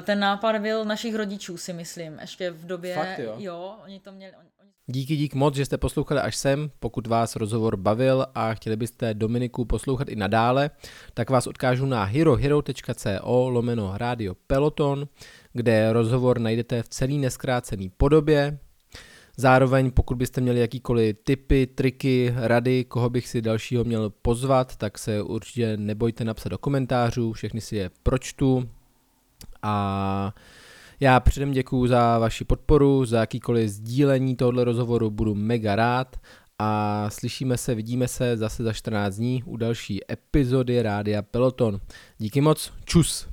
ten 0.02 0.20
nápad 0.20 0.58
byl 0.58 0.84
našich 0.84 1.14
rodičů, 1.14 1.56
si 1.56 1.72
myslím. 1.72 2.18
Ještě 2.20 2.50
v 2.50 2.66
době... 2.66 2.94
Fakt, 2.94 3.18
jo? 3.18 3.34
jo, 3.38 3.74
oni 3.84 4.00
to 4.00 4.12
měli... 4.12 4.32
Oni... 4.40 4.48
Díky, 4.86 5.16
dík 5.16 5.34
moc, 5.34 5.54
že 5.54 5.64
jste 5.64 5.78
poslouchali 5.78 6.20
až 6.20 6.36
sem. 6.36 6.70
Pokud 6.80 7.06
vás 7.06 7.36
rozhovor 7.36 7.76
bavil 7.76 8.26
a 8.34 8.54
chtěli 8.54 8.76
byste 8.76 9.14
Dominiku 9.14 9.64
poslouchat 9.64 10.08
i 10.08 10.16
nadále, 10.16 10.70
tak 11.14 11.30
vás 11.30 11.46
odkážu 11.46 11.86
na 11.86 12.04
herohero.co 12.04 13.48
lomeno 13.48 13.92
Radio 13.96 14.34
Peloton, 14.46 15.08
kde 15.52 15.92
rozhovor 15.92 16.38
najdete 16.38 16.82
v 16.82 16.88
celý 16.88 17.18
neskrácený 17.18 17.90
podobě. 17.96 18.58
Zároveň 19.36 19.90
pokud 19.90 20.14
byste 20.14 20.40
měli 20.40 20.60
jakýkoliv 20.60 21.16
tipy, 21.24 21.66
triky, 21.66 22.34
rady, 22.36 22.84
koho 22.84 23.10
bych 23.10 23.28
si 23.28 23.42
dalšího 23.42 23.84
měl 23.84 24.10
pozvat, 24.10 24.76
tak 24.76 24.98
se 24.98 25.22
určitě 25.22 25.76
nebojte 25.76 26.24
napsat 26.24 26.48
do 26.48 26.58
komentářů, 26.58 27.32
všechny 27.32 27.60
si 27.60 27.76
je 27.76 27.90
pročtu 28.02 28.68
a 29.62 30.34
já 31.02 31.20
předem 31.20 31.52
děkuji 31.52 31.86
za 31.86 32.18
vaši 32.18 32.44
podporu, 32.44 33.04
za 33.04 33.20
jakýkoliv 33.20 33.68
sdílení 33.68 34.36
tohoto 34.36 34.64
rozhovoru, 34.64 35.10
budu 35.10 35.34
mega 35.34 35.76
rád 35.76 36.16
a 36.58 37.06
slyšíme 37.10 37.56
se, 37.56 37.74
vidíme 37.74 38.08
se 38.08 38.36
zase 38.36 38.62
za 38.62 38.72
14 38.72 39.16
dní 39.16 39.42
u 39.46 39.56
další 39.56 40.12
epizody 40.12 40.82
Rádia 40.82 41.22
Peloton. 41.22 41.80
Díky 42.18 42.40
moc, 42.40 42.72
čus! 42.84 43.28